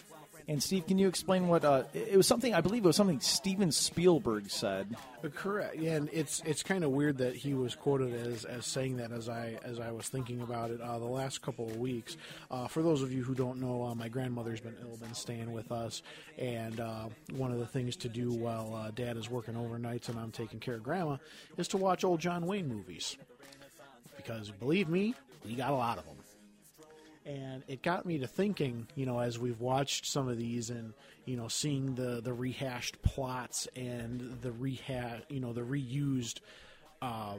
And 0.47 0.61
Steve, 0.61 0.87
can 0.87 0.97
you 0.97 1.07
explain 1.07 1.47
what 1.47 1.63
uh, 1.63 1.83
it 1.93 2.17
was 2.17 2.27
something? 2.27 2.53
I 2.53 2.59
believe 2.59 2.83
it 2.83 2.87
was 2.87 2.97
something 2.97 3.21
Steven 3.21 3.71
Spielberg 3.71 4.49
said. 4.49 4.95
Uh, 5.23 5.29
Correct. 5.29 5.77
Yeah, 5.77 5.93
and 5.93 6.09
it's 6.11 6.41
it's 6.45 6.63
kind 6.63 6.83
of 6.83 6.91
weird 6.91 7.19
that 7.19 7.35
he 7.35 7.53
was 7.53 7.75
quoted 7.75 8.13
as, 8.13 8.43
as 8.43 8.65
saying 8.65 8.97
that 8.97 9.13
as 9.13 9.29
I 9.29 9.57
as 9.63 9.79
I 9.79 9.91
was 9.91 10.09
thinking 10.09 10.41
about 10.41 10.71
it 10.71 10.81
uh, 10.81 10.99
the 10.99 11.05
last 11.05 11.41
couple 11.41 11.69
of 11.69 11.77
weeks. 11.77 12.17
Uh, 12.51 12.67
for 12.67 12.83
those 12.83 13.01
of 13.01 13.13
you 13.13 13.23
who 13.23 13.33
don't 13.33 13.61
know, 13.61 13.85
uh, 13.85 13.95
my 13.95 14.09
grandmother's 14.09 14.59
been 14.59 14.75
ill, 14.81 14.97
been 14.97 15.13
staying 15.13 15.53
with 15.53 15.71
us, 15.71 16.01
and 16.37 16.79
uh, 16.79 17.07
one 17.37 17.51
of 17.51 17.59
the 17.59 17.67
things 17.67 17.95
to 17.97 18.09
do 18.09 18.31
while 18.31 18.91
Dad 18.93 19.15
is 19.15 19.29
working 19.29 19.53
overnights 19.53 20.09
and 20.09 20.19
I'm 20.19 20.31
taking 20.31 20.59
care 20.59 20.75
of 20.75 20.83
Grandma 20.83 21.17
is 21.57 21.69
to 21.69 21.77
watch 21.77 22.03
old 22.03 22.19
John 22.19 22.45
Wayne 22.45 22.67
movies. 22.67 23.15
Because 24.23 24.51
believe 24.51 24.87
me, 24.87 25.13
we 25.45 25.55
got 25.55 25.71
a 25.71 25.75
lot 25.75 25.97
of 25.97 26.05
them. 26.05 26.15
And 27.25 27.63
it 27.67 27.81
got 27.81 28.05
me 28.05 28.17
to 28.19 28.27
thinking, 28.27 28.87
you 28.95 29.05
know, 29.05 29.19
as 29.19 29.39
we've 29.39 29.61
watched 29.61 30.05
some 30.05 30.27
of 30.27 30.37
these 30.37 30.69
and, 30.69 30.93
you 31.25 31.37
know, 31.37 31.47
seeing 31.47 31.95
the, 31.95 32.21
the 32.21 32.33
rehashed 32.33 33.01
plots 33.01 33.67
and 33.75 34.39
the 34.41 34.51
rehash, 34.51 35.21
you 35.29 35.39
know, 35.39 35.53
the 35.53 35.61
reused 35.61 36.39
uh, 37.01 37.35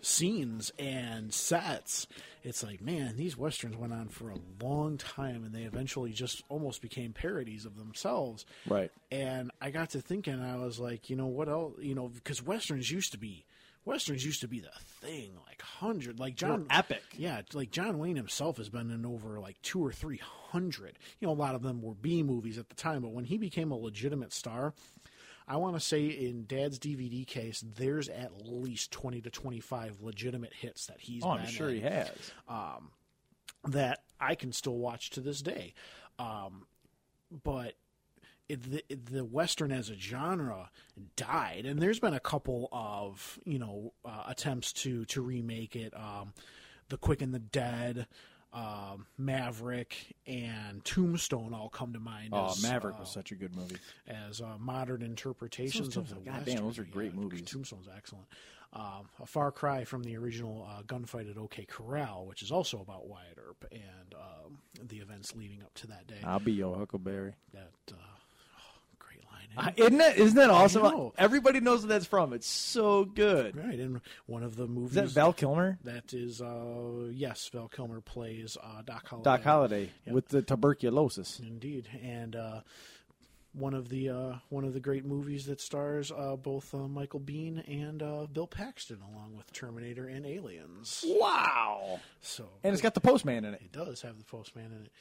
scenes 0.00 0.72
and 0.76 1.32
sets, 1.32 2.08
it's 2.42 2.64
like, 2.64 2.80
man, 2.80 3.16
these 3.16 3.36
westerns 3.36 3.76
went 3.76 3.92
on 3.92 4.08
for 4.08 4.30
a 4.30 4.38
long 4.60 4.98
time 4.98 5.44
and 5.44 5.54
they 5.54 5.62
eventually 5.62 6.10
just 6.10 6.42
almost 6.48 6.82
became 6.82 7.12
parodies 7.12 7.64
of 7.64 7.78
themselves. 7.78 8.44
Right. 8.66 8.90
And 9.12 9.52
I 9.60 9.70
got 9.70 9.90
to 9.90 10.00
thinking, 10.00 10.40
I 10.40 10.56
was 10.56 10.80
like, 10.80 11.08
you 11.10 11.14
know, 11.14 11.26
what 11.26 11.48
else, 11.48 11.74
you 11.80 11.94
know, 11.94 12.08
because 12.08 12.42
westerns 12.42 12.90
used 12.90 13.12
to 13.12 13.18
be. 13.18 13.44
Westerns 13.84 14.24
used 14.24 14.40
to 14.42 14.48
be 14.48 14.60
the 14.60 14.70
thing, 15.00 15.32
like 15.46 15.60
hundred, 15.60 16.20
like 16.20 16.36
John 16.36 16.66
epic. 16.70 17.02
yeah, 17.16 17.42
like 17.52 17.70
John 17.70 17.98
Wayne 17.98 18.16
himself 18.16 18.58
has 18.58 18.68
been 18.68 18.90
in 18.90 19.04
over 19.04 19.40
like 19.40 19.60
two 19.62 19.84
or 19.84 19.90
three 19.92 20.20
hundred. 20.22 20.98
You 21.18 21.26
know, 21.26 21.32
a 21.32 21.34
lot 21.34 21.54
of 21.54 21.62
them 21.62 21.82
were 21.82 21.94
B 21.94 22.22
movies 22.22 22.58
at 22.58 22.68
the 22.68 22.74
time, 22.76 23.02
but 23.02 23.12
when 23.12 23.24
he 23.24 23.38
became 23.38 23.72
a 23.72 23.76
legitimate 23.76 24.32
star, 24.32 24.72
I 25.48 25.56
want 25.56 25.74
to 25.74 25.80
say 25.80 26.06
in 26.06 26.44
Dad's 26.46 26.78
DVD 26.78 27.26
case, 27.26 27.64
there's 27.76 28.08
at 28.08 28.46
least 28.46 28.92
twenty 28.92 29.20
to 29.22 29.30
twenty-five 29.30 30.00
legitimate 30.00 30.52
hits 30.54 30.86
that 30.86 31.00
he's. 31.00 31.24
Oh, 31.24 31.30
I'm 31.30 31.46
sure 31.46 31.68
in 31.68 31.74
he 31.76 31.80
has. 31.80 32.10
that 33.64 34.02
I 34.20 34.34
can 34.36 34.52
still 34.52 34.76
watch 34.76 35.10
to 35.10 35.20
this 35.20 35.42
day. 35.42 35.74
Um, 36.18 36.66
but 37.42 37.74
the, 38.56 38.82
the 39.10 39.24
western 39.24 39.72
as 39.72 39.90
a 39.90 39.96
genre 39.96 40.70
died, 41.16 41.64
and 41.66 41.80
there's 41.80 42.00
been 42.00 42.14
a 42.14 42.20
couple 42.20 42.68
of 42.72 43.38
you 43.44 43.58
know 43.58 43.92
uh, 44.04 44.24
attempts 44.28 44.72
to 44.74 45.04
to 45.06 45.20
remake 45.22 45.76
it. 45.76 45.92
Um, 45.96 46.32
the 46.88 46.96
Quick 46.98 47.22
and 47.22 47.32
the 47.32 47.38
Dead, 47.38 48.06
um, 48.52 49.06
Maverick, 49.16 50.14
and 50.26 50.84
Tombstone 50.84 51.54
all 51.54 51.68
come 51.70 51.92
to 51.94 52.00
mind. 52.00 52.30
Oh, 52.32 52.50
as, 52.50 52.62
Maverick 52.62 52.96
uh, 52.96 53.00
was 53.00 53.10
such 53.10 53.32
a 53.32 53.34
good 53.34 53.54
movie. 53.56 53.76
as 54.06 54.40
uh, 54.40 54.56
modern 54.58 55.02
interpretations 55.02 55.96
of 55.96 56.08
the. 56.10 56.16
God 56.16 56.38
Western. 56.38 56.54
damn, 56.56 56.64
those 56.64 56.78
are 56.78 56.84
great 56.84 57.14
Yeah, 57.14 57.20
movies. 57.20 57.42
Tombstone's 57.50 57.88
excellent. 57.96 58.26
um, 58.74 59.08
a 59.22 59.26
far 59.26 59.52
cry 59.52 59.84
from 59.84 60.02
the 60.02 60.16
original 60.16 60.66
uh, 60.70 60.82
gunfight 60.82 61.30
at 61.30 61.38
OK 61.38 61.64
Corral, 61.64 62.26
which 62.26 62.42
is 62.42 62.52
also 62.52 62.80
about 62.80 63.06
Wyatt 63.06 63.38
Earp 63.38 63.64
and 63.72 64.14
um, 64.14 64.58
the 64.86 64.98
events 64.98 65.34
leading 65.34 65.62
up 65.62 65.72
to 65.74 65.86
that 65.86 66.06
day. 66.06 66.16
I'll 66.24 66.38
be 66.40 66.52
your 66.52 66.76
Huckleberry. 66.76 67.34
That 67.54 67.70
uh, 67.90 67.94
oh, 67.96 68.80
great 68.98 69.24
line, 69.32 69.41
Uh, 69.56 69.70
isn't 69.76 69.98
that 69.98 70.16
isn't 70.18 70.36
that 70.36 70.50
awesome? 70.50 70.82
know. 70.82 71.12
Everybody 71.18 71.60
knows 71.60 71.80
what 71.80 71.88
that's 71.88 72.06
from. 72.06 72.32
It's 72.32 72.46
so 72.46 73.04
good. 73.04 73.56
right? 73.56 73.78
And 73.78 74.00
one 74.26 74.42
of 74.42 74.56
the 74.56 74.64
Is 74.64 74.68
movies 74.70 74.94
that 74.94 75.08
Val 75.08 75.32
Kilmer? 75.32 75.78
that 75.84 76.12
is, 76.14 76.40
uh, 76.40 77.08
yes, 77.10 77.48
Val 77.52 77.68
Kilmer 77.68 78.00
plays 78.00 78.56
uh, 78.62 78.82
Doc 78.84 79.06
Holliday. 79.08 79.24
Doc 79.24 79.42
Holliday 79.42 79.90
Yep. 80.06 80.14
with 80.14 80.28
the 80.28 80.42
tuberculosis. 80.42 81.40
Indeed, 81.40 81.88
and 82.02 82.34
uh, 82.36 82.60
one 83.54 83.74
of 83.74 83.90
the 83.90 84.08
uh, 84.08 84.32
one 84.48 84.64
of 84.64 84.72
the 84.72 84.80
great 84.80 85.04
movies 85.04 85.44
that 85.46 85.60
stars 85.60 86.10
uh, 86.10 86.36
both 86.36 86.74
uh, 86.74 86.88
Michael 86.88 87.20
Biehn 87.20 87.62
and 87.68 88.02
uh, 88.02 88.26
Bill 88.32 88.46
Paxton, 88.46 88.98
along 89.12 89.34
with 89.36 89.52
Terminator 89.52 90.06
and 90.08 90.24
Aliens. 90.24 91.04
Wow! 91.06 92.00
So 92.22 92.48
And 92.64 92.72
it's 92.72 92.80
got 92.82 92.94
the 92.94 93.00
postman 93.00 93.44
in 93.44 93.52
it. 93.54 93.60
it 93.62 93.72
does 93.72 94.00
have 94.02 94.16
the 94.18 94.24
Postman 94.24 94.66
in 94.72 94.86
it. 94.86 94.92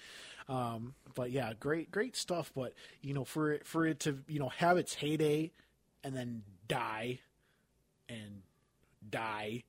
Um, 0.47 0.93
but 1.15 1.31
yeah, 1.31 1.53
great 1.59 1.91
great 1.91 2.15
stuff. 2.15 2.51
But 2.55 2.73
you 3.01 3.13
know, 3.13 3.23
for 3.23 3.51
it 3.51 3.65
for 3.65 3.85
it 3.85 4.01
to 4.01 4.19
you 4.27 4.39
know 4.39 4.49
have 4.49 4.77
its 4.77 4.93
heyday 4.93 5.51
and 6.03 6.15
then 6.15 6.43
die 6.67 7.19
and 8.09 8.41
die, 9.07 9.63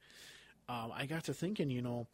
um, 0.69 0.93
I 0.95 1.07
got 1.07 1.25
to 1.25 1.35
thinking, 1.35 1.71
you 1.71 1.83
know. 1.83 2.07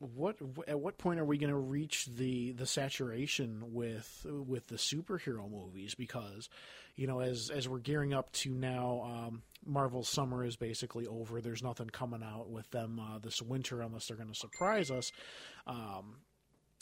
What 0.00 0.36
at 0.68 0.78
what 0.78 0.96
point 0.96 1.18
are 1.18 1.24
we 1.24 1.38
going 1.38 1.50
to 1.50 1.56
reach 1.56 2.06
the 2.06 2.52
the 2.52 2.66
saturation 2.66 3.72
with 3.72 4.24
with 4.24 4.68
the 4.68 4.76
superhero 4.76 5.50
movies? 5.50 5.96
Because, 5.96 6.48
you 6.94 7.08
know, 7.08 7.18
as 7.18 7.50
as 7.50 7.68
we're 7.68 7.80
gearing 7.80 8.14
up 8.14 8.30
to 8.34 8.50
now, 8.50 9.02
um, 9.04 9.42
Marvel's 9.66 10.08
summer 10.08 10.44
is 10.44 10.54
basically 10.54 11.08
over. 11.08 11.40
There's 11.40 11.64
nothing 11.64 11.90
coming 11.90 12.22
out 12.22 12.48
with 12.48 12.70
them 12.70 13.00
uh, 13.00 13.18
this 13.18 13.42
winter 13.42 13.82
unless 13.82 14.06
they're 14.06 14.16
going 14.16 14.32
to 14.32 14.38
surprise 14.38 14.92
us. 14.92 15.10
Um, 15.66 16.18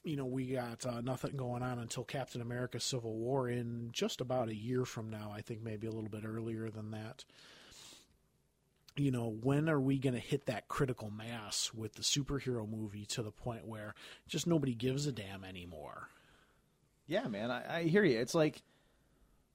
you 0.06 0.16
know, 0.16 0.24
we 0.24 0.46
got 0.46 0.86
uh, 0.86 1.00
nothing 1.00 1.36
going 1.36 1.62
on 1.62 1.80
until 1.80 2.04
Captain 2.04 2.40
America: 2.40 2.78
Civil 2.78 3.14
War 3.16 3.48
in 3.48 3.90
just 3.92 4.20
about 4.20 4.48
a 4.48 4.54
year 4.54 4.84
from 4.84 5.10
now. 5.10 5.32
I 5.34 5.40
think 5.40 5.62
maybe 5.62 5.88
a 5.88 5.92
little 5.92 6.08
bit 6.08 6.24
earlier 6.24 6.70
than 6.70 6.92
that. 6.92 7.24
You 8.96 9.10
know, 9.10 9.36
when 9.42 9.68
are 9.68 9.80
we 9.80 9.98
going 9.98 10.14
to 10.14 10.20
hit 10.20 10.46
that 10.46 10.68
critical 10.68 11.10
mass 11.10 11.72
with 11.74 11.94
the 11.94 12.02
superhero 12.02 12.66
movie 12.66 13.04
to 13.06 13.22
the 13.22 13.32
point 13.32 13.66
where 13.66 13.94
just 14.26 14.46
nobody 14.46 14.74
gives 14.74 15.06
a 15.06 15.12
damn 15.12 15.44
anymore? 15.44 16.08
Yeah, 17.06 17.26
man, 17.28 17.50
I, 17.50 17.78
I 17.78 17.82
hear 17.82 18.04
you. 18.04 18.18
It's 18.18 18.34
like 18.34 18.62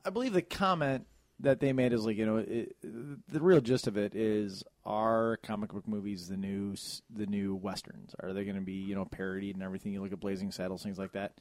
I 0.05 0.09
believe 0.09 0.33
the 0.33 0.41
comment 0.41 1.07
that 1.43 1.59
they 1.59 1.73
made 1.73 1.93
is 1.93 2.05
like 2.05 2.17
you 2.17 2.25
know 2.25 2.37
it, 2.37 2.75
the 2.81 3.41
real 3.41 3.61
gist 3.61 3.87
of 3.87 3.97
it 3.97 4.15
is 4.15 4.63
are 4.85 5.37
comic 5.43 5.71
book 5.71 5.87
movies 5.87 6.27
the 6.27 6.37
new 6.37 6.75
the 7.13 7.25
new 7.25 7.55
westerns? 7.55 8.15
Are 8.21 8.33
they 8.33 8.43
going 8.43 8.55
to 8.55 8.61
be 8.61 8.73
you 8.73 8.95
know 8.95 9.05
parodied 9.05 9.55
and 9.55 9.63
everything? 9.63 9.93
You 9.93 10.01
look 10.01 10.13
at 10.13 10.19
Blazing 10.19 10.51
Saddles, 10.51 10.83
things 10.83 10.97
like 10.97 11.11
that. 11.11 11.33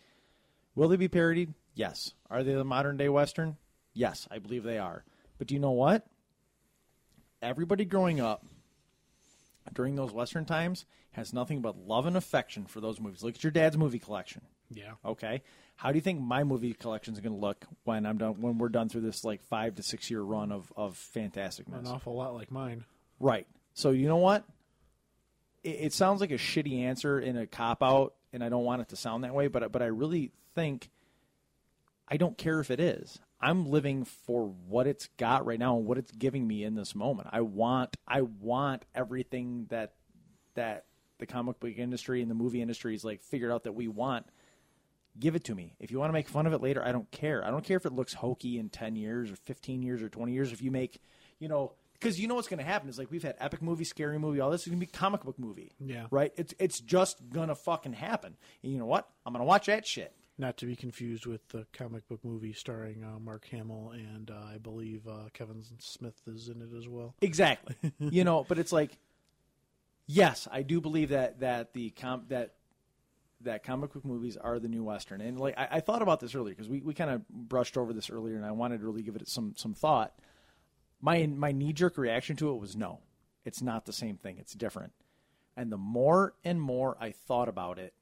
Will 0.74 0.88
they 0.88 0.96
be 0.96 1.08
parodied? 1.08 1.54
Yes. 1.74 2.14
Are 2.30 2.42
they 2.42 2.54
the 2.54 2.64
modern 2.64 2.96
day 2.96 3.08
western? 3.08 3.56
Yes, 3.94 4.26
I 4.30 4.38
believe 4.38 4.64
they 4.64 4.78
are. 4.78 5.04
But 5.38 5.46
do 5.46 5.54
you 5.54 5.60
know 5.60 5.72
what? 5.72 6.06
Everybody 7.40 7.84
growing 7.84 8.20
up 8.20 8.44
during 9.72 9.96
those 9.96 10.12
western 10.12 10.44
times 10.44 10.84
has 11.12 11.32
nothing 11.32 11.60
but 11.60 11.76
love 11.76 12.06
and 12.06 12.16
affection 12.16 12.66
for 12.66 12.80
those 12.80 13.00
movies. 13.00 13.22
Look 13.22 13.34
at 13.34 13.44
your 13.44 13.50
dad's 13.50 13.76
movie 13.76 13.98
collection. 13.98 14.42
Yeah. 14.70 14.92
Okay. 15.04 15.42
How 15.76 15.90
do 15.90 15.96
you 15.96 16.02
think 16.02 16.20
my 16.20 16.44
movie 16.44 16.74
collection 16.74 17.14
is 17.14 17.20
going 17.20 17.34
to 17.34 17.40
look 17.40 17.64
when 17.84 18.06
I'm 18.06 18.18
done 18.18 18.40
when 18.40 18.58
we're 18.58 18.68
done 18.68 18.88
through 18.88 19.00
this 19.00 19.24
like 19.24 19.42
five 19.42 19.74
to 19.76 19.82
six 19.82 20.10
year 20.10 20.20
run 20.20 20.52
of 20.52 20.72
of 20.76 20.96
fantasticness? 21.14 21.80
An 21.80 21.86
awful 21.88 22.14
lot 22.14 22.34
like 22.34 22.50
mine. 22.50 22.84
Right. 23.18 23.46
So 23.74 23.90
you 23.90 24.06
know 24.06 24.18
what? 24.18 24.44
It, 25.64 25.76
it 25.80 25.92
sounds 25.92 26.20
like 26.20 26.30
a 26.30 26.38
shitty 26.38 26.82
answer 26.82 27.18
and 27.18 27.38
a 27.38 27.46
cop 27.46 27.82
out, 27.82 28.14
and 28.32 28.44
I 28.44 28.48
don't 28.48 28.64
want 28.64 28.82
it 28.82 28.88
to 28.90 28.96
sound 28.96 29.24
that 29.24 29.34
way. 29.34 29.48
But 29.48 29.72
but 29.72 29.82
I 29.82 29.86
really 29.86 30.30
think 30.54 30.90
I 32.08 32.16
don't 32.16 32.36
care 32.36 32.60
if 32.60 32.70
it 32.70 32.78
is. 32.78 33.18
I'm 33.40 33.70
living 33.70 34.04
for 34.04 34.54
what 34.68 34.86
it's 34.86 35.08
got 35.16 35.44
right 35.46 35.58
now 35.58 35.76
and 35.76 35.84
what 35.84 35.98
it's 35.98 36.12
giving 36.12 36.46
me 36.46 36.62
in 36.62 36.76
this 36.76 36.94
moment. 36.94 37.28
I 37.32 37.40
want 37.40 37.96
I 38.06 38.20
want 38.22 38.84
everything 38.94 39.66
that 39.70 39.94
that 40.54 40.84
the 41.18 41.26
comic 41.26 41.58
book 41.58 41.72
industry 41.76 42.22
and 42.22 42.30
the 42.30 42.34
movie 42.34 42.62
industry 42.62 42.94
is 42.94 43.04
like 43.04 43.22
figured 43.22 43.50
out 43.50 43.64
that 43.64 43.72
we 43.72 43.88
want. 43.88 44.26
Give 45.18 45.34
it 45.34 45.44
to 45.44 45.54
me. 45.54 45.74
If 45.78 45.90
you 45.90 45.98
want 45.98 46.08
to 46.08 46.14
make 46.14 46.28
fun 46.28 46.46
of 46.46 46.52
it 46.52 46.62
later, 46.62 46.82
I 46.82 46.92
don't 46.92 47.10
care. 47.10 47.44
I 47.44 47.50
don't 47.50 47.64
care 47.64 47.76
if 47.76 47.84
it 47.84 47.92
looks 47.92 48.14
hokey 48.14 48.58
in 48.58 48.70
10 48.70 48.96
years 48.96 49.30
or 49.30 49.36
15 49.36 49.82
years 49.82 50.02
or 50.02 50.08
20 50.08 50.32
years. 50.32 50.52
If 50.52 50.62
you 50.62 50.70
make, 50.70 51.00
you 51.38 51.48
know, 51.48 51.72
because 51.92 52.18
you 52.18 52.26
know 52.26 52.34
what's 52.34 52.48
going 52.48 52.58
to 52.58 52.64
happen 52.64 52.88
is 52.88 52.98
like 52.98 53.10
we've 53.10 53.22
had 53.22 53.36
epic 53.38 53.62
movie, 53.62 53.84
scary 53.84 54.18
movie, 54.18 54.40
all 54.40 54.50
this 54.50 54.62
is 54.62 54.68
going 54.68 54.80
to 54.80 54.86
be 54.86 54.90
comic 54.90 55.22
book 55.22 55.38
movie. 55.38 55.72
Yeah. 55.78 56.06
Right? 56.10 56.32
It's 56.36 56.54
it's 56.58 56.80
just 56.80 57.18
going 57.30 57.48
to 57.48 57.54
fucking 57.54 57.92
happen. 57.92 58.36
And 58.62 58.72
you 58.72 58.78
know 58.78 58.86
what? 58.86 59.08
I'm 59.26 59.32
going 59.32 59.40
to 59.42 59.46
watch 59.46 59.66
that 59.66 59.86
shit. 59.86 60.14
Not 60.38 60.56
to 60.56 60.66
be 60.66 60.74
confused 60.74 61.26
with 61.26 61.46
the 61.50 61.66
comic 61.72 62.08
book 62.08 62.20
movie 62.24 62.54
starring 62.54 63.04
uh, 63.04 63.18
Mark 63.20 63.46
Hamill 63.50 63.92
and 63.92 64.30
uh, 64.30 64.54
I 64.54 64.58
believe 64.58 65.06
uh, 65.06 65.28
Kevin 65.34 65.62
Smith 65.78 66.20
is 66.26 66.48
in 66.48 66.62
it 66.62 66.76
as 66.76 66.88
well. 66.88 67.14
Exactly. 67.20 67.76
you 68.00 68.24
know, 68.24 68.44
but 68.48 68.58
it's 68.58 68.72
like, 68.72 68.96
yes, 70.06 70.48
I 70.50 70.62
do 70.62 70.80
believe 70.80 71.10
that 71.10 71.40
that 71.40 71.74
the 71.74 71.90
com- 71.90 72.24
that 72.28 72.54
that 73.44 73.64
comic 73.64 73.92
book 73.92 74.04
movies 74.04 74.36
are 74.36 74.58
the 74.58 74.68
new 74.68 74.84
western. 74.84 75.20
And 75.20 75.38
like 75.38 75.58
I, 75.58 75.68
I 75.72 75.80
thought 75.80 76.02
about 76.02 76.20
this 76.20 76.34
earlier 76.34 76.54
because 76.54 76.68
we, 76.68 76.80
we 76.80 76.94
kind 76.94 77.10
of 77.10 77.28
brushed 77.28 77.76
over 77.76 77.92
this 77.92 78.10
earlier, 78.10 78.36
and 78.36 78.44
I 78.44 78.52
wanted 78.52 78.80
to 78.80 78.86
really 78.86 79.02
give 79.02 79.16
it 79.16 79.28
some 79.28 79.54
some 79.56 79.74
thought. 79.74 80.14
My 81.00 81.26
my 81.26 81.52
knee 81.52 81.72
jerk 81.72 81.98
reaction 81.98 82.36
to 82.36 82.50
it 82.50 82.60
was 82.60 82.76
no, 82.76 83.00
it's 83.44 83.62
not 83.62 83.86
the 83.86 83.92
same 83.92 84.16
thing. 84.16 84.38
It's 84.38 84.54
different. 84.54 84.92
And 85.56 85.70
the 85.70 85.78
more 85.78 86.34
and 86.44 86.60
more 86.60 86.96
I 87.00 87.10
thought 87.10 87.48
about 87.48 87.78
it, 87.78 87.92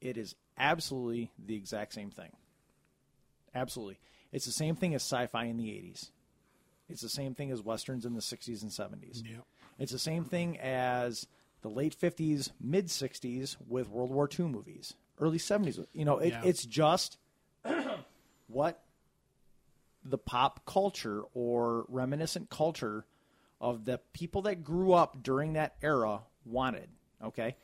it 0.00 0.16
is 0.16 0.34
absolutely 0.56 1.30
the 1.38 1.56
exact 1.56 1.92
same 1.92 2.10
thing. 2.10 2.30
Absolutely. 3.54 3.98
It's 4.32 4.46
the 4.46 4.52
same 4.52 4.74
thing 4.74 4.94
as 4.94 5.02
sci-fi 5.02 5.44
in 5.44 5.56
the 5.56 5.68
80s. 5.68 6.10
It's 6.88 7.02
the 7.02 7.08
same 7.08 7.34
thing 7.34 7.50
as 7.50 7.62
westerns 7.62 8.04
in 8.04 8.14
the 8.14 8.20
60s 8.20 8.62
and 8.62 8.70
70s. 8.70 9.22
Yeah. 9.24 9.38
It's 9.78 9.92
the 9.92 9.98
same 9.98 10.24
thing 10.24 10.58
as 10.58 11.26
the 11.64 11.70
late 11.70 11.98
50s, 11.98 12.50
mid 12.60 12.88
60s 12.88 13.56
with 13.66 13.88
World 13.88 14.10
War 14.10 14.28
II 14.38 14.48
movies, 14.48 14.92
early 15.18 15.38
70s. 15.38 15.84
You 15.94 16.04
know, 16.04 16.18
it, 16.18 16.28
Yeah. 16.28 16.42
it's 16.44 16.64
just 16.66 17.16
what 18.48 18.84
the 20.04 20.18
pop 20.18 20.66
culture 20.66 21.22
or 21.32 21.86
reminiscent 21.88 22.50
culture 22.50 23.06
of 23.62 23.86
the 23.86 23.98
people 24.12 24.42
that 24.42 24.62
grew 24.62 24.92
up 24.92 25.22
during 25.22 25.54
that 25.54 25.76
era 25.80 26.20
wanted. 26.44 26.90
Okay, 27.24 27.56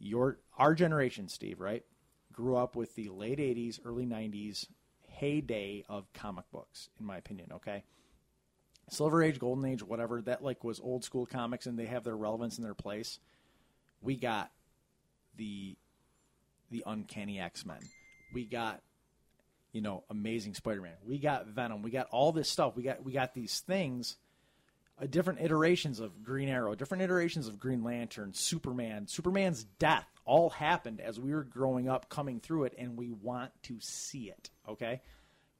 your 0.00 0.40
our 0.58 0.74
generation, 0.74 1.28
Steve, 1.28 1.60
right, 1.60 1.84
grew 2.32 2.56
up 2.56 2.74
with 2.74 2.96
the 2.96 3.08
late 3.10 3.38
'80s, 3.38 3.78
early 3.84 4.06
'90s 4.06 4.66
heyday 5.08 5.84
of 5.88 6.12
comic 6.12 6.50
books, 6.50 6.88
in 6.98 7.06
my 7.06 7.16
opinion. 7.16 7.52
Okay, 7.52 7.84
Silver 8.90 9.22
Age, 9.22 9.38
Golden 9.38 9.64
Age, 9.66 9.84
whatever 9.84 10.20
that 10.22 10.42
like 10.42 10.64
was 10.64 10.80
old 10.80 11.04
school 11.04 11.26
comics, 11.26 11.66
and 11.66 11.78
they 11.78 11.86
have 11.86 12.02
their 12.02 12.16
relevance 12.16 12.58
in 12.58 12.64
their 12.64 12.74
place. 12.74 13.20
We 14.06 14.16
got 14.16 14.50
the 15.36 15.76
the 16.70 16.82
Uncanny 16.86 17.40
X 17.40 17.66
Men. 17.66 17.80
We 18.32 18.44
got 18.44 18.80
you 19.72 19.80
know 19.80 20.04
Amazing 20.10 20.54
Spider 20.54 20.80
Man. 20.80 20.96
We 21.04 21.18
got 21.18 21.48
Venom. 21.48 21.82
We 21.82 21.90
got 21.90 22.08
all 22.10 22.32
this 22.32 22.48
stuff. 22.48 22.76
We 22.76 22.82
got 22.82 23.04
we 23.04 23.12
got 23.12 23.34
these 23.34 23.60
things. 23.60 24.16
Uh, 24.98 25.06
different 25.06 25.40
iterations 25.42 26.00
of 26.00 26.22
Green 26.22 26.48
Arrow, 26.48 26.74
different 26.74 27.02
iterations 27.02 27.48
of 27.48 27.58
Green 27.58 27.84
Lantern, 27.84 28.32
Superman, 28.32 29.06
Superman's 29.06 29.64
death 29.78 30.06
all 30.24 30.48
happened 30.48 31.02
as 31.02 31.20
we 31.20 31.34
were 31.34 31.44
growing 31.44 31.86
up, 31.86 32.08
coming 32.08 32.40
through 32.40 32.64
it, 32.64 32.74
and 32.78 32.96
we 32.96 33.12
want 33.12 33.50
to 33.64 33.76
see 33.80 34.30
it. 34.30 34.48
Okay, 34.68 35.02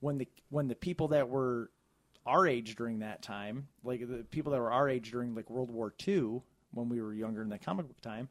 when 0.00 0.18
the 0.18 0.28
when 0.48 0.68
the 0.68 0.74
people 0.74 1.08
that 1.08 1.28
were 1.28 1.70
our 2.24 2.46
age 2.46 2.76
during 2.76 3.00
that 3.00 3.22
time, 3.22 3.68
like 3.84 4.00
the 4.00 4.24
people 4.30 4.52
that 4.52 4.60
were 4.60 4.72
our 4.72 4.88
age 4.88 5.10
during 5.10 5.34
like 5.34 5.50
World 5.50 5.70
War 5.70 5.92
II, 6.06 6.40
when 6.72 6.88
we 6.88 7.00
were 7.00 7.14
younger 7.14 7.42
in 7.42 7.48
the 7.48 7.58
comic 7.58 7.86
book 7.86 8.00
time, 8.00 8.28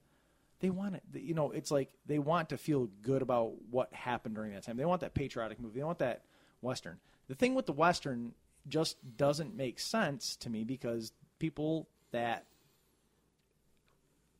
they 0.59 0.69
want 0.69 0.95
it. 0.95 1.03
You 1.13 1.33
know, 1.33 1.51
it's 1.51 1.71
like 1.71 1.89
they 2.05 2.19
want 2.19 2.49
to 2.49 2.57
feel 2.57 2.89
good 3.01 3.21
about 3.21 3.53
what 3.69 3.93
happened 3.93 4.35
during 4.35 4.53
that 4.53 4.63
time. 4.63 4.77
They 4.77 4.85
want 4.85 5.01
that 5.01 5.13
patriotic 5.13 5.59
movie. 5.59 5.79
They 5.79 5.85
want 5.85 5.99
that 5.99 6.23
western. 6.61 6.97
The 7.27 7.35
thing 7.35 7.55
with 7.55 7.65
the 7.65 7.73
western 7.73 8.33
just 8.67 8.97
doesn't 9.17 9.55
make 9.55 9.79
sense 9.79 10.35
to 10.37 10.49
me 10.49 10.63
because 10.63 11.11
people 11.39 11.87
that 12.11 12.45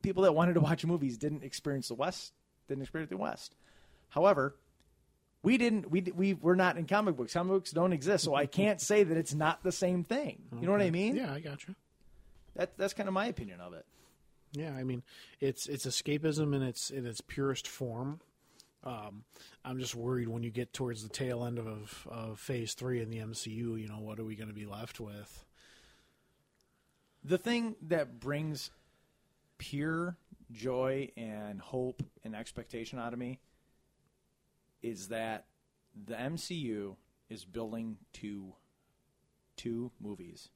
people 0.02 0.22
that 0.22 0.32
wanted 0.32 0.54
to 0.54 0.60
watch 0.60 0.84
movies 0.84 1.18
didn't 1.18 1.44
experience 1.44 1.88
the 1.88 1.94
west, 1.94 2.32
didn't 2.68 2.82
experience 2.82 3.10
the 3.10 3.16
west. 3.16 3.54
However, 4.08 4.56
we 5.42 5.58
didn't. 5.58 5.90
We 5.90 6.00
we 6.00 6.34
we're 6.34 6.54
not 6.54 6.76
in 6.76 6.86
comic 6.86 7.16
books. 7.16 7.34
Comic 7.34 7.52
books 7.52 7.70
don't 7.72 7.92
exist, 7.92 8.24
so 8.24 8.34
I 8.34 8.46
can't 8.60 8.80
say 8.80 9.04
that 9.04 9.16
it's 9.16 9.34
not 9.34 9.62
the 9.62 9.72
same 9.72 10.02
thing. 10.02 10.42
You 10.60 10.66
know 10.66 10.72
what 10.72 10.82
I 10.82 10.90
mean? 10.90 11.14
Yeah, 11.14 11.32
I 11.32 11.40
got 11.40 11.66
you. 11.68 11.74
That 12.56 12.76
that's 12.76 12.94
kind 12.94 13.08
of 13.08 13.12
my 13.12 13.26
opinion 13.26 13.60
of 13.60 13.74
it. 13.74 13.84
Yeah, 14.56 14.72
I 14.74 14.84
mean, 14.84 15.02
it's 15.38 15.68
it's 15.68 15.84
escapism 15.84 16.54
in 16.54 16.62
its 16.62 16.90
in 16.90 17.04
its 17.04 17.20
purest 17.20 17.68
form. 17.68 18.20
Um, 18.82 19.24
I'm 19.64 19.78
just 19.78 19.94
worried 19.94 20.28
when 20.28 20.42
you 20.42 20.50
get 20.50 20.72
towards 20.72 21.02
the 21.02 21.10
tail 21.10 21.44
end 21.44 21.58
of 21.58 22.06
of 22.10 22.40
Phase 22.40 22.72
Three 22.72 23.02
in 23.02 23.10
the 23.10 23.18
MCU. 23.18 23.48
You 23.80 23.86
know, 23.86 24.00
what 24.00 24.18
are 24.18 24.24
we 24.24 24.34
going 24.34 24.48
to 24.48 24.54
be 24.54 24.64
left 24.64 24.98
with? 24.98 25.44
The 27.22 27.36
thing 27.36 27.76
that 27.82 28.18
brings 28.18 28.70
pure 29.58 30.16
joy 30.52 31.10
and 31.18 31.60
hope 31.60 32.02
and 32.24 32.34
expectation 32.34 32.98
out 32.98 33.12
of 33.12 33.18
me 33.18 33.40
is 34.82 35.08
that 35.08 35.44
the 36.06 36.14
MCU 36.14 36.96
is 37.28 37.44
building 37.44 37.98
to 38.14 38.54
two 39.56 39.90
movies 40.00 40.48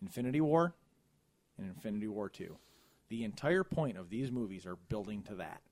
Infinity 0.00 0.40
War 0.40 0.74
and 1.58 1.68
Infinity 1.68 2.08
War 2.08 2.28
2. 2.28 2.56
The 3.08 3.24
entire 3.24 3.64
point 3.64 3.96
of 3.96 4.10
these 4.10 4.30
movies 4.30 4.66
are 4.66 4.76
building 4.76 5.22
to 5.24 5.34
that. 5.36 5.62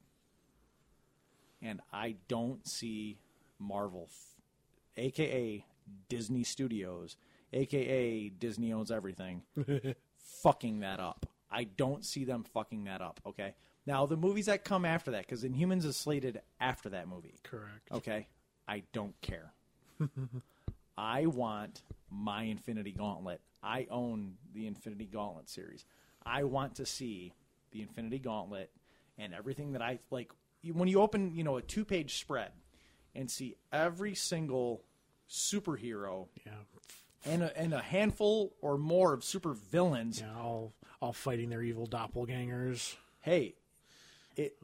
And 1.63 1.81
I 1.93 2.17
don't 2.29 2.67
see 2.67 3.19
Marvel, 3.59 4.09
aka 4.97 5.65
Disney 6.09 6.45
Studios, 6.45 7.17
aka 7.53 8.29
Disney 8.29 8.73
owns 8.73 8.91
everything, 8.91 9.43
fucking 10.43 10.81
that 10.81 11.01
up. 11.01 11.27
I 11.51 11.65
don't 11.65 12.05
see 12.05 12.25
them 12.25 12.45
fucking 12.45 12.85
that 12.85 13.01
up, 13.01 13.21
okay? 13.27 13.55
Now, 13.87 14.05
the 14.05 14.17
movies 14.17 14.47
that 14.47 14.65
come 14.65 14.85
after 14.85 15.13
that, 15.13 15.27
because 15.27 15.45
Inhumans 15.45 15.85
is 15.85 15.97
slated 15.97 16.41
after 16.61 16.89
that 16.91 17.09
movie. 17.09 17.37
Correct. 17.45 17.89
Okay, 17.93 18.27
I 18.67 18.83
don't 18.93 19.19
care. 19.21 19.53
I 20.99 21.27
want 21.27 21.83
my 22.11 22.43
Infinity 22.45 22.93
Gauntlet. 22.93 23.41
I 23.63 23.87
own 23.91 24.35
the 24.55 24.67
Infinity 24.67 25.07
Gauntlet 25.07 25.49
series. 25.49 25.85
I 26.25 26.45
want 26.45 26.77
to 26.77 26.87
see 26.87 27.33
the 27.73 27.83
Infinity 27.83 28.19
Gauntlet 28.19 28.71
and 29.19 29.35
everything 29.35 29.73
that 29.73 29.83
I 29.83 29.99
like. 30.11 30.31
When 30.73 30.89
you 30.89 31.01
open, 31.01 31.35
you 31.35 31.45
know, 31.45 31.57
a 31.57 31.63
two-page 31.63 32.19
spread 32.19 32.51
and 33.15 33.31
see 33.31 33.57
every 33.73 34.15
single 34.15 34.83
superhero 35.29 36.27
Yeah. 36.45 36.53
and 37.25 37.43
a, 37.43 37.57
and 37.59 37.73
a 37.75 37.81
handful 37.81 38.53
or 38.61 38.77
more 38.79 39.13
of 39.13 39.25
super 39.25 39.53
villains. 39.55 40.21
Yeah. 40.21 40.37
All 40.39 40.73
all 41.01 41.13
fighting 41.13 41.51
their 41.51 41.63
evil 41.63 41.87
doppelgangers. 41.87 42.97
Hey, 43.21 43.55
it, 44.37 44.57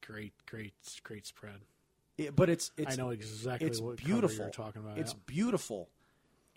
Great, 0.00 0.32
great, 0.46 0.72
great 1.02 1.26
spread. 1.26 1.60
it 2.16 2.34
but 2.34 2.48
it's 2.48 2.70
it's 2.76 2.92
I 2.94 2.96
know 2.96 3.10
exactly 3.10 3.68
it's 3.68 3.80
what 3.80 3.96
beautiful. 3.96 4.36
you're 4.44 4.50
talking 4.50 4.80
about. 4.82 4.96
It's 4.98 5.12
yeah. 5.12 5.18
beautiful. 5.26 5.88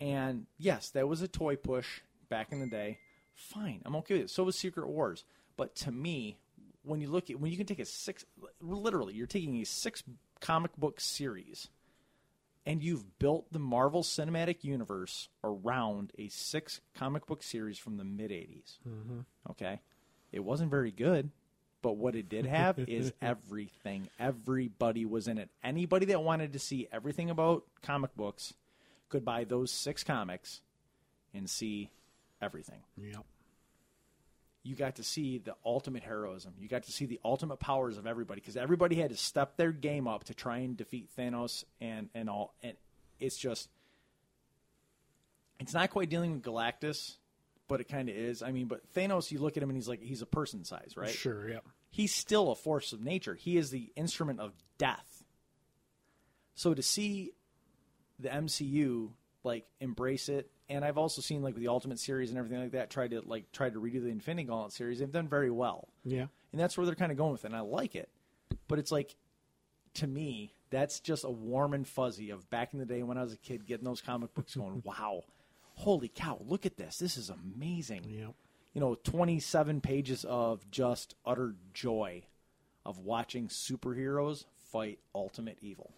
And 0.01 0.47
yes, 0.57 0.89
that 0.89 1.07
was 1.07 1.21
a 1.21 1.27
toy 1.27 1.55
push 1.55 2.01
back 2.27 2.51
in 2.51 2.59
the 2.59 2.65
day. 2.65 2.97
Fine, 3.35 3.83
I'm 3.85 3.95
okay 3.97 4.15
with 4.15 4.23
it. 4.23 4.29
So 4.31 4.43
was 4.43 4.57
Secret 4.57 4.87
Wars. 4.87 5.23
But 5.57 5.75
to 5.77 5.91
me, 5.91 6.37
when 6.83 6.99
you 7.01 7.09
look 7.09 7.29
at 7.29 7.39
when 7.39 7.51
you 7.51 7.57
can 7.57 7.67
take 7.67 7.79
a 7.79 7.85
six, 7.85 8.25
literally, 8.59 9.13
you're 9.13 9.27
taking 9.27 9.61
a 9.61 9.63
six 9.63 10.03
comic 10.39 10.75
book 10.75 10.99
series, 10.99 11.67
and 12.65 12.81
you've 12.83 13.19
built 13.19 13.51
the 13.51 13.59
Marvel 13.59 14.01
Cinematic 14.01 14.63
Universe 14.63 15.29
around 15.43 16.11
a 16.17 16.29
six 16.29 16.81
comic 16.95 17.27
book 17.27 17.43
series 17.43 17.77
from 17.77 17.97
the 17.97 18.03
mid 18.03 18.31
'80s. 18.31 18.79
Mm-hmm. 18.87 19.19
Okay, 19.51 19.81
it 20.31 20.43
wasn't 20.43 20.71
very 20.71 20.91
good. 20.91 21.29
But 21.83 21.97
what 21.97 22.15
it 22.15 22.29
did 22.29 22.45
have 22.45 22.77
is 22.87 23.11
everything. 23.21 24.09
Everybody 24.19 25.05
was 25.05 25.27
in 25.27 25.37
it. 25.37 25.49
Anybody 25.63 26.07
that 26.07 26.23
wanted 26.23 26.53
to 26.53 26.59
see 26.59 26.87
everything 26.91 27.29
about 27.31 27.63
comic 27.81 28.15
books 28.15 28.53
could 29.11 29.23
buy 29.23 29.43
those 29.43 29.69
six 29.71 30.03
comics 30.03 30.61
and 31.33 31.49
see 31.49 31.91
everything. 32.41 32.81
Yep. 32.97 33.23
You 34.63 34.75
got 34.75 34.97
to 34.97 35.03
see 35.03 35.39
the 35.39 35.55
ultimate 35.65 36.03
heroism. 36.03 36.53
You 36.59 36.67
got 36.67 36.83
to 36.83 36.91
see 36.91 37.05
the 37.05 37.19
ultimate 37.25 37.57
powers 37.57 37.97
of 37.97 38.05
everybody 38.05 38.41
because 38.41 38.57
everybody 38.57 38.95
had 38.95 39.09
to 39.09 39.17
step 39.17 39.57
their 39.57 39.71
game 39.71 40.07
up 40.07 40.25
to 40.25 40.33
try 40.33 40.57
and 40.59 40.77
defeat 40.77 41.09
Thanos 41.17 41.63
and 41.79 42.09
and 42.13 42.29
all. 42.29 42.53
And 42.61 42.73
it's 43.19 43.37
just, 43.37 43.69
it's 45.59 45.73
not 45.73 45.89
quite 45.89 46.09
dealing 46.09 46.33
with 46.33 46.43
Galactus, 46.43 47.15
but 47.67 47.81
it 47.81 47.89
kind 47.89 48.07
of 48.07 48.15
is. 48.15 48.43
I 48.43 48.51
mean, 48.51 48.67
but 48.67 48.81
Thanos, 48.93 49.31
you 49.31 49.39
look 49.39 49.57
at 49.57 49.63
him 49.63 49.69
and 49.69 49.77
he's 49.77 49.87
like 49.87 50.01
he's 50.01 50.21
a 50.21 50.27
person 50.27 50.63
size, 50.63 50.93
right? 50.95 51.09
Sure. 51.09 51.49
Yep. 51.49 51.63
he's 51.89 52.13
still 52.13 52.51
a 52.51 52.55
force 52.55 52.93
of 52.93 53.01
nature. 53.01 53.33
He 53.33 53.57
is 53.57 53.71
the 53.71 53.91
instrument 53.95 54.39
of 54.39 54.53
death. 54.77 55.23
So 56.53 56.73
to 56.75 56.83
see 56.83 57.31
the 58.21 58.29
MCU 58.29 59.09
like 59.43 59.65
embrace 59.79 60.29
it, 60.29 60.49
and 60.69 60.85
I've 60.85 60.97
also 60.97 61.21
seen 61.21 61.41
like 61.41 61.55
with 61.55 61.63
the 61.63 61.69
Ultimate 61.69 61.99
series 61.99 62.29
and 62.29 62.37
everything 62.37 62.59
like 62.61 62.71
that, 62.73 62.89
try 62.89 63.07
to 63.07 63.21
like 63.21 63.51
try 63.51 63.69
to 63.69 63.79
redo 63.79 64.01
the 64.03 64.09
Infinity 64.09 64.47
Gauntlet 64.47 64.73
series. 64.73 64.99
They've 64.99 65.11
done 65.11 65.27
very 65.27 65.49
well, 65.51 65.87
Yeah. 66.05 66.27
and 66.51 66.61
that's 66.61 66.77
where 66.77 66.85
they're 66.85 66.95
kind 66.95 67.11
of 67.11 67.17
going 67.17 67.31
with 67.31 67.43
it. 67.43 67.47
And 67.47 67.55
I 67.55 67.61
like 67.61 67.95
it, 67.95 68.09
but 68.67 68.77
it's 68.79 68.91
like 68.91 69.15
to 69.95 70.07
me 70.07 70.53
that's 70.69 70.99
just 71.01 71.23
a 71.25 71.29
warm 71.29 71.73
and 71.73 71.85
fuzzy 71.87 72.29
of 72.29 72.49
back 72.49 72.71
in 72.73 72.79
the 72.79 72.85
day 72.85 73.03
when 73.03 73.17
I 73.17 73.23
was 73.23 73.33
a 73.33 73.37
kid 73.37 73.65
getting 73.65 73.83
those 73.85 73.99
comic 74.01 74.33
books, 74.33 74.55
going, 74.55 74.81
"Wow, 74.85 75.23
holy 75.75 76.07
cow, 76.07 76.39
look 76.47 76.65
at 76.65 76.77
this! 76.77 76.97
This 76.97 77.17
is 77.17 77.29
amazing." 77.31 78.03
Yep. 78.07 78.33
you 78.73 78.79
know, 78.79 78.95
27 78.95 79.81
pages 79.81 80.23
of 80.23 80.69
just 80.71 81.15
utter 81.25 81.55
joy 81.73 82.23
of 82.85 82.99
watching 82.99 83.47
superheroes 83.49 84.45
fight 84.71 84.99
ultimate 85.13 85.57
evil. 85.61 85.91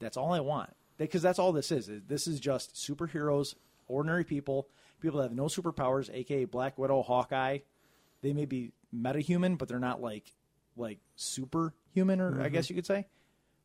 That's 0.00 0.16
all 0.16 0.32
I 0.32 0.40
want. 0.40 0.74
Because 1.06 1.22
that's 1.22 1.38
all 1.38 1.52
this 1.52 1.72
is. 1.72 1.90
This 2.06 2.26
is 2.26 2.40
just 2.40 2.74
superheroes, 2.74 3.54
ordinary 3.88 4.24
people, 4.24 4.68
people 5.00 5.18
that 5.18 5.24
have 5.28 5.36
no 5.36 5.44
superpowers, 5.44 6.12
aka 6.12 6.44
Black 6.44 6.78
Widow, 6.78 7.02
Hawkeye. 7.02 7.58
They 8.22 8.32
may 8.32 8.44
be 8.44 8.72
metahuman, 8.94 9.56
but 9.56 9.68
they're 9.68 9.78
not 9.78 10.02
like 10.02 10.34
like 10.76 10.98
superhuman, 11.16 12.20
or 12.20 12.40
I 12.40 12.44
mm-hmm. 12.44 12.52
guess 12.52 12.68
you 12.68 12.76
could 12.76 12.86
say. 12.86 13.06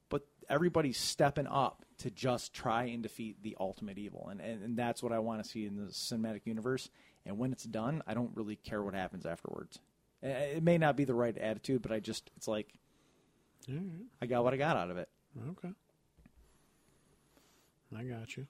But 0.10 0.26
everybody's 0.50 0.98
stepping 0.98 1.48
up 1.48 1.84
to 2.00 2.10
just 2.10 2.54
try 2.54 2.86
and 2.86 3.04
defeat 3.04 3.44
the 3.44 3.58
ultimate 3.60 3.98
evil, 3.98 4.30
and 4.30 4.40
and, 4.40 4.64
and 4.64 4.78
that's 4.78 5.04
what 5.04 5.12
I 5.12 5.20
want 5.20 5.44
to 5.44 5.50
see 5.50 5.66
in 5.66 5.76
the 5.76 5.92
cinematic 5.92 6.42
universe. 6.46 6.90
And 7.26 7.38
when 7.38 7.52
it's 7.52 7.64
done, 7.64 8.02
I 8.08 8.14
don't 8.14 8.32
really 8.36 8.56
care 8.56 8.82
what 8.82 8.94
happens 8.94 9.26
afterwards. 9.26 9.80
It 10.22 10.64
may 10.64 10.78
not 10.78 10.96
be 10.96 11.04
the 11.04 11.14
right 11.14 11.38
attitude, 11.38 11.82
but 11.82 11.92
I 11.92 12.00
just 12.00 12.32
it's 12.38 12.48
like 12.48 12.74
right. 13.68 13.82
I 14.22 14.26
got 14.26 14.44
what 14.44 14.54
I 14.54 14.58
got 14.58 14.78
out 14.78 14.90
of 14.90 14.98
it. 14.98 15.10
Okay. 15.50 15.74
I 17.96 18.04
got 18.04 18.36
you. 18.38 18.48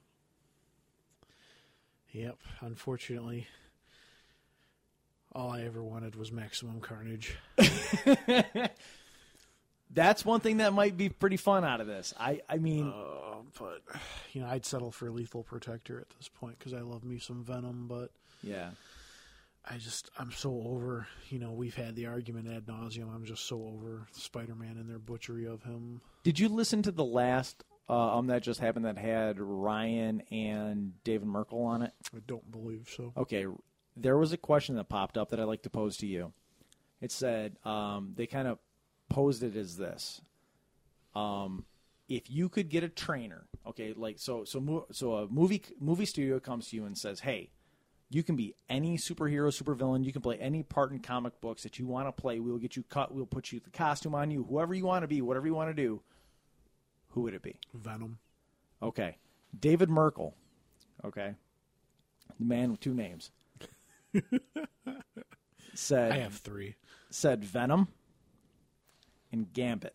Yep. 2.12 2.38
Unfortunately, 2.60 3.46
all 5.32 5.50
I 5.50 5.62
ever 5.62 5.82
wanted 5.82 6.16
was 6.16 6.32
maximum 6.32 6.80
carnage. 6.80 7.36
That's 9.90 10.24
one 10.24 10.40
thing 10.40 10.56
that 10.58 10.72
might 10.72 10.96
be 10.96 11.08
pretty 11.08 11.36
fun 11.36 11.64
out 11.64 11.80
of 11.80 11.86
this. 11.86 12.12
I 12.18 12.40
I 12.48 12.56
mean, 12.58 12.88
Uh, 12.88 13.42
but 13.58 13.82
you 14.32 14.40
know, 14.40 14.48
I'd 14.48 14.64
settle 14.66 14.90
for 14.90 15.10
lethal 15.10 15.42
protector 15.42 16.00
at 16.00 16.10
this 16.16 16.28
point 16.28 16.58
because 16.58 16.72
I 16.72 16.80
love 16.80 17.04
me 17.04 17.18
some 17.18 17.44
venom. 17.44 17.86
But 17.88 18.10
yeah. 18.42 18.70
I 19.68 19.78
just 19.78 20.10
I'm 20.18 20.32
so 20.32 20.62
over. 20.66 21.06
You 21.28 21.38
know, 21.38 21.52
we've 21.52 21.74
had 21.74 21.96
the 21.96 22.06
argument 22.06 22.48
ad 22.48 22.66
nauseum. 22.66 23.12
I'm 23.14 23.24
just 23.24 23.46
so 23.46 23.56
over 23.64 24.06
Spider-Man 24.12 24.76
and 24.76 24.88
their 24.88 24.98
butchery 24.98 25.44
of 25.46 25.62
him. 25.64 26.00
Did 26.22 26.38
you 26.38 26.48
listen 26.48 26.82
to 26.82 26.92
the 26.92 27.04
last 27.04 27.64
uh, 27.88 28.18
um 28.18 28.26
that 28.28 28.42
just 28.42 28.60
happened 28.60 28.84
that 28.84 28.98
had 28.98 29.38
Ryan 29.38 30.22
and 30.30 30.92
David 31.04 31.28
Merkel 31.28 31.62
on 31.62 31.82
it? 31.82 31.92
I 32.14 32.18
don't 32.26 32.50
believe 32.50 32.88
so. 32.94 33.12
Okay, 33.16 33.46
there 33.96 34.16
was 34.16 34.32
a 34.32 34.36
question 34.36 34.76
that 34.76 34.88
popped 34.88 35.16
up 35.16 35.30
that 35.30 35.40
I'd 35.40 35.44
like 35.44 35.62
to 35.62 35.70
pose 35.70 35.96
to 35.98 36.06
you. 36.06 36.32
It 37.00 37.12
said 37.12 37.56
um, 37.64 38.12
they 38.16 38.26
kind 38.26 38.48
of 38.48 38.58
posed 39.08 39.42
it 39.42 39.56
as 39.56 39.76
this: 39.76 40.20
um, 41.14 41.64
if 42.08 42.30
you 42.30 42.48
could 42.48 42.68
get 42.68 42.84
a 42.84 42.88
trainer, 42.88 43.46
okay, 43.66 43.92
like 43.96 44.18
so, 44.18 44.44
so, 44.44 44.60
mo- 44.60 44.86
so 44.92 45.14
a 45.14 45.28
movie 45.28 45.62
movie 45.80 46.06
studio 46.06 46.40
comes 46.40 46.68
to 46.68 46.76
you 46.76 46.84
and 46.84 46.96
says, 46.96 47.20
"Hey, 47.20 47.50
you 48.10 48.22
can 48.22 48.36
be 48.36 48.54
any 48.68 48.96
superhero, 48.96 49.48
supervillain. 49.48 50.04
You 50.04 50.12
can 50.12 50.22
play 50.22 50.38
any 50.38 50.62
part 50.62 50.92
in 50.92 51.00
comic 51.00 51.40
books 51.40 51.62
that 51.64 51.78
you 51.78 51.86
want 51.86 52.08
to 52.08 52.12
play. 52.12 52.38
We 52.40 52.50
will 52.50 52.58
get 52.58 52.76
you 52.76 52.82
cut. 52.82 53.12
We'll 53.14 53.26
put 53.26 53.52
you 53.52 53.60
the 53.60 53.70
costume 53.70 54.14
on 54.14 54.30
you, 54.30 54.44
whoever 54.44 54.74
you 54.74 54.86
want 54.86 55.02
to 55.02 55.08
be, 55.08 55.20
whatever 55.22 55.46
you 55.46 55.54
want 55.54 55.70
to 55.70 55.82
do." 55.82 56.02
Who 57.16 57.22
would 57.22 57.32
it 57.32 57.40
be? 57.40 57.58
Venom. 57.72 58.18
Okay. 58.82 59.16
David 59.58 59.88
Merkel. 59.88 60.34
Okay. 61.02 61.34
The 62.38 62.44
man 62.44 62.70
with 62.70 62.80
two 62.80 62.92
names. 62.92 63.30
said 65.74 66.12
I 66.12 66.18
have 66.18 66.34
three. 66.34 66.74
said 67.08 67.42
Venom 67.42 67.88
and 69.32 69.50
Gambit. 69.50 69.94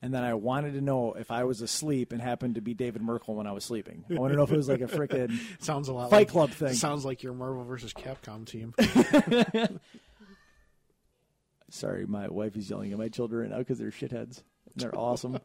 And 0.00 0.14
then 0.14 0.22
I 0.22 0.34
wanted 0.34 0.74
to 0.74 0.80
know 0.80 1.14
if 1.14 1.32
I 1.32 1.42
was 1.42 1.60
asleep 1.60 2.12
and 2.12 2.22
happened 2.22 2.54
to 2.54 2.60
be 2.60 2.72
David 2.72 3.02
Merkel 3.02 3.34
when 3.34 3.48
I 3.48 3.52
was 3.52 3.64
sleeping. 3.64 4.04
I 4.10 4.14
want 4.14 4.32
to 4.32 4.36
know 4.36 4.44
if 4.44 4.52
it 4.52 4.56
was 4.56 4.68
like 4.68 4.80
a 4.80 4.86
freaking 4.86 5.40
Sounds 5.60 5.88
a 5.88 5.92
lot 5.92 6.10
Fight 6.10 6.18
like, 6.18 6.28
Club 6.28 6.50
thing. 6.50 6.74
Sounds 6.74 7.04
like 7.04 7.24
your 7.24 7.34
Marvel 7.34 7.64
versus 7.64 7.92
Capcom 7.92 8.46
team. 8.46 8.74
Sorry, 11.68 12.06
my 12.06 12.28
wife 12.28 12.56
is 12.56 12.70
yelling 12.70 12.92
at 12.92 12.98
my 12.98 13.08
children 13.08 13.42
right 13.42 13.50
now 13.50 13.58
because 13.58 13.80
they're 13.80 13.90
shitheads. 13.90 14.44
They're 14.76 14.96
awesome. 14.96 15.38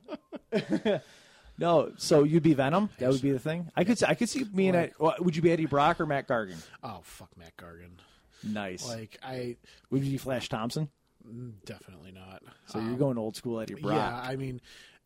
no, 1.57 1.91
so 1.97 2.23
you'd 2.23 2.43
be 2.43 2.53
Venom. 2.53 2.89
That 2.99 3.09
would 3.09 3.21
be 3.21 3.31
the 3.31 3.39
thing. 3.39 3.69
I 3.75 3.83
could. 3.83 4.01
I 4.03 4.13
could 4.13 4.29
see 4.29 4.45
me 4.53 4.67
and 4.69 4.77
I. 4.77 4.91
well, 4.99 5.15
Would 5.19 5.35
you 5.35 5.41
be 5.41 5.51
Eddie 5.51 5.65
Brock 5.65 5.99
or 5.99 6.05
Mac 6.05 6.27
Gargan? 6.27 6.57
oh 6.83 6.99
fuck, 7.03 7.29
Mac 7.37 7.55
Gargan. 7.57 7.97
Nice. 8.43 8.87
Like 8.87 9.17
I 9.23 9.57
would 9.89 10.03
you 10.03 10.11
be 10.11 10.17
Flash 10.17 10.49
Thompson? 10.49 10.89
Mm, 11.27 11.53
definitely 11.65 12.11
not. 12.11 12.41
So 12.67 12.79
you're 12.79 12.91
um, 12.91 12.97
going 12.97 13.17
old 13.17 13.35
school 13.35 13.59
Eddie 13.59 13.73
Brock. 13.73 13.95
Yeah, 13.95 14.15
I 14.15 14.35
mean, 14.35 14.61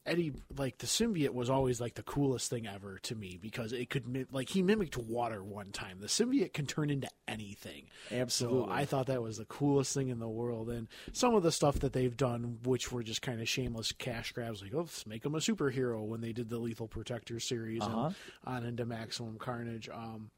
Eddie, 0.05 0.33
like 0.57 0.79
the 0.79 0.87
symbiote, 0.87 1.29
was 1.33 1.49
always 1.49 1.79
like 1.79 1.93
the 1.93 2.01
coolest 2.03 2.49
thing 2.49 2.65
ever 2.67 2.97
to 3.03 3.15
me 3.15 3.37
because 3.39 3.71
it 3.71 3.89
could 3.89 4.07
mi- 4.07 4.25
like 4.31 4.49
he 4.49 4.63
mimicked 4.63 4.97
water 4.97 5.43
one 5.43 5.71
time. 5.71 5.99
The 5.99 6.07
symbiote 6.07 6.53
can 6.53 6.65
turn 6.65 6.89
into 6.89 7.07
anything. 7.27 7.83
Absolutely. 8.11 8.65
So 8.65 8.71
I 8.71 8.85
thought 8.85 9.05
that 9.07 9.21
was 9.21 9.37
the 9.37 9.45
coolest 9.45 9.93
thing 9.93 10.09
in 10.09 10.17
the 10.19 10.27
world. 10.27 10.69
And 10.69 10.87
some 11.13 11.35
of 11.35 11.43
the 11.43 11.51
stuff 11.51 11.79
that 11.79 11.93
they've 11.93 12.17
done, 12.17 12.57
which 12.63 12.91
were 12.91 13.03
just 13.03 13.21
kind 13.21 13.41
of 13.41 13.47
shameless 13.47 13.91
cash 13.91 14.31
grabs, 14.31 14.61
like 14.63 14.73
oh, 14.73 14.79
let's 14.79 15.05
make 15.05 15.23
him 15.25 15.35
a 15.35 15.39
superhero 15.39 16.03
when 16.03 16.21
they 16.21 16.33
did 16.33 16.49
the 16.49 16.57
Lethal 16.57 16.87
Protector 16.87 17.39
series 17.39 17.81
Uh-huh. 17.83 18.07
and 18.07 18.15
on 18.43 18.65
into 18.65 18.85
Maximum 18.85 19.37
Carnage. 19.37 19.87
Um, 19.87 20.31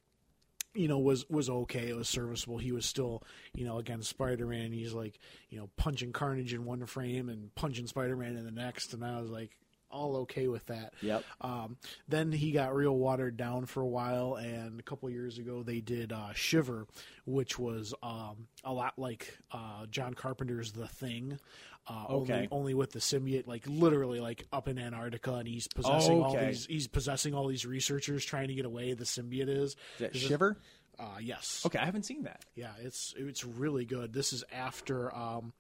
you 0.74 0.88
know, 0.88 1.00
was 1.00 1.30
was 1.30 1.50
okay. 1.50 1.90
It 1.90 1.96
was 1.96 2.10
serviceable. 2.10 2.58
He 2.58 2.72
was 2.72 2.86
still, 2.86 3.24
you 3.54 3.66
know, 3.66 3.78
against 3.78 4.10
Spider 4.10 4.48
Man. 4.48 4.72
He's 4.72 4.94
like, 4.94 5.20
you 5.50 5.60
know, 5.60 5.70
punching 5.78 6.14
Carnage 6.14 6.54
in 6.54 6.66
one 6.66 6.86
frame 6.86 7.30
and 7.30 7.54
punching 7.56 7.88
Spider 7.88 8.16
Man 8.16 8.36
in 8.36 8.46
the 8.46 8.52
next, 8.52 8.94
and 8.94 9.04
I 9.04 9.22
was 9.22 9.30
like, 9.30 9.52
all 9.94 10.18
okay 10.18 10.48
with 10.48 10.66
that. 10.66 10.94
Yep. 11.02 11.24
Um, 11.42 11.78
then 12.08 12.32
he 12.32 12.52
got 12.52 12.76
real 12.76 12.98
watered 12.98 13.38
down 13.38 13.66
for 13.66 13.82
a 13.82 13.88
while, 13.88 14.36
and 14.36 14.80
a 14.80 14.84
couple 14.84 15.10
years 15.10 15.38
ago 15.38 15.64
they 15.64 15.80
did 15.80 16.12
uh, 16.12 16.34
Shiver, 16.34 16.88
which 17.26 17.60
was 17.60 17.94
um, 18.02 18.48
a 18.64 18.74
lot 18.74 18.98
like 18.98 19.38
uh, 19.52 19.86
John 19.90 20.14
Carpenter's 20.16 20.72
The 20.72 20.88
Thing. 20.88 21.40
Uh, 21.86 22.06
Okay. 22.10 22.34
only, 22.34 22.48
only 22.52 22.74
with 22.74 22.92
the 22.94 23.00
symbiote, 23.00 23.46
like 23.46 23.64
literally, 23.68 24.20
like 24.22 24.46
up 24.54 24.68
in 24.70 24.80
Antarctica, 24.80 25.34
and 25.34 25.48
he's 25.48 25.68
possessing 25.68 26.22
all 26.22 26.32
Okay. 26.32 26.48
these. 26.50 26.66
He's 26.66 26.88
possessing 26.88 27.34
all 27.34 27.48
these 27.48 27.66
researchers 27.66 28.24
trying 28.24 28.48
to 28.48 28.54
get 28.54 28.66
away. 28.66 28.94
The 28.94 29.04
symbiote 29.04 29.50
is. 29.50 29.76
Is 30.00 30.22
Shiver? 30.22 30.58
uh, 30.98 31.18
yes. 31.20 31.64
Okay, 31.66 31.80
I 31.80 31.86
haven't 31.86 32.04
seen 32.04 32.24
that. 32.24 32.46
Yeah, 32.56 32.72
it's 32.82 33.14
it's 33.18 33.44
really 33.44 33.84
good. 33.86 34.14
This 34.14 34.32
is 34.32 34.44
after 34.54 35.14
um 35.14 35.52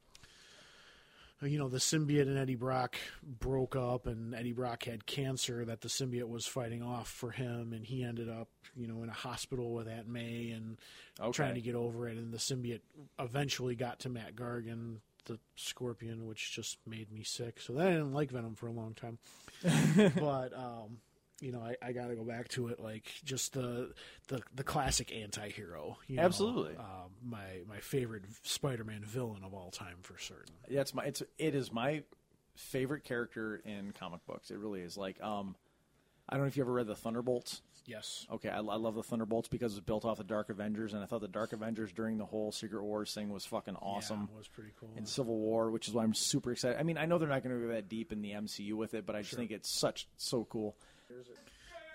you 1.42 1.58
know, 1.58 1.68
the 1.68 1.78
symbiote 1.80 2.22
and 2.22 2.38
Eddie 2.38 2.56
Brock 2.56 2.96
broke 3.22 3.76
up 3.76 4.08
and 4.08 4.34
Eddie 4.34 4.54
Brock 4.54 4.84
had 4.86 5.06
cancer 5.06 5.66
that 5.66 5.82
the 5.82 5.90
symbiote 5.90 6.30
was 6.30 6.46
fighting 6.46 6.82
off 6.82 7.10
for 7.10 7.32
him 7.32 7.74
and 7.74 7.84
he 7.86 8.02
ended 8.02 8.30
up, 8.30 8.48
you 8.78 8.88
know, 8.88 9.04
in 9.04 9.10
a 9.10 9.14
hospital 9.14 9.74
with 9.74 9.90
Aunt 9.90 10.08
May 10.08 10.52
and 10.52 10.78
Okay. 11.20 11.32
trying 11.34 11.56
to 11.56 11.62
get 11.62 11.76
over 11.76 12.08
it 12.08 12.18
and 12.18 12.32
the 12.34 12.38
symbiote 12.38 12.80
eventually 13.20 13.76
got 13.76 14.00
to 14.00 14.10
Mac 14.10 14.36
Gargan, 14.36 15.00
the 15.26 15.40
scorpion, 15.56 16.26
which 16.28 16.52
just 16.52 16.78
made 16.86 17.12
me 17.12 17.24
sick. 17.24 17.60
So 17.60 17.74
then 17.74 17.88
I 17.88 17.92
didn't 17.92 18.14
like 18.14 18.32
Venom 18.32 18.56
for 18.56 18.68
a 18.68 18.72
long 18.72 18.94
time. 18.94 19.18
but 20.16 20.58
um 20.58 20.98
you 21.44 21.52
know, 21.52 21.60
I, 21.60 21.76
I 21.82 21.92
got 21.92 22.08
to 22.08 22.16
go 22.16 22.24
back 22.24 22.48
to 22.50 22.70
it, 22.70 22.80
like 22.80 23.12
just 23.26 23.52
the 23.54 23.92
the, 24.30 24.42
the 24.56 24.64
classic 24.64 25.14
anti-hero. 25.14 25.98
You 26.08 26.16
know, 26.16 26.24
Absolutely. 26.24 26.78
um, 26.78 27.12
my 27.22 27.62
my 27.68 27.80
favorite 27.80 28.24
Spider-Man 28.44 29.02
villain 29.04 29.44
of 29.44 29.54
all 29.54 29.70
time 29.70 29.98
for 30.04 30.18
certain. 30.18 30.56
Yeah, 30.70 30.82
it's 30.82 30.94
my 30.94 31.04
it's 31.04 31.22
it 31.38 31.54
is 31.54 31.72
my 31.72 32.04
favorite 32.56 33.04
character 33.04 33.62
in 33.66 33.92
comic 33.92 34.26
books. 34.26 34.52
It 34.52 34.58
really 34.58 34.82
is. 34.82 34.96
Like, 34.96 35.22
um, 35.22 35.56
I 36.30 36.36
don't 36.36 36.44
know 36.44 36.48
if 36.48 36.56
you 36.56 36.64
ever 36.64 36.72
read 36.72 36.88
the 36.88 36.96
Thunderbolts. 36.96 37.62
Yes. 37.86 38.26
Okay, 38.32 38.50
I, 38.50 38.58
I 38.58 38.60
love 38.60 38.96
the 38.96 39.04
Thunderbolts 39.04 39.50
because 39.50 39.74
it's 39.74 39.86
built 39.86 40.06
off 40.06 40.18
the 40.18 40.24
Dark 40.24 40.50
Avengers, 40.50 40.94
and 40.94 41.04
I 41.04 41.06
thought 41.06 41.22
the 41.22 41.28
Dark 41.28 41.52
Avengers 41.52 41.92
during 41.92 42.18
the 42.18 42.26
whole 42.26 42.52
Secret 42.52 42.82
Wars 42.82 43.14
thing 43.14 43.30
was 43.30 43.46
fucking 43.46 43.76
awesome. 43.76 44.30
Yeah, 44.30 44.36
it 44.36 44.38
was 44.38 44.48
pretty 44.48 44.72
cool. 44.80 44.90
in 44.96 45.06
Civil 45.06 45.38
War, 45.38 45.70
which 45.70 45.88
is 45.88 45.94
why 45.94 46.04
I'm 46.04 46.14
super 46.14 46.52
excited. 46.54 46.80
I 46.80 46.84
mean, 46.84 46.98
I 46.98 47.06
know 47.06 47.18
they're 47.18 47.28
not 47.28 47.44
going 47.44 47.60
to 47.60 47.68
go 47.68 47.74
that 47.74 47.90
deep 47.90 48.14
in 48.14 48.22
the 48.22 48.32
MCU 48.32 48.74
with 48.74 48.94
it, 48.94 49.06
but 49.06 49.16
I 49.16 49.22
just 49.22 49.36
think 49.36 49.52
it's 49.52 49.78
such 49.80 50.08
so 50.16 50.46
cool. 50.46 50.78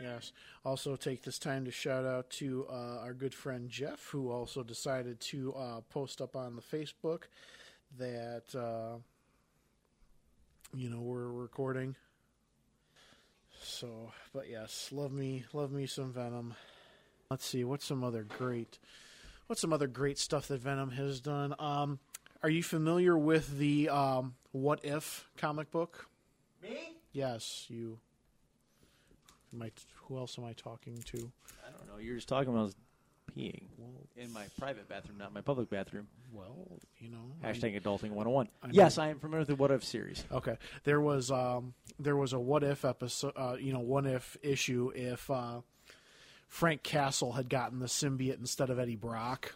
Yes. 0.00 0.32
Also, 0.64 0.94
take 0.94 1.22
this 1.22 1.38
time 1.38 1.64
to 1.64 1.70
shout 1.70 2.04
out 2.04 2.30
to 2.30 2.66
uh, 2.70 3.00
our 3.00 3.14
good 3.14 3.34
friend 3.34 3.68
Jeff, 3.68 4.06
who 4.10 4.30
also 4.30 4.62
decided 4.62 5.20
to 5.20 5.54
uh, 5.54 5.80
post 5.90 6.20
up 6.20 6.36
on 6.36 6.54
the 6.54 6.62
Facebook 6.62 7.22
that 7.98 8.54
uh, 8.54 8.98
you 10.74 10.90
know 10.90 11.00
we're 11.00 11.28
recording. 11.28 11.96
So, 13.62 14.12
but 14.32 14.48
yes, 14.48 14.90
love 14.92 15.12
me, 15.12 15.44
love 15.52 15.72
me 15.72 15.86
some 15.86 16.12
Venom. 16.12 16.54
Let's 17.30 17.46
see, 17.46 17.64
what's 17.64 17.84
some 17.84 18.02
other 18.02 18.24
great, 18.24 18.78
what's 19.46 19.60
some 19.60 19.72
other 19.72 19.86
great 19.86 20.18
stuff 20.18 20.48
that 20.48 20.60
Venom 20.60 20.92
has 20.92 21.20
done? 21.20 21.54
Um, 21.58 21.98
are 22.42 22.48
you 22.48 22.62
familiar 22.62 23.18
with 23.18 23.58
the 23.58 23.88
um, 23.88 24.34
What 24.52 24.84
If 24.84 25.28
comic 25.36 25.70
book? 25.70 26.06
Me? 26.62 26.96
Yes, 27.12 27.66
you. 27.68 27.98
Am 29.52 29.62
I, 29.62 29.70
who 30.04 30.18
else 30.18 30.38
am 30.38 30.44
I 30.44 30.52
talking 30.52 31.02
to? 31.06 31.32
I 31.66 31.70
don't 31.70 31.86
know. 31.88 31.98
You're 32.00 32.16
just 32.16 32.28
talking 32.28 32.52
about 32.52 32.74
peeing 33.36 33.62
in 34.16 34.32
my 34.32 34.44
private 34.58 34.88
bathroom, 34.88 35.18
not 35.18 35.32
my 35.32 35.40
public 35.40 35.70
bathroom. 35.70 36.08
Well, 36.32 36.56
you 36.98 37.10
know. 37.10 37.32
I- 37.42 37.52
Hashtag 37.52 37.80
adulting 37.80 38.10
101. 38.10 38.48
I. 38.62 38.68
Yes, 38.72 38.98
I 38.98 39.08
am 39.08 39.18
familiar 39.20 39.40
with 39.40 39.48
the 39.48 39.54
What 39.54 39.70
If 39.70 39.84
series. 39.84 40.24
Okay, 40.32 40.56
there 40.84 41.00
was 41.00 41.30
um, 41.30 41.74
there 41.98 42.16
was 42.16 42.32
a 42.32 42.38
what 42.38 42.64
if 42.64 42.84
episode, 42.84 43.32
uh, 43.36 43.56
you 43.58 43.72
know, 43.72 43.80
what 43.80 44.06
if 44.06 44.36
issue 44.42 44.90
if 44.94 45.30
uh, 45.30 45.60
Frank 46.48 46.82
Castle 46.82 47.32
had 47.32 47.48
gotten 47.48 47.78
the 47.78 47.86
symbiote 47.86 48.38
instead 48.40 48.70
of 48.70 48.78
Eddie 48.78 48.96
Brock, 48.96 49.54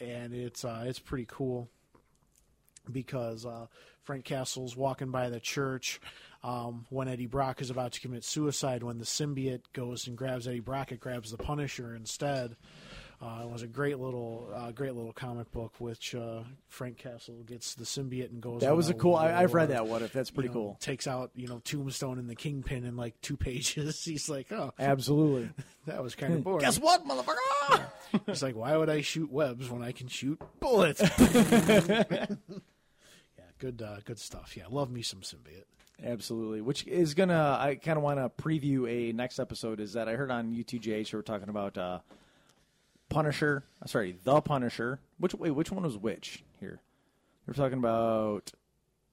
and 0.00 0.32
it's 0.34 0.64
uh, 0.64 0.84
it's 0.86 0.98
pretty 0.98 1.26
cool 1.28 1.68
because 2.90 3.44
uh, 3.46 3.66
Frank 4.04 4.24
Castle's 4.24 4.76
walking 4.76 5.10
by 5.10 5.30
the 5.30 5.40
church 5.40 6.00
um, 6.42 6.86
when 6.90 7.08
Eddie 7.08 7.26
Brock 7.26 7.60
is 7.60 7.70
about 7.70 7.92
to 7.92 8.00
commit 8.00 8.24
suicide. 8.24 8.82
When 8.82 8.98
the 8.98 9.04
symbiote 9.04 9.62
goes 9.72 10.06
and 10.06 10.16
grabs 10.16 10.46
Eddie 10.46 10.60
Brock, 10.60 10.92
it 10.92 11.00
grabs 11.00 11.30
the 11.30 11.38
Punisher 11.38 11.94
instead. 11.94 12.56
Uh, 13.22 13.42
it 13.44 13.50
was 13.50 13.62
a 13.62 13.66
great 13.66 13.98
little, 13.98 14.50
uh, 14.54 14.70
great 14.72 14.94
little 14.94 15.12
comic 15.12 15.50
book, 15.52 15.72
which 15.78 16.14
uh, 16.14 16.40
Frank 16.68 16.98
Castle 16.98 17.42
gets 17.46 17.74
the 17.74 17.84
symbiote 17.84 18.30
and 18.30 18.42
goes. 18.42 18.60
That 18.60 18.76
was 18.76 18.90
a 18.90 18.94
cool. 18.94 19.14
I, 19.14 19.32
I've 19.32 19.54
read 19.54 19.70
that 19.70 19.86
What 19.86 20.02
If. 20.02 20.12
That's 20.12 20.30
pretty 20.30 20.48
you 20.48 20.54
know, 20.54 20.60
cool. 20.60 20.76
Takes 20.80 21.06
out, 21.06 21.30
you 21.34 21.48
know, 21.48 21.60
Tombstone 21.64 22.18
and 22.18 22.28
the 22.28 22.34
Kingpin 22.34 22.84
in 22.84 22.96
like 22.96 23.18
two 23.22 23.36
pages. 23.38 24.04
He's 24.04 24.28
like, 24.28 24.52
oh, 24.52 24.74
Absolutely. 24.78 25.48
that 25.86 26.02
was 26.02 26.14
kind 26.14 26.34
of 26.34 26.44
boring. 26.44 26.60
Guess 26.60 26.78
what, 26.78 27.06
motherfucker? 27.06 27.86
He's 28.26 28.42
like, 28.42 28.56
why 28.56 28.76
would 28.76 28.90
I 28.90 29.00
shoot 29.00 29.30
webs 29.32 29.70
when 29.70 29.82
I 29.82 29.92
can 29.92 30.08
shoot 30.08 30.40
bullets? 30.60 31.00
Good, 33.64 33.80
uh, 33.80 33.96
good 34.04 34.18
stuff. 34.18 34.58
Yeah, 34.58 34.64
love 34.68 34.90
me 34.90 35.00
some 35.00 35.20
symbiote. 35.20 35.64
Absolutely. 36.04 36.60
Which 36.60 36.86
is 36.86 37.14
gonna. 37.14 37.56
I 37.58 37.76
kind 37.76 37.96
of 37.96 38.02
want 38.02 38.18
to 38.18 38.28
preview 38.28 38.86
a 38.86 39.14
next 39.14 39.38
episode. 39.38 39.80
Is 39.80 39.94
that 39.94 40.06
I 40.06 40.16
heard 40.16 40.30
on 40.30 40.52
UTJ 40.52 41.06
so 41.06 41.16
we're 41.16 41.22
talking 41.22 41.48
about 41.48 41.78
uh, 41.78 42.00
Punisher. 43.08 43.64
uh, 43.82 43.86
Sorry, 43.86 44.18
the 44.22 44.42
Punisher. 44.42 45.00
Which 45.16 45.34
wait, 45.34 45.52
which 45.52 45.72
one 45.72 45.82
was 45.82 45.96
which 45.96 46.44
here? 46.60 46.82
We're 47.46 47.54
talking 47.54 47.78
about. 47.78 48.52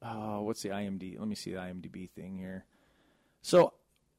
Uh, 0.01 0.39
what's 0.39 0.63
the 0.63 0.69
IMD? 0.69 1.17
Let 1.17 1.29
me 1.29 1.35
see 1.35 1.51
the 1.51 1.59
IMDb 1.59 2.09
thing 2.09 2.37
here. 2.37 2.65
So, 3.41 3.71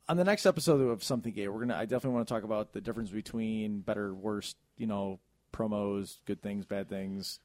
on 0.08 0.16
the 0.16 0.24
next 0.24 0.46
episode 0.46 0.80
of 0.80 1.04
Something 1.04 1.34
Gate, 1.34 1.48
we're 1.48 1.60
gonna. 1.60 1.76
I 1.76 1.84
definitely 1.84 2.14
want 2.14 2.28
to 2.28 2.32
talk 2.32 2.44
about 2.44 2.72
the 2.72 2.80
difference 2.80 3.10
between 3.10 3.80
better, 3.80 4.14
worst. 4.14 4.56
You 4.78 4.86
know, 4.86 5.20
promos, 5.52 6.20
good 6.24 6.40
things, 6.40 6.64
bad 6.64 6.88
things, 6.88 7.38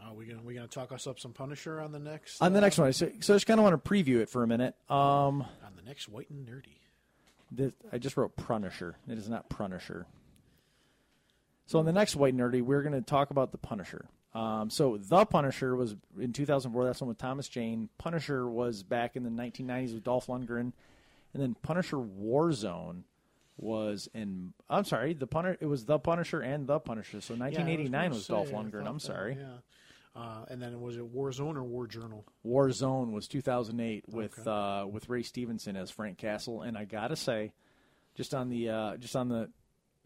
Uh, 0.00 0.14
we 0.14 0.24
gonna 0.24 0.42
we 0.42 0.54
gonna 0.54 0.66
talk 0.66 0.92
us 0.92 1.06
up 1.06 1.18
some 1.18 1.32
Punisher 1.32 1.80
on 1.80 1.92
the 1.92 1.98
next 1.98 2.40
on 2.40 2.52
the 2.52 2.58
uh, 2.58 2.62
next 2.62 2.78
one. 2.78 2.92
So, 2.92 3.10
so 3.20 3.34
I 3.34 3.36
just 3.36 3.46
kind 3.46 3.60
of 3.60 3.64
want 3.64 3.82
to 3.82 3.90
preview 3.90 4.20
it 4.20 4.28
for 4.28 4.42
a 4.42 4.46
minute. 4.46 4.74
Um, 4.88 5.42
on 5.42 5.76
the 5.76 5.82
next 5.82 6.08
White 6.08 6.30
and 6.30 6.46
Nerdy. 6.46 6.78
This, 7.52 7.72
I 7.92 7.98
just 7.98 8.16
wrote 8.16 8.36
Punisher. 8.36 8.96
It 9.08 9.18
is 9.18 9.28
not 9.28 9.48
Punisher. 9.48 10.06
So 11.66 11.78
on 11.78 11.84
the 11.84 11.92
next 11.92 12.16
White 12.16 12.34
and 12.34 12.40
Nerdy, 12.40 12.62
we're 12.62 12.82
going 12.82 12.94
to 12.94 13.00
talk 13.00 13.30
about 13.30 13.52
the 13.52 13.58
Punisher. 13.58 14.06
Um, 14.34 14.70
so 14.70 14.96
the 14.96 15.24
Punisher 15.24 15.74
was 15.74 15.96
in 16.18 16.32
2004. 16.32 16.84
That's 16.84 17.00
one 17.00 17.08
with 17.08 17.18
Thomas 17.18 17.48
Jane. 17.48 17.88
Punisher 17.98 18.48
was 18.48 18.82
back 18.82 19.16
in 19.16 19.24
the 19.24 19.30
1990s 19.30 19.94
with 19.94 20.04
Dolph 20.04 20.28
Lundgren, 20.28 20.72
and 21.32 21.42
then 21.42 21.56
Punisher 21.62 21.96
Warzone 21.96 23.02
was 23.56 24.08
in. 24.14 24.52
I'm 24.68 24.84
sorry, 24.84 25.14
the 25.14 25.26
Punisher. 25.26 25.58
It 25.60 25.66
was 25.66 25.84
the 25.84 25.98
Punisher 25.98 26.40
and 26.40 26.66
the 26.66 26.78
Punisher. 26.78 27.20
So 27.20 27.34
1989 27.34 27.90
gonna 27.90 28.14
was, 28.14 28.26
Dolph 28.26 28.50
Lundgren. 28.50 28.86
I'm 28.86 28.94
that, 28.94 29.00
sorry. 29.00 29.36
Yeah. 29.40 29.58
Uh, 30.14 30.44
and 30.48 30.60
then 30.60 30.80
was 30.80 30.96
it 30.96 31.14
Warzone 31.14 31.54
or 31.56 31.62
War 31.62 31.86
Journal? 31.86 32.24
Warzone 32.44 33.12
was 33.12 33.28
2008 33.28 34.04
with 34.08 34.38
Okay. 34.40 34.50
uh, 34.50 34.86
with 34.86 35.08
Ray 35.08 35.22
Stevenson 35.22 35.76
as 35.76 35.90
Frank 35.90 36.18
Castle, 36.18 36.62
and 36.62 36.76
I 36.76 36.84
gotta 36.84 37.14
say, 37.16 37.52
just 38.14 38.34
on 38.34 38.48
the 38.48 38.68
uh, 38.68 38.96
just 38.96 39.14
on 39.14 39.28
the 39.28 39.50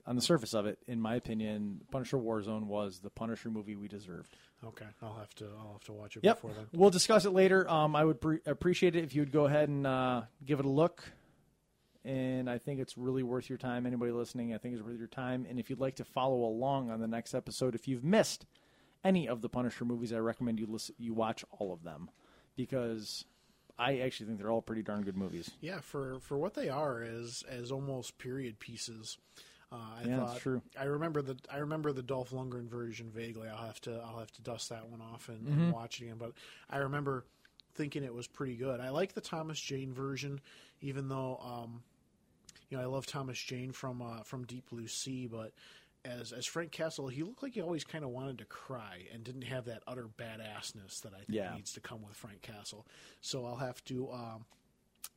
on 0.06 0.16
the 0.16 0.22
surface 0.22 0.52
of 0.52 0.66
it, 0.66 0.78
in 0.86 1.00
my 1.00 1.14
opinion, 1.14 1.80
Punisher 1.90 2.18
Warzone 2.18 2.64
was 2.66 2.98
the 3.00 3.08
Punisher 3.08 3.50
movie 3.50 3.76
we 3.76 3.88
deserved. 3.88 4.36
Okay, 4.62 4.84
I'll 5.00 5.14
have 5.14 5.34
to 5.36 5.46
I'll 5.58 5.72
have 5.72 5.84
to 5.84 5.92
watch 5.94 6.16
it 6.18 6.24
Yep, 6.24 6.36
before 6.36 6.52
then. 6.52 6.66
we'll 6.74 6.90
discuss 6.90 7.24
it 7.24 7.30
later. 7.30 7.66
Um, 7.70 7.96
I 7.96 8.04
would 8.04 8.20
pre- 8.20 8.40
appreciate 8.44 8.96
it 8.96 9.04
if 9.04 9.14
you 9.14 9.22
would 9.22 9.32
go 9.32 9.46
ahead 9.46 9.70
and 9.70 9.86
uh, 9.86 10.22
give 10.44 10.58
it 10.60 10.66
a 10.66 10.70
look. 10.70 11.02
And 12.04 12.50
I 12.50 12.58
think 12.58 12.80
it's 12.80 12.98
really 12.98 13.22
worth 13.22 13.48
your 13.48 13.56
time. 13.56 13.86
Anybody 13.86 14.12
listening, 14.12 14.52
I 14.52 14.58
think 14.58 14.74
it's 14.74 14.82
worth 14.84 14.98
your 14.98 15.06
time. 15.06 15.46
And 15.48 15.58
if 15.58 15.70
you'd 15.70 15.80
like 15.80 15.96
to 15.96 16.04
follow 16.04 16.44
along 16.44 16.90
on 16.90 17.00
the 17.00 17.06
next 17.06 17.34
episode, 17.34 17.74
if 17.74 17.88
you've 17.88 18.04
missed 18.04 18.44
any 19.04 19.28
of 19.28 19.42
the 19.42 19.48
Punisher 19.48 19.84
movies, 19.84 20.12
I 20.12 20.18
recommend 20.18 20.58
you 20.58 20.66
listen, 20.66 20.94
you 20.98 21.12
watch 21.14 21.44
all 21.58 21.72
of 21.72 21.82
them 21.84 22.10
because 22.56 23.24
I 23.78 23.98
actually 23.98 24.26
think 24.26 24.38
they're 24.38 24.50
all 24.50 24.62
pretty 24.62 24.82
darn 24.82 25.02
good 25.02 25.16
movies. 25.16 25.50
Yeah, 25.60 25.80
for 25.80 26.18
for 26.20 26.36
what 26.38 26.54
they 26.54 26.68
are 26.68 27.02
as 27.02 27.44
as 27.48 27.70
almost 27.70 28.18
period 28.18 28.58
pieces. 28.58 29.18
Uh, 29.72 29.76
I 29.76 30.04
Yeah, 30.04 30.16
thought, 30.18 30.28
that's 30.28 30.42
true. 30.42 30.62
I 30.78 30.84
remember 30.84 31.20
the 31.22 31.36
I 31.50 31.58
remember 31.58 31.92
the 31.92 32.02
Dolph 32.02 32.30
Lundgren 32.30 32.68
version 32.68 33.10
vaguely. 33.10 33.48
I'll 33.48 33.66
have 33.66 33.80
to 33.82 34.00
I'll 34.06 34.18
have 34.18 34.30
to 34.32 34.42
dust 34.42 34.68
that 34.68 34.88
one 34.88 35.00
off 35.00 35.28
and, 35.28 35.48
Mm-hmm. 35.48 35.64
and 35.64 35.72
watch 35.72 36.00
it 36.00 36.04
again. 36.04 36.16
But 36.18 36.32
I 36.70 36.78
remember 36.78 37.24
thinking 37.74 38.04
it 38.04 38.14
was 38.14 38.26
pretty 38.26 38.56
good. 38.56 38.80
I 38.80 38.90
like 38.90 39.14
the 39.14 39.20
Thomas 39.20 39.58
Jane 39.58 39.92
version, 39.92 40.40
even 40.80 41.08
though 41.08 41.40
um, 41.44 41.82
you 42.68 42.76
know 42.76 42.82
I 42.82 42.86
love 42.86 43.06
Thomas 43.06 43.38
Jane 43.38 43.72
from 43.72 44.00
uh, 44.02 44.22
from 44.22 44.44
Deep 44.44 44.70
Blue 44.70 44.86
Sea, 44.86 45.26
but 45.26 45.52
as 46.04 46.32
as 46.32 46.46
Frank 46.46 46.70
Castle, 46.72 47.08
he 47.08 47.22
looked 47.22 47.42
like 47.42 47.54
he 47.54 47.60
always 47.62 47.84
kind 47.84 48.04
of 48.04 48.10
wanted 48.10 48.38
to 48.38 48.44
cry 48.44 49.06
and 49.12 49.24
didn't 49.24 49.42
have 49.42 49.64
that 49.66 49.82
utter 49.86 50.08
badassness 50.18 51.00
that 51.02 51.12
I 51.14 51.18
think 51.18 51.30
Yeah. 51.30 51.54
needs 51.54 51.72
to 51.72 51.80
come 51.80 52.02
with 52.02 52.14
Frank 52.14 52.42
Castle. 52.42 52.86
So 53.20 53.44
I'll 53.46 53.56
have 53.56 53.82
to. 53.84 54.10
Um, 54.12 54.46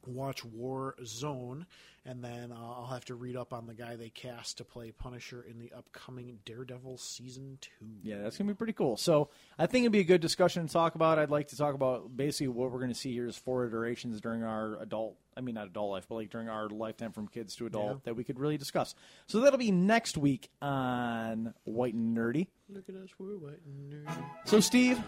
watch 0.05 0.45
War 0.45 0.95
Zone, 1.03 1.65
and 2.08 2.24
then 2.24 2.51
uh, 2.51 2.55
I'll 2.55 2.89
have 2.91 3.05
to 3.05 3.16
read 3.16 3.36
up 3.36 3.53
on 3.53 3.68
the 3.68 3.74
guy 3.74 3.95
they 3.97 4.10
cast 4.10 4.58
to 4.60 4.64
play 4.64 4.91
Punisher 4.91 5.43
in 5.47 5.60
the 5.60 5.72
upcoming 5.78 6.39
Daredevil 6.45 6.97
season 6.97 7.58
two. 7.62 7.86
Yeah, 8.01 8.22
that's 8.22 8.38
gonna 8.38 8.49
be 8.51 8.55
pretty 8.58 8.74
cool. 8.74 8.97
So 8.97 9.30
I 9.60 9.68
think 9.68 9.84
it'd 9.84 9.91
be 9.91 9.99
a 9.99 10.03
good 10.05 10.22
discussion 10.22 10.66
to 10.66 10.72
talk 10.74 10.95
about. 10.95 11.20
I'd 11.20 11.30
like 11.30 11.49
to 11.49 11.58
talk 11.58 11.76
about 11.76 12.16
basically 12.16 12.47
what 12.47 12.72
we're 12.72 12.80
gonna 12.80 12.95
see 12.95 13.12
here 13.14 13.28
is 13.28 13.38
four 13.38 13.66
iterations 13.66 14.22
during 14.22 14.43
our 14.43 14.78
adult. 14.82 15.18
I 15.36 15.41
mean, 15.41 15.53
not 15.53 15.68
adult 15.68 15.91
life, 15.91 16.05
but 16.10 16.16
like 16.16 16.30
during 16.32 16.49
our 16.49 16.68
lifetime 16.68 17.12
from 17.12 17.28
kids 17.28 17.55
to 17.58 17.68
adult 17.68 17.88
Yeah. 17.91 17.95
that 18.05 18.16
we 18.16 18.24
could 18.24 18.39
really 18.39 18.58
discuss. 18.58 18.95
So 19.28 19.39
that'll 19.41 19.60
be 19.60 19.70
next 19.72 20.18
week 20.18 20.49
on 20.62 21.53
White 21.66 21.93
and 21.93 22.18
Nerdy. 22.18 22.47
Look 22.70 22.89
at 22.89 22.95
us, 22.95 23.10
we're 23.20 23.38
white 23.38 23.60
and 23.66 23.93
nerdy. 24.08 24.26
So 24.45 24.60
Steve, 24.60 24.99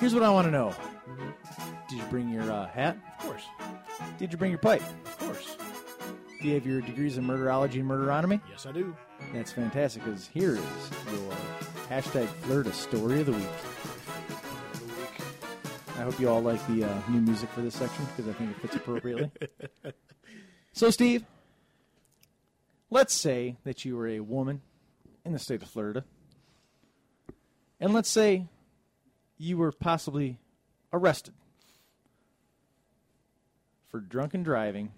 here's 0.00 0.14
what 0.14 0.22
I 0.22 0.30
want 0.30 0.46
to 0.46 0.50
know: 0.50 0.74
Did 1.88 1.98
you 1.98 2.04
bring 2.10 2.30
your 2.30 2.50
uh, 2.50 2.66
hat? 2.68 2.96
Of 3.18 3.24
course, 3.26 3.42
Did 4.18 4.32
you 4.32 4.38
bring 4.38 4.50
your 4.50 4.58
pipe? 4.58 4.82
of 5.04 5.18
course. 5.18 5.56
Do 6.40 6.46
you 6.46 6.54
have 6.54 6.66
your 6.66 6.80
degrees 6.80 7.18
in 7.18 7.24
murderology 7.24 7.80
and 7.80 7.84
murderonomy? 7.84 8.40
Yes, 8.48 8.64
I 8.64 8.70
do. 8.70 8.96
That's 9.32 9.50
fantastic 9.50 10.04
because 10.04 10.28
here 10.28 10.52
is 10.52 10.90
your 11.12 11.32
hashtag 11.88 12.28
Florida 12.42 12.72
story 12.72 13.20
of 13.20 13.26
the 13.26 13.32
week. 13.32 13.48
I 15.96 16.02
hope 16.02 16.20
you 16.20 16.28
all 16.28 16.40
like 16.40 16.64
the 16.68 16.84
uh, 16.84 17.00
new 17.08 17.20
music 17.20 17.48
for 17.50 17.60
this 17.60 17.74
section 17.74 18.06
because 18.06 18.28
I 18.28 18.38
think 18.38 18.52
it 18.52 18.60
fits 18.60 18.76
appropriately. 18.76 19.32
so, 20.72 20.90
Steve, 20.90 21.24
let's 22.88 23.14
say 23.14 23.56
that 23.64 23.84
you 23.84 23.96
were 23.96 24.06
a 24.06 24.20
woman 24.20 24.60
in 25.24 25.32
the 25.32 25.40
state 25.40 25.60
of 25.60 25.68
Florida, 25.68 26.04
and 27.80 27.92
let's 27.92 28.08
say 28.08 28.46
you 29.38 29.58
were 29.58 29.72
possibly 29.72 30.38
arrested 30.92 31.34
for 33.90 33.98
drunken 33.98 34.44
driving 34.44 34.92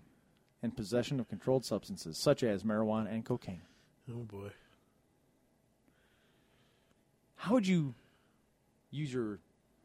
and 0.63 0.77
possession 0.77 1.21
of 1.21 1.29
controlled 1.29 1.65
substances 1.65 2.19
such 2.19 2.43
as 2.43 2.65
marijuana 2.65 3.13
and 3.13 3.25
cocaine. 3.25 3.63
Oh 4.11 4.25
boy. 4.25 4.51
How 7.37 7.55
would 7.55 7.67
you 7.67 7.95
use 8.91 9.13
your 9.13 9.39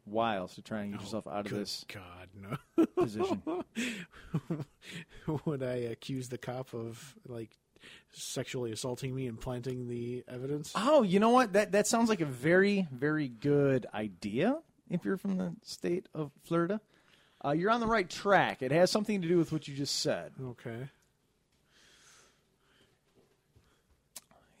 wiles 0.04 0.54
to 0.54 0.62
try 0.62 0.82
and 0.82 0.92
get 0.92 1.00
oh, 1.00 1.04
yourself 1.04 1.26
out 1.26 1.46
of 1.46 1.52
Good 1.52 1.60
this 1.60 1.84
God, 1.88 2.28
no. 2.34 2.86
position? 2.86 3.42
Would 5.44 5.62
I 5.62 5.76
accuse 5.76 6.28
the 6.28 6.38
cop 6.38 6.74
of 6.74 7.14
like 7.26 7.56
sexually 8.12 8.72
assaulting 8.72 9.14
me 9.14 9.26
and 9.26 9.40
planting 9.40 9.88
the 9.88 10.24
evidence? 10.28 10.72
Oh, 10.74 11.02
you 11.02 11.20
know 11.20 11.30
what? 11.30 11.52
That 11.54 11.72
that 11.72 11.86
sounds 11.86 12.08
like 12.08 12.20
a 12.20 12.26
very 12.26 12.86
very 12.92 13.28
good 13.28 13.86
idea. 13.92 14.58
If 14.88 15.04
you're 15.04 15.16
from 15.16 15.36
the 15.36 15.54
state 15.62 16.08
of 16.14 16.30
Florida, 16.44 16.80
uh, 17.46 17.52
you're 17.52 17.70
on 17.70 17.80
the 17.80 17.86
right 17.86 18.08
track. 18.08 18.62
It 18.62 18.72
has 18.72 18.90
something 18.90 19.22
to 19.22 19.28
do 19.28 19.38
with 19.38 19.52
what 19.52 19.68
you 19.68 19.74
just 19.74 20.00
said. 20.00 20.32
Okay. 20.42 20.88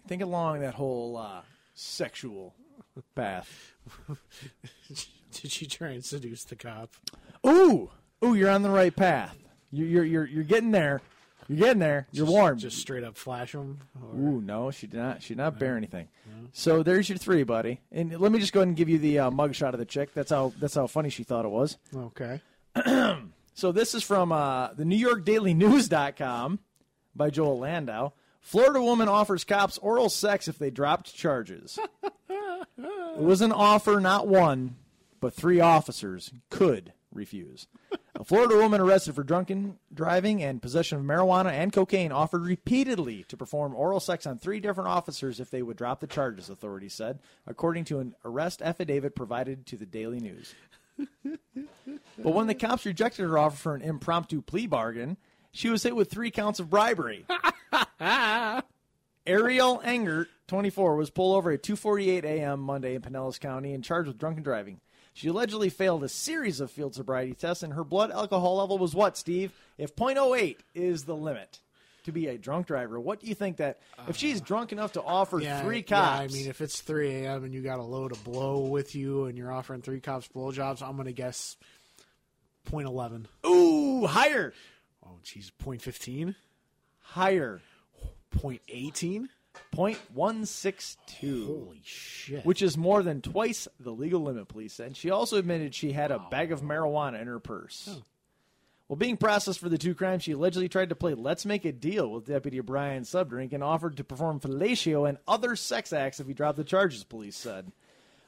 Think 0.06 0.22
along 0.22 0.60
that 0.60 0.74
whole 0.74 1.16
uh, 1.16 1.40
sexual 1.74 2.54
path. 3.16 3.74
Did 5.32 5.50
she 5.50 5.66
try 5.66 5.88
and 5.88 6.04
seduce 6.04 6.44
the 6.44 6.54
cop? 6.54 6.94
Ooh, 7.44 7.90
ooh, 8.24 8.34
you're 8.34 8.50
on 8.50 8.62
the 8.62 8.70
right 8.70 8.94
path. 8.94 9.36
You're 9.72 9.88
you're 9.88 10.04
you're, 10.04 10.26
you're 10.26 10.44
getting 10.44 10.70
there. 10.70 11.02
You're 11.48 11.58
getting 11.58 11.80
there. 11.80 12.06
You're 12.12 12.26
Just- 12.26 12.32
warm. 12.32 12.58
Just 12.58 12.78
straight 12.78 13.04
up 13.04 13.16
flash 13.16 13.52
them. 13.52 13.78
Or... 14.00 14.16
Ooh, 14.16 14.40
no, 14.40 14.70
she 14.70 14.86
did 14.86 14.98
not. 14.98 15.22
She 15.22 15.34
did 15.34 15.38
not 15.38 15.58
bear 15.58 15.76
anything. 15.76 16.08
So 16.52 16.82
there's 16.82 17.08
your 17.08 17.18
three, 17.18 17.42
buddy. 17.42 17.80
And 17.90 18.18
let 18.18 18.32
me 18.32 18.38
just 18.38 18.52
go 18.52 18.60
ahead 18.60 18.68
and 18.68 18.76
give 18.76 18.88
you 18.88 18.98
the 18.98 19.18
uh, 19.18 19.30
mugshot 19.30 19.72
of 19.72 19.78
the 19.78 19.84
chick. 19.84 20.14
That's 20.14 20.30
how 20.30 20.52
that's 20.60 20.74
how 20.74 20.86
funny 20.86 21.10
she 21.10 21.24
thought 21.24 21.44
it 21.44 21.50
was. 21.50 21.76
Okay. 21.94 22.40
So 23.56 23.72
this 23.72 23.94
is 23.94 24.02
from 24.02 24.32
uh, 24.32 24.74
the 24.74 24.84
New 24.84 24.98
York 24.98 25.24
Daily 25.24 25.54
News.com 25.54 26.58
by 27.14 27.30
Joel 27.30 27.60
Landau. 27.60 28.12
Florida 28.42 28.82
woman 28.82 29.08
offers 29.08 29.44
cops 29.44 29.78
oral 29.78 30.10
sex 30.10 30.46
if 30.46 30.58
they 30.58 30.70
dropped 30.70 31.14
charges. 31.14 31.78
it 32.28 33.16
was 33.16 33.40
an 33.40 33.52
offer, 33.52 33.98
not 33.98 34.28
one, 34.28 34.76
but 35.20 35.32
three 35.32 35.58
officers 35.58 36.30
could 36.50 36.92
refuse. 37.10 37.66
A 38.14 38.24
Florida 38.24 38.56
woman 38.56 38.82
arrested 38.82 39.14
for 39.14 39.24
drunken 39.24 39.78
driving 39.92 40.42
and 40.42 40.60
possession 40.60 40.98
of 40.98 41.04
marijuana 41.04 41.52
and 41.52 41.72
cocaine 41.72 42.12
offered 42.12 42.42
repeatedly 42.42 43.24
to 43.28 43.38
perform 43.38 43.74
oral 43.74 44.00
sex 44.00 44.26
on 44.26 44.38
three 44.38 44.60
different 44.60 44.90
officers 44.90 45.40
if 45.40 45.50
they 45.50 45.62
would 45.62 45.78
drop 45.78 46.00
the 46.00 46.06
charges, 46.06 46.50
authorities 46.50 46.92
said, 46.92 47.20
according 47.46 47.84
to 47.86 48.00
an 48.00 48.14
arrest 48.22 48.60
affidavit 48.60 49.16
provided 49.16 49.64
to 49.64 49.78
the 49.78 49.86
Daily 49.86 50.20
News. 50.20 50.54
But 52.18 52.32
when 52.32 52.46
the 52.46 52.54
cops 52.54 52.86
rejected 52.86 53.22
her 53.22 53.38
offer 53.38 53.56
for 53.56 53.74
an 53.74 53.82
impromptu 53.82 54.40
plea 54.42 54.66
bargain, 54.66 55.16
she 55.52 55.68
was 55.68 55.82
hit 55.82 55.94
with 55.94 56.10
three 56.10 56.30
counts 56.30 56.60
of 56.60 56.70
bribery. 56.70 57.26
Ariel 59.26 59.80
Engert, 59.84 60.28
24, 60.48 60.96
was 60.96 61.10
pulled 61.10 61.36
over 61.36 61.50
at 61.52 61.62
2:48 61.62 62.24
a.m. 62.24 62.60
Monday 62.60 62.94
in 62.94 63.02
Pinellas 63.02 63.40
County 63.40 63.74
and 63.74 63.84
charged 63.84 64.08
with 64.08 64.18
drunken 64.18 64.42
driving. 64.42 64.80
She 65.12 65.28
allegedly 65.28 65.70
failed 65.70 66.04
a 66.04 66.08
series 66.08 66.60
of 66.60 66.70
field 66.70 66.94
sobriety 66.94 67.34
tests, 67.34 67.62
and 67.62 67.72
her 67.72 67.84
blood 67.84 68.10
alcohol 68.10 68.56
level 68.56 68.78
was 68.78 68.94
what, 68.94 69.16
Steve? 69.16 69.52
If 69.78 69.96
.08 69.96 70.58
is 70.74 71.04
the 71.04 71.16
limit 71.16 71.60
to 72.06 72.12
be 72.12 72.26
a 72.26 72.36
drunk 72.38 72.66
driver, 72.66 72.98
what 72.98 73.20
do 73.20 73.26
you 73.28 73.34
think 73.34 73.58
that 73.58 73.78
if 74.04 74.08
uh, 74.10 74.12
she's 74.12 74.40
drunk 74.40 74.72
enough 74.72 74.92
to 74.94 75.02
offer 75.02 75.38
Yeah, 75.40 75.62
three 75.62 75.76
yeah, 75.76 75.82
cops? 75.82 76.20
I 76.34 76.36
mean, 76.36 76.48
if 76.48 76.60
it's 76.60 76.80
3 76.80 77.24
a.m. 77.24 77.44
and 77.44 77.54
you 77.54 77.60
got 77.62 77.78
a 77.78 77.84
load 77.84 78.10
of 78.12 78.24
blow 78.24 78.60
with 78.60 78.94
you 78.96 79.24
and 79.26 79.36
you're 79.38 79.52
offering 79.52 79.82
three 79.82 80.00
cops 80.00 80.26
blowjobs, 80.34 80.82
I'm 80.82 80.94
going 80.96 81.06
to 81.06 81.12
guess 81.12 81.56
point 82.64 82.88
.11. 82.88 83.26
ooh, 83.46 84.06
higher, 84.06 84.52
Oh, 85.04 85.18
geez, 85.22 85.50
point 85.50 85.82
.15? 85.82 86.34
higher, 87.00 87.60
Point 88.32 88.60
.18? 88.68 89.28
.162. 89.74 91.46
Holy 91.46 91.80
shit. 91.84 92.44
which 92.44 92.60
is 92.62 92.76
more 92.76 93.02
than 93.02 93.22
twice 93.22 93.68
the 93.80 93.90
legal 93.90 94.20
limit, 94.22 94.48
police 94.48 94.74
said. 94.74 94.96
She 94.96 95.10
also 95.10 95.36
admitted 95.38 95.74
she 95.74 95.92
had 95.92 96.10
a 96.10 96.18
bag 96.30 96.52
of 96.52 96.60
marijuana 96.62 97.20
in 97.20 97.26
her 97.26 97.38
purse. 97.40 97.98
While 98.86 98.96
being 98.96 99.16
processed 99.16 99.58
for 99.58 99.68
the 99.68 99.78
two 99.78 99.94
crimes, 99.94 100.22
she 100.22 100.32
allegedly 100.32 100.68
tried 100.68 100.90
to 100.90 100.94
play 100.94 101.14
Let's 101.14 101.44
Make 101.44 101.64
a 101.64 101.72
Deal 101.72 102.08
with 102.08 102.26
Deputy 102.26 102.60
Brian 102.60 103.02
Subdrink 103.02 103.52
and 103.52 103.64
offered 103.64 103.96
to 103.96 104.04
perform 104.04 104.38
fellatio 104.38 105.08
and 105.08 105.18
other 105.26 105.56
sex 105.56 105.92
acts 105.92 106.20
if 106.20 106.28
he 106.28 106.34
dropped 106.34 106.56
the 106.56 106.64
charges, 106.64 107.02
police 107.02 107.36
said. 107.36 107.72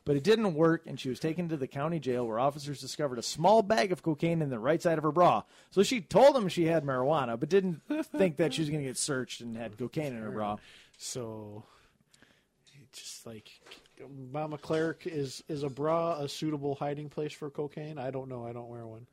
But 0.04 0.16
it 0.16 0.24
didn't 0.24 0.54
work, 0.54 0.84
and 0.86 0.98
she 0.98 1.10
was 1.10 1.20
taken 1.20 1.48
to 1.50 1.56
the 1.56 1.68
county 1.68 2.00
jail 2.00 2.26
where 2.26 2.40
officers 2.40 2.80
discovered 2.80 3.18
a 3.18 3.22
small 3.22 3.62
bag 3.62 3.92
of 3.92 4.02
cocaine 4.02 4.42
in 4.42 4.48
the 4.48 4.58
right 4.58 4.82
side 4.82 4.98
of 4.98 5.04
her 5.04 5.12
bra. 5.12 5.42
So 5.70 5.82
she 5.82 6.00
told 6.00 6.34
them 6.34 6.48
she 6.48 6.64
had 6.64 6.84
marijuana, 6.84 7.38
but 7.38 7.50
didn't 7.50 7.82
think 8.16 8.38
that 8.38 8.54
she 8.54 8.62
was 8.62 8.70
going 8.70 8.82
to 8.82 8.88
get 8.88 8.96
searched 8.96 9.42
and 9.42 9.56
had 9.56 9.78
cocaine 9.78 10.16
in 10.16 10.22
her 10.22 10.30
bra. 10.30 10.56
So, 10.96 11.62
it's 12.90 13.00
just 13.00 13.26
like 13.26 13.48
Mama 14.32 14.58
Cleric 14.58 15.02
is 15.04 15.44
is 15.46 15.62
a 15.62 15.68
bra 15.68 16.18
a 16.18 16.28
suitable 16.28 16.74
hiding 16.74 17.10
place 17.10 17.32
for 17.32 17.50
cocaine? 17.50 17.98
I 17.98 18.10
don't 18.10 18.28
know. 18.28 18.44
I 18.46 18.52
don't 18.52 18.68
wear 18.68 18.86
one. 18.86 19.06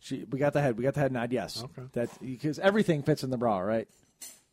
She, 0.00 0.24
we 0.30 0.38
got 0.38 0.52
the 0.54 0.60
head. 0.62 0.76
We 0.76 0.84
got 0.84 0.94
the 0.94 1.00
head 1.00 1.12
nod. 1.12 1.32
Yes. 1.32 1.62
Okay. 1.62 1.82
That 1.92 2.10
because 2.20 2.58
everything 2.58 3.02
fits 3.02 3.22
in 3.22 3.30
the 3.30 3.36
bra, 3.36 3.58
right? 3.60 3.86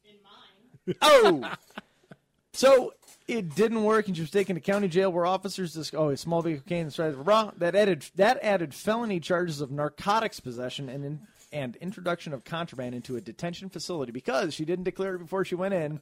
In 0.06 0.16
mine. 0.24 0.96
Oh. 1.02 1.54
so 2.54 2.94
it 3.28 3.56
didn't 3.56 3.84
work, 3.84 4.08
and 4.08 4.16
she 4.16 4.22
was 4.22 4.32
taken 4.32 4.56
to 4.56 4.62
county 4.62 4.88
jail, 4.88 5.12
where 5.12 5.26
officers 5.26 5.74
dis- 5.74 5.94
oh 5.94 6.10
a 6.10 6.18
small 6.18 6.42
bag 6.42 6.56
of 6.56 6.64
cocaine 6.64 6.86
inside 6.86 7.12
the 7.12 7.24
bra. 7.24 7.52
That 7.58 7.76
added 7.76 8.06
that 8.16 8.40
added 8.44 8.74
felony 8.74 9.20
charges 9.20 9.62
of 9.62 9.72
narcotics 9.72 10.40
possession 10.40 10.90
and 10.90 11.06
in, 11.06 11.20
and 11.54 11.76
introduction 11.78 12.34
of 12.34 12.44
contraband 12.44 12.96
into 12.96 13.16
a 13.16 13.22
detention 13.22 13.70
facility 13.70 14.12
because 14.12 14.54
she 14.54 14.66
didn't 14.66 14.84
declare 14.86 15.16
it 15.16 15.20
before 15.20 15.46
she 15.46 15.56
went 15.56 15.74
in. 15.74 16.02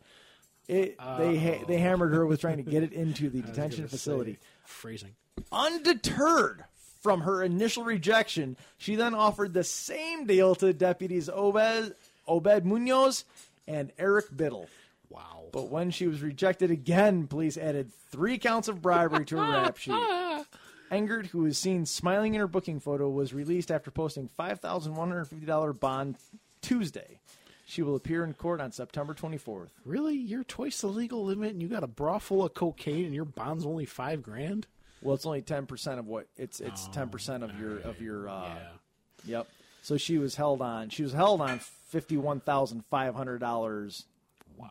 It, 0.68 0.98
they 1.20 1.38
ha- 1.38 1.64
they 1.68 1.78
hammered 1.78 2.14
her 2.14 2.26
with 2.26 2.42
trying 2.42 2.58
to 2.58 2.64
get 2.64 2.82
it 2.82 2.94
into 2.94 3.30
the 3.30 3.42
detention 3.44 3.88
facility. 3.88 4.34
say, 4.34 4.40
phrasing. 4.66 5.16
Undeterred 5.52 6.64
from 7.06 7.22
her 7.22 7.44
initial 7.44 7.84
rejection, 7.84 8.58
she 8.80 8.96
then 8.96 9.14
offered 9.14 9.54
the 9.54 9.64
same 9.64 10.26
deal 10.26 10.56
to 10.56 10.74
deputies 10.74 11.30
Obed, 11.30 11.94
Obed 12.28 12.66
Munoz 12.66 13.26
and 13.68 13.92
Eric 14.00 14.36
Biddle. 14.36 14.68
Wow. 15.08 15.44
But 15.52 15.70
when 15.70 15.92
she 15.92 16.08
was 16.08 16.24
rejected 16.24 16.72
again, 16.72 17.28
police 17.28 17.60
added 17.60 17.92
three 18.10 18.40
counts 18.40 18.68
of 18.68 18.82
bribery 18.82 19.24
to 19.26 19.38
her 19.38 19.52
rap 19.52 19.78
sheet. 19.78 19.94
Engert, 20.92 21.28
who 21.28 21.44
was 21.44 21.60
seen 21.60 21.86
smiling 21.86 22.34
in 22.34 22.40
her 22.40 22.48
booking 22.48 22.80
photo, 22.80 23.08
was 23.08 23.36
released 23.36 23.70
after 23.70 23.92
posting 23.92 24.28
$5,150 24.40 25.80
bond 25.80 26.16
Tuesday. 26.64 27.20
She 27.68 27.84
will 27.84 27.96
appear 27.96 28.24
in 28.24 28.34
court 28.34 28.62
on 28.62 28.72
September 28.72 29.14
24th. 29.14 29.70
Really? 29.86 30.16
You're 30.16 30.44
twice 30.44 30.82
the 30.82 30.88
legal 30.88 31.24
limit 31.24 31.52
and 31.52 31.62
you 31.62 31.68
got 31.68 31.84
a 31.84 31.88
bra 31.88 32.18
full 32.18 32.44
of 32.44 32.56
cocaine 32.56 33.06
and 33.06 33.14
your 33.14 33.26
bond's 33.26 33.64
only 33.64 33.86
five 33.86 34.24
grand? 34.24 34.66
Well, 35.06 35.16
it's 35.16 35.26
only 35.26 35.42
ten 35.42 35.66
percent 35.68 36.00
of 36.00 36.08
what 36.08 36.28
it's 36.36 36.60
it's 36.60 36.88
ten 36.90 37.10
percent 37.10 37.44
of 37.44 37.58
your 37.60 37.80
of 37.80 38.02
your 38.02 38.28
uh, 38.28 38.56
Yeah. 38.56 39.38
Yep. 39.38 39.48
So 39.82 39.98
she 39.98 40.18
was 40.18 40.36
held 40.36 40.62
on. 40.62 40.90
She 40.90 41.04
was 41.04 41.14
held 41.14 41.42
on 41.42 41.60
fifty-one 41.60 42.40
thousand 42.40 42.84
five 42.90 43.14
hundred 43.16 43.40
dollars 43.40 44.06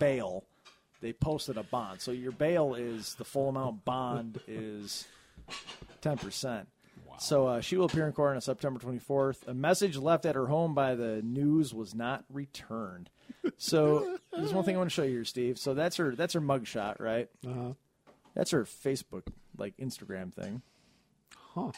bail. 0.00 0.44
They 1.00 1.12
posted 1.12 1.56
a 1.56 1.62
bond. 1.62 2.00
So 2.00 2.10
your 2.10 2.32
bail 2.32 2.74
is 2.74 3.14
the 3.14 3.24
full 3.24 3.48
amount. 3.50 3.84
Bond 3.84 4.40
is 4.48 5.06
ten 6.00 6.16
percent. 6.18 6.68
So 7.18 7.46
uh, 7.46 7.60
she 7.60 7.76
will 7.76 7.84
appear 7.84 8.06
in 8.08 8.12
court 8.12 8.34
on 8.34 8.40
September 8.40 8.80
24th. 8.80 9.46
A 9.46 9.54
message 9.54 9.96
left 9.96 10.26
at 10.26 10.34
her 10.34 10.46
home 10.48 10.74
by 10.74 10.96
the 10.96 11.22
news 11.22 11.72
was 11.72 11.94
not 11.94 12.24
returned. 12.28 13.08
So 13.56 14.18
there's 14.32 14.52
one 14.52 14.64
thing 14.64 14.74
I 14.74 14.78
want 14.78 14.90
to 14.90 14.94
show 14.94 15.04
you 15.04 15.10
here, 15.16 15.24
Steve. 15.24 15.56
So 15.58 15.74
that's 15.74 15.96
her. 15.98 16.16
That's 16.16 16.32
her 16.34 16.40
mugshot, 16.40 16.98
right? 16.98 17.28
Uh-huh. 17.46 17.74
That's 18.34 18.50
her 18.50 18.64
Facebook, 18.64 19.28
like 19.58 19.76
Instagram 19.78 20.32
thing. 20.32 20.62
Huh. 21.54 21.72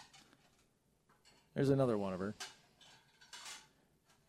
There's 1.54 1.70
another 1.70 1.96
one 1.98 2.12
of 2.12 2.20
her. 2.20 2.34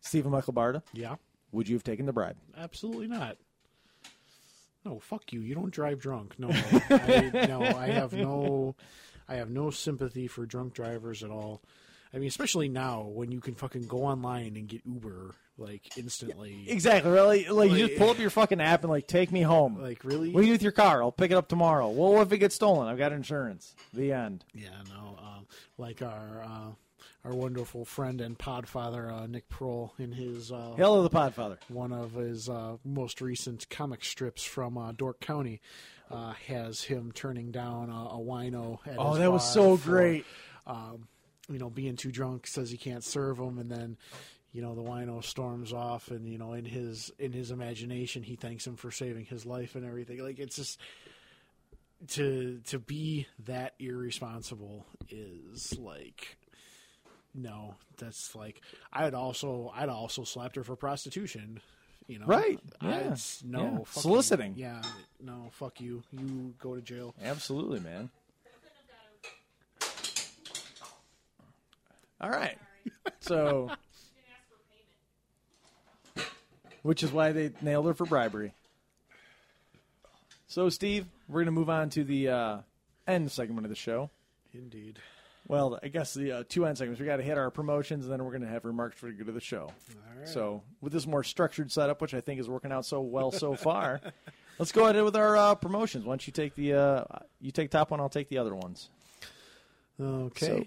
Stephen 0.01 0.31
Michael 0.31 0.53
Barta, 0.53 0.81
Yeah. 0.93 1.15
would 1.51 1.67
you 1.67 1.75
have 1.75 1.83
taken 1.83 2.05
the 2.05 2.13
bribe? 2.13 2.37
Absolutely 2.57 3.07
not. 3.07 3.37
No, 4.85 4.99
fuck 4.99 5.33
you. 5.33 5.41
You 5.41 5.53
don't 5.53 5.71
drive 5.71 5.99
drunk. 5.99 6.35
No, 6.39 6.47
I, 6.89 7.45
no, 7.47 7.61
I 7.61 7.87
have 7.87 8.13
no, 8.13 8.75
I 9.27 9.35
have 9.35 9.49
no 9.49 9.69
sympathy 9.69 10.27
for 10.27 10.45
drunk 10.45 10.73
drivers 10.73 11.23
at 11.23 11.29
all. 11.29 11.61
I 12.13 12.19
mean, 12.19 12.29
especially 12.29 12.69
now 12.69 13.01
when 13.01 13.31
you 13.33 13.41
can 13.41 13.53
fucking 13.55 13.87
go 13.87 14.03
online 14.05 14.55
and 14.55 14.65
get 14.67 14.81
Uber 14.85 15.35
like 15.57 15.97
instantly. 15.97 16.65
Exactly. 16.67 17.11
Really, 17.11 17.47
like 17.47 17.71
you 17.71 17.87
just 17.87 17.99
pull 17.99 18.09
up 18.09 18.19
your 18.19 18.29
fucking 18.29 18.61
app 18.61 18.83
and 18.83 18.91
like 18.91 19.07
take 19.07 19.31
me 19.31 19.41
home. 19.41 19.81
Like 19.81 20.03
really? 20.03 20.31
What 20.31 20.41
do 20.41 20.47
you 20.47 20.51
do 20.51 20.55
with 20.55 20.63
your 20.63 20.71
car? 20.71 21.01
I'll 21.01 21.11
pick 21.11 21.31
it 21.31 21.35
up 21.35 21.47
tomorrow. 21.47 21.89
Well, 21.89 22.13
what 22.13 22.27
if 22.27 22.31
it 22.33 22.37
gets 22.39 22.55
stolen? 22.55 22.87
I've 22.87 22.97
got 22.97 23.11
insurance. 23.11 23.75
The 23.93 24.11
end. 24.13 24.45
Yeah, 24.53 24.69
no. 24.89 25.17
Um, 25.19 25.47
like 25.77 26.01
our 26.01 26.43
uh, 26.43 26.71
our 27.25 27.33
wonderful 27.35 27.85
friend 27.85 28.21
and 28.21 28.37
podfather 28.37 29.11
uh, 29.11 29.25
Nick 29.27 29.49
Prohl 29.49 29.91
in 29.99 30.11
his 30.11 30.51
uh, 30.51 30.73
Hello, 30.77 31.03
the 31.03 31.09
Podfather. 31.09 31.57
one 31.67 31.91
of 31.91 32.13
his 32.13 32.47
uh, 32.49 32.77
most 32.85 33.19
recent 33.21 33.69
comic 33.69 34.03
strips 34.05 34.43
from 34.43 34.77
uh, 34.77 34.91
Dork 34.93 35.19
County 35.19 35.59
uh, 36.09 36.33
has 36.47 36.83
him 36.83 37.11
turning 37.13 37.51
down 37.51 37.89
a, 37.89 38.15
a 38.15 38.19
wino. 38.19 38.77
At 38.85 38.95
Oh, 38.97 39.15
that 39.15 39.31
was 39.31 39.43
so 39.51 39.75
for, 39.75 39.89
great. 39.89 40.25
Um, 40.65 41.07
you 41.49 41.59
know, 41.59 41.69
being 41.69 41.95
too 41.95 42.11
drunk, 42.11 42.45
says 42.47 42.69
he 42.69 42.77
can't 42.77 43.03
serve 43.03 43.39
him, 43.39 43.57
and 43.57 43.69
then 43.71 43.97
you 44.57 44.63
know 44.63 44.73
the 44.73 44.81
wino 44.81 45.23
storms 45.23 45.71
off, 45.71 46.09
and 46.09 46.27
you 46.27 46.39
know 46.39 46.53
in 46.53 46.65
his 46.65 47.11
in 47.19 47.31
his 47.31 47.51
imagination 47.51 48.23
he 48.23 48.35
thanks 48.35 48.65
him 48.65 48.75
for 48.75 48.89
saving 48.89 49.25
his 49.25 49.45
life 49.45 49.75
and 49.75 49.85
everything. 49.85 50.17
Like 50.23 50.39
it's 50.39 50.55
just 50.55 50.79
to 52.07 52.59
to 52.65 52.79
be 52.79 53.27
that 53.45 53.73
irresponsible 53.79 54.85
is 55.11 55.77
like 55.79 56.37
no 57.35 57.75
that's 57.97 58.35
like 58.35 58.61
i'd 58.93 59.13
also 59.15 59.71
i'd 59.75 59.89
also 59.89 60.23
slapped 60.23 60.55
her 60.55 60.63
for 60.63 60.75
prostitution 60.75 61.59
you 62.07 62.19
know 62.19 62.25
Right, 62.27 62.59
I- 62.81 62.87
yeah, 62.89 63.11
it's 63.11 63.43
no 63.43 63.61
yeah. 63.61 63.69
fucking- 63.85 64.01
Soliciting. 64.01 64.53
yeah 64.55 64.81
no 65.21 65.49
fuck 65.53 65.79
you 65.81 66.03
you 66.11 66.53
go 66.59 66.75
to 66.75 66.81
jail 66.81 67.13
Absolutely, 67.23 67.79
man. 67.79 68.09
All 72.21 72.29
right. 72.29 72.57
So, 73.19 73.69
which 76.83 77.03
is 77.03 77.11
why 77.11 77.31
they 77.31 77.51
nailed 77.61 77.85
her 77.87 77.93
for 77.93 78.05
bribery. 78.05 78.53
So, 80.47 80.69
Steve, 80.69 81.05
we're 81.27 81.41
going 81.41 81.45
to 81.47 81.51
move 81.51 81.69
on 81.69 81.89
to 81.91 82.03
the 82.03 82.29
uh, 82.29 82.57
end 83.05 83.31
segment 83.31 83.65
of 83.65 83.69
the 83.69 83.75
show. 83.75 84.09
indeed 84.53 84.97
Well, 85.47 85.77
I 85.83 85.89
guess 85.89 86.13
the 86.13 86.31
uh, 86.31 86.43
two 86.47 86.65
end 86.65 86.77
segments. 86.77 86.99
We 87.01 87.05
got 87.05 87.17
to 87.17 87.23
hit 87.23 87.37
our 87.37 87.51
promotions, 87.51 88.05
and 88.05 88.13
then 88.13 88.23
we're 88.23 88.31
going 88.31 88.43
to 88.43 88.47
have 88.47 88.63
remarks 88.63 88.97
for 88.97 89.07
the 89.07 89.13
good 89.13 89.27
of 89.27 89.33
the 89.33 89.41
show. 89.41 89.71
right. 90.17 90.27
So, 90.27 90.63
with 90.81 90.93
this 90.93 91.05
more 91.05 91.23
structured 91.23 91.71
setup, 91.71 92.01
which 92.01 92.13
I 92.13 92.21
think 92.21 92.39
is 92.39 92.47
working 92.47 92.71
out 92.71 92.85
so 92.85 93.01
well 93.01 93.31
so 93.31 93.55
far, 93.55 93.99
let's 94.59 94.71
go 94.71 94.85
ahead 94.87 95.03
with 95.03 95.15
our 95.17 95.35
uh, 95.35 95.55
promotions. 95.55 96.05
Why 96.05 96.11
don't 96.11 96.25
you 96.27 96.31
take 96.33 96.55
the 96.55 96.73
uh, 96.73 97.03
you 97.41 97.51
take 97.51 97.69
top 97.69 97.91
one, 97.91 97.99
I'll 97.99 98.07
take 98.09 98.29
the 98.29 98.37
other 98.37 98.55
ones. 98.55 98.89
okay 99.99 100.45
So- 100.45 100.65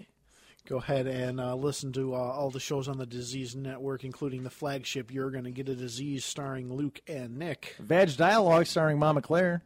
go 0.67 0.77
ahead 0.77 1.07
and 1.07 1.39
uh, 1.39 1.55
listen 1.55 1.91
to 1.93 2.13
uh, 2.13 2.17
all 2.17 2.49
the 2.49 2.59
shows 2.59 2.87
on 2.87 2.97
the 2.97 3.05
Diseased 3.05 3.57
Network 3.57 4.03
including 4.03 4.43
the 4.43 4.49
flagship 4.49 5.11
you're 5.11 5.31
gonna 5.31 5.51
get 5.51 5.67
a 5.69 5.75
disease 5.75 6.23
starring 6.25 6.71
luke 6.73 7.01
and 7.07 7.37
nick 7.37 7.75
Vag 7.79 8.15
Dialogue 8.15 8.65
starring 8.67 8.99
Mama 8.99 9.21
Claire. 9.21 9.63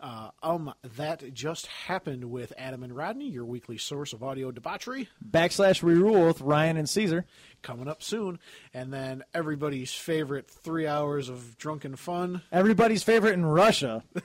uh, 0.00 0.30
um 0.42 0.72
that 0.96 1.34
just 1.34 1.66
happened 1.66 2.24
with 2.30 2.52
adam 2.56 2.82
and 2.84 2.94
rodney 2.94 3.28
your 3.28 3.44
weekly 3.44 3.76
source 3.78 4.12
of 4.12 4.22
audio 4.22 4.50
debauchery 4.52 5.08
Backslash 5.28 5.82
Rerule 5.82 6.26
with 6.28 6.40
Ryan 6.40 6.76
and 6.76 6.88
Caesar. 6.88 7.26
coming 7.62 7.88
up 7.88 8.02
soon. 8.02 8.38
And 8.72 8.92
then 8.92 9.24
everybody's 9.34 9.92
favorite 9.92 10.48
three 10.48 10.86
hours 10.86 11.28
of 11.28 11.58
drunken 11.58 11.96
fun. 11.96 12.42
Everybody's 12.52 13.02
favorite 13.02 13.34
in 13.34 13.44
Russia. 13.44 14.04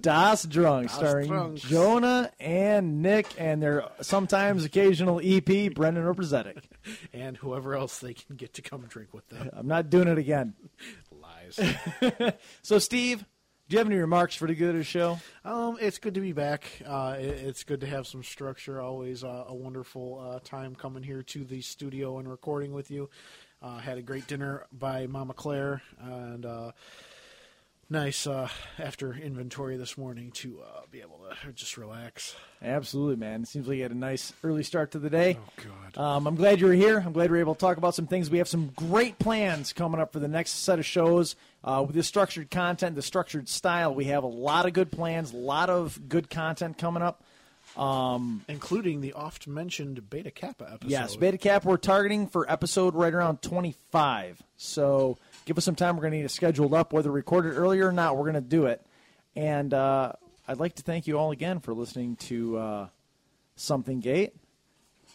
Das 0.00 0.42
Drunk, 0.44 0.90
starring 0.90 1.28
Drunks. 1.28 1.62
Jonah 1.62 2.30
and 2.40 3.02
Nick 3.02 3.26
and 3.38 3.62
their 3.62 3.88
sometimes 4.00 4.64
occasional 4.64 5.20
EP, 5.22 5.72
Brendan 5.74 6.04
Obrzetic. 6.04 6.62
And 7.14 7.36
whoever 7.38 7.74
else 7.74 7.98
they 8.00 8.12
can 8.12 8.36
get 8.36 8.54
to 8.54 8.62
come 8.62 8.82
drink 8.86 9.14
with 9.14 9.26
them. 9.28 9.48
I'm 9.54 9.66
not 9.66 9.88
doing 9.88 10.08
it 10.08 10.18
again. 10.18 10.54
Lies. 11.10 11.74
So, 12.62 12.78
Steve, 12.78 13.24
do 13.68 13.74
you 13.74 13.78
have 13.78 13.86
any 13.86 13.96
remarks 13.96 14.34
for 14.34 14.46
the 14.46 14.54
good 14.54 14.70
of 14.70 14.76
the 14.76 14.84
show? 14.84 15.18
um, 15.44 15.78
it's 15.80 15.96
good 15.98 16.14
to 16.14 16.20
be 16.20 16.32
back. 16.32 16.64
Uh, 16.84 17.16
it, 17.18 17.24
it's 17.24 17.64
good 17.64 17.80
to 17.80 17.86
have 17.86 18.06
some 18.06 18.22
structure. 18.22 18.80
Always 18.80 19.24
uh, 19.24 19.44
a 19.48 19.54
wonderful 19.54 20.20
uh, 20.20 20.40
time 20.44 20.74
coming 20.74 21.02
here 21.02 21.22
to 21.22 21.44
the 21.44 21.62
studio 21.62 22.18
and 22.18 22.28
recording 22.30 22.72
with 22.72 22.90
you. 22.90 23.08
Uh, 23.62 23.78
had 23.78 23.96
a 23.96 24.02
great 24.02 24.26
dinner 24.26 24.66
by 24.72 25.06
Mama 25.06 25.32
Claire 25.32 25.80
and 25.98 26.44
uh, 26.44 26.72
nice 27.90 28.26
uh, 28.26 28.48
after 28.78 29.12
inventory 29.14 29.76
this 29.76 29.96
morning 29.98 30.30
to 30.32 30.60
uh, 30.60 30.80
be 30.90 31.00
able 31.00 31.20
to 31.42 31.52
just 31.52 31.76
relax. 31.76 32.34
Absolutely, 32.62 33.16
man. 33.16 33.42
It 33.42 33.48
seems 33.48 33.66
like 33.68 33.76
you 33.76 33.82
had 33.82 33.92
a 33.92 33.96
nice 33.96 34.32
early 34.42 34.62
start 34.62 34.92
to 34.92 34.98
the 34.98 35.10
day. 35.10 35.38
Oh 35.38 35.64
God. 35.94 36.02
Um, 36.02 36.26
I'm 36.26 36.36
glad 36.36 36.60
you 36.60 36.66
were 36.66 36.72
here. 36.72 37.02
I'm 37.04 37.12
glad 37.12 37.30
we 37.30 37.38
are 37.38 37.40
able 37.40 37.54
to 37.54 37.60
talk 37.60 37.76
about 37.76 37.94
some 37.94 38.06
things. 38.06 38.30
We 38.30 38.38
have 38.38 38.48
some 38.48 38.72
great 38.76 39.18
plans 39.18 39.72
coming 39.72 40.00
up 40.00 40.12
for 40.12 40.18
the 40.18 40.28
next 40.28 40.50
set 40.50 40.78
of 40.78 40.86
shows. 40.86 41.36
Uh, 41.62 41.82
with 41.86 41.96
the 41.96 42.02
structured 42.02 42.50
content, 42.50 42.94
the 42.94 43.02
structured 43.02 43.48
style, 43.48 43.94
we 43.94 44.04
have 44.06 44.22
a 44.24 44.28
lot 44.28 44.66
of 44.66 44.72
good 44.72 44.90
plans, 44.90 45.32
a 45.32 45.36
lot 45.36 45.70
of 45.70 46.08
good 46.08 46.28
content 46.30 46.78
coming 46.78 47.02
up. 47.02 47.22
Um, 47.76 48.44
Including 48.48 49.00
the 49.00 49.14
oft 49.14 49.48
mentioned 49.48 50.08
Beta 50.08 50.30
Kappa 50.30 50.64
episode. 50.64 50.90
Yes, 50.90 51.16
Beta 51.16 51.38
Cap, 51.38 51.64
we're 51.64 51.76
targeting 51.76 52.28
for 52.28 52.48
episode 52.50 52.94
right 52.94 53.12
around 53.12 53.42
25. 53.42 54.42
So 54.56 55.18
give 55.44 55.58
us 55.58 55.64
some 55.64 55.74
time. 55.74 55.96
We're 55.96 56.02
going 56.02 56.12
to 56.12 56.18
need 56.18 56.24
it 56.24 56.30
scheduled 56.30 56.74
up. 56.74 56.92
Whether 56.92 57.10
recorded 57.10 57.54
earlier 57.56 57.88
or 57.88 57.92
not, 57.92 58.16
we're 58.16 58.30
going 58.30 58.34
to 58.34 58.40
do 58.40 58.66
it. 58.66 58.84
And 59.36 59.72
uh, 59.74 60.12
I'd 60.46 60.58
like 60.58 60.76
to 60.76 60.82
thank 60.82 61.06
you 61.06 61.18
all 61.18 61.30
again 61.30 61.60
for 61.60 61.74
listening 61.74 62.16
to 62.16 62.56
uh, 62.56 62.88
Something 63.56 64.00
Gate. 64.00 64.34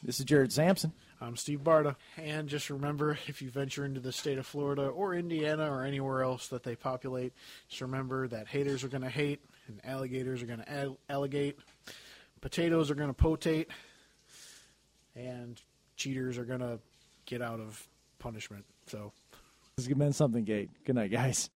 This 0.03 0.19
is 0.19 0.25
Jared 0.25 0.51
Sampson. 0.51 0.93
I'm 1.21 1.35
Steve 1.35 1.59
Barta. 1.59 1.95
And 2.17 2.47
just 2.47 2.69
remember, 2.69 3.17
if 3.27 3.41
you 3.41 3.49
venture 3.49 3.83
into 3.83 3.99
the 3.99 4.13
state 4.13 4.37
of 4.37 4.45
Florida 4.45 4.87
or 4.87 5.13
Indiana 5.13 5.69
or 5.69 5.83
anywhere 5.83 6.23
else 6.23 6.47
that 6.47 6.63
they 6.63 6.75
populate, 6.75 7.33
just 7.67 7.81
remember 7.81 8.27
that 8.29 8.47
haters 8.47 8.83
are 8.83 8.87
going 8.87 9.01
to 9.01 9.09
hate 9.09 9.41
and 9.67 9.81
alligators 9.83 10.41
are 10.41 10.45
going 10.45 10.59
to 10.59 10.71
al- 10.71 10.97
alligate, 11.09 11.55
potatoes 12.39 12.89
are 12.89 12.95
going 12.95 13.09
to 13.09 13.13
potate, 13.13 13.69
and 15.15 15.61
cheaters 15.97 16.37
are 16.37 16.45
going 16.45 16.61
to 16.61 16.79
get 17.25 17.41
out 17.41 17.59
of 17.59 17.85
punishment. 18.19 18.65
So. 18.87 19.11
This 19.79 19.87
has 19.87 19.97
been 19.97 20.11
Something 20.11 20.43
Gate. 20.43 20.69
Good 20.83 20.95
night, 20.95 21.09
guys. 21.09 21.49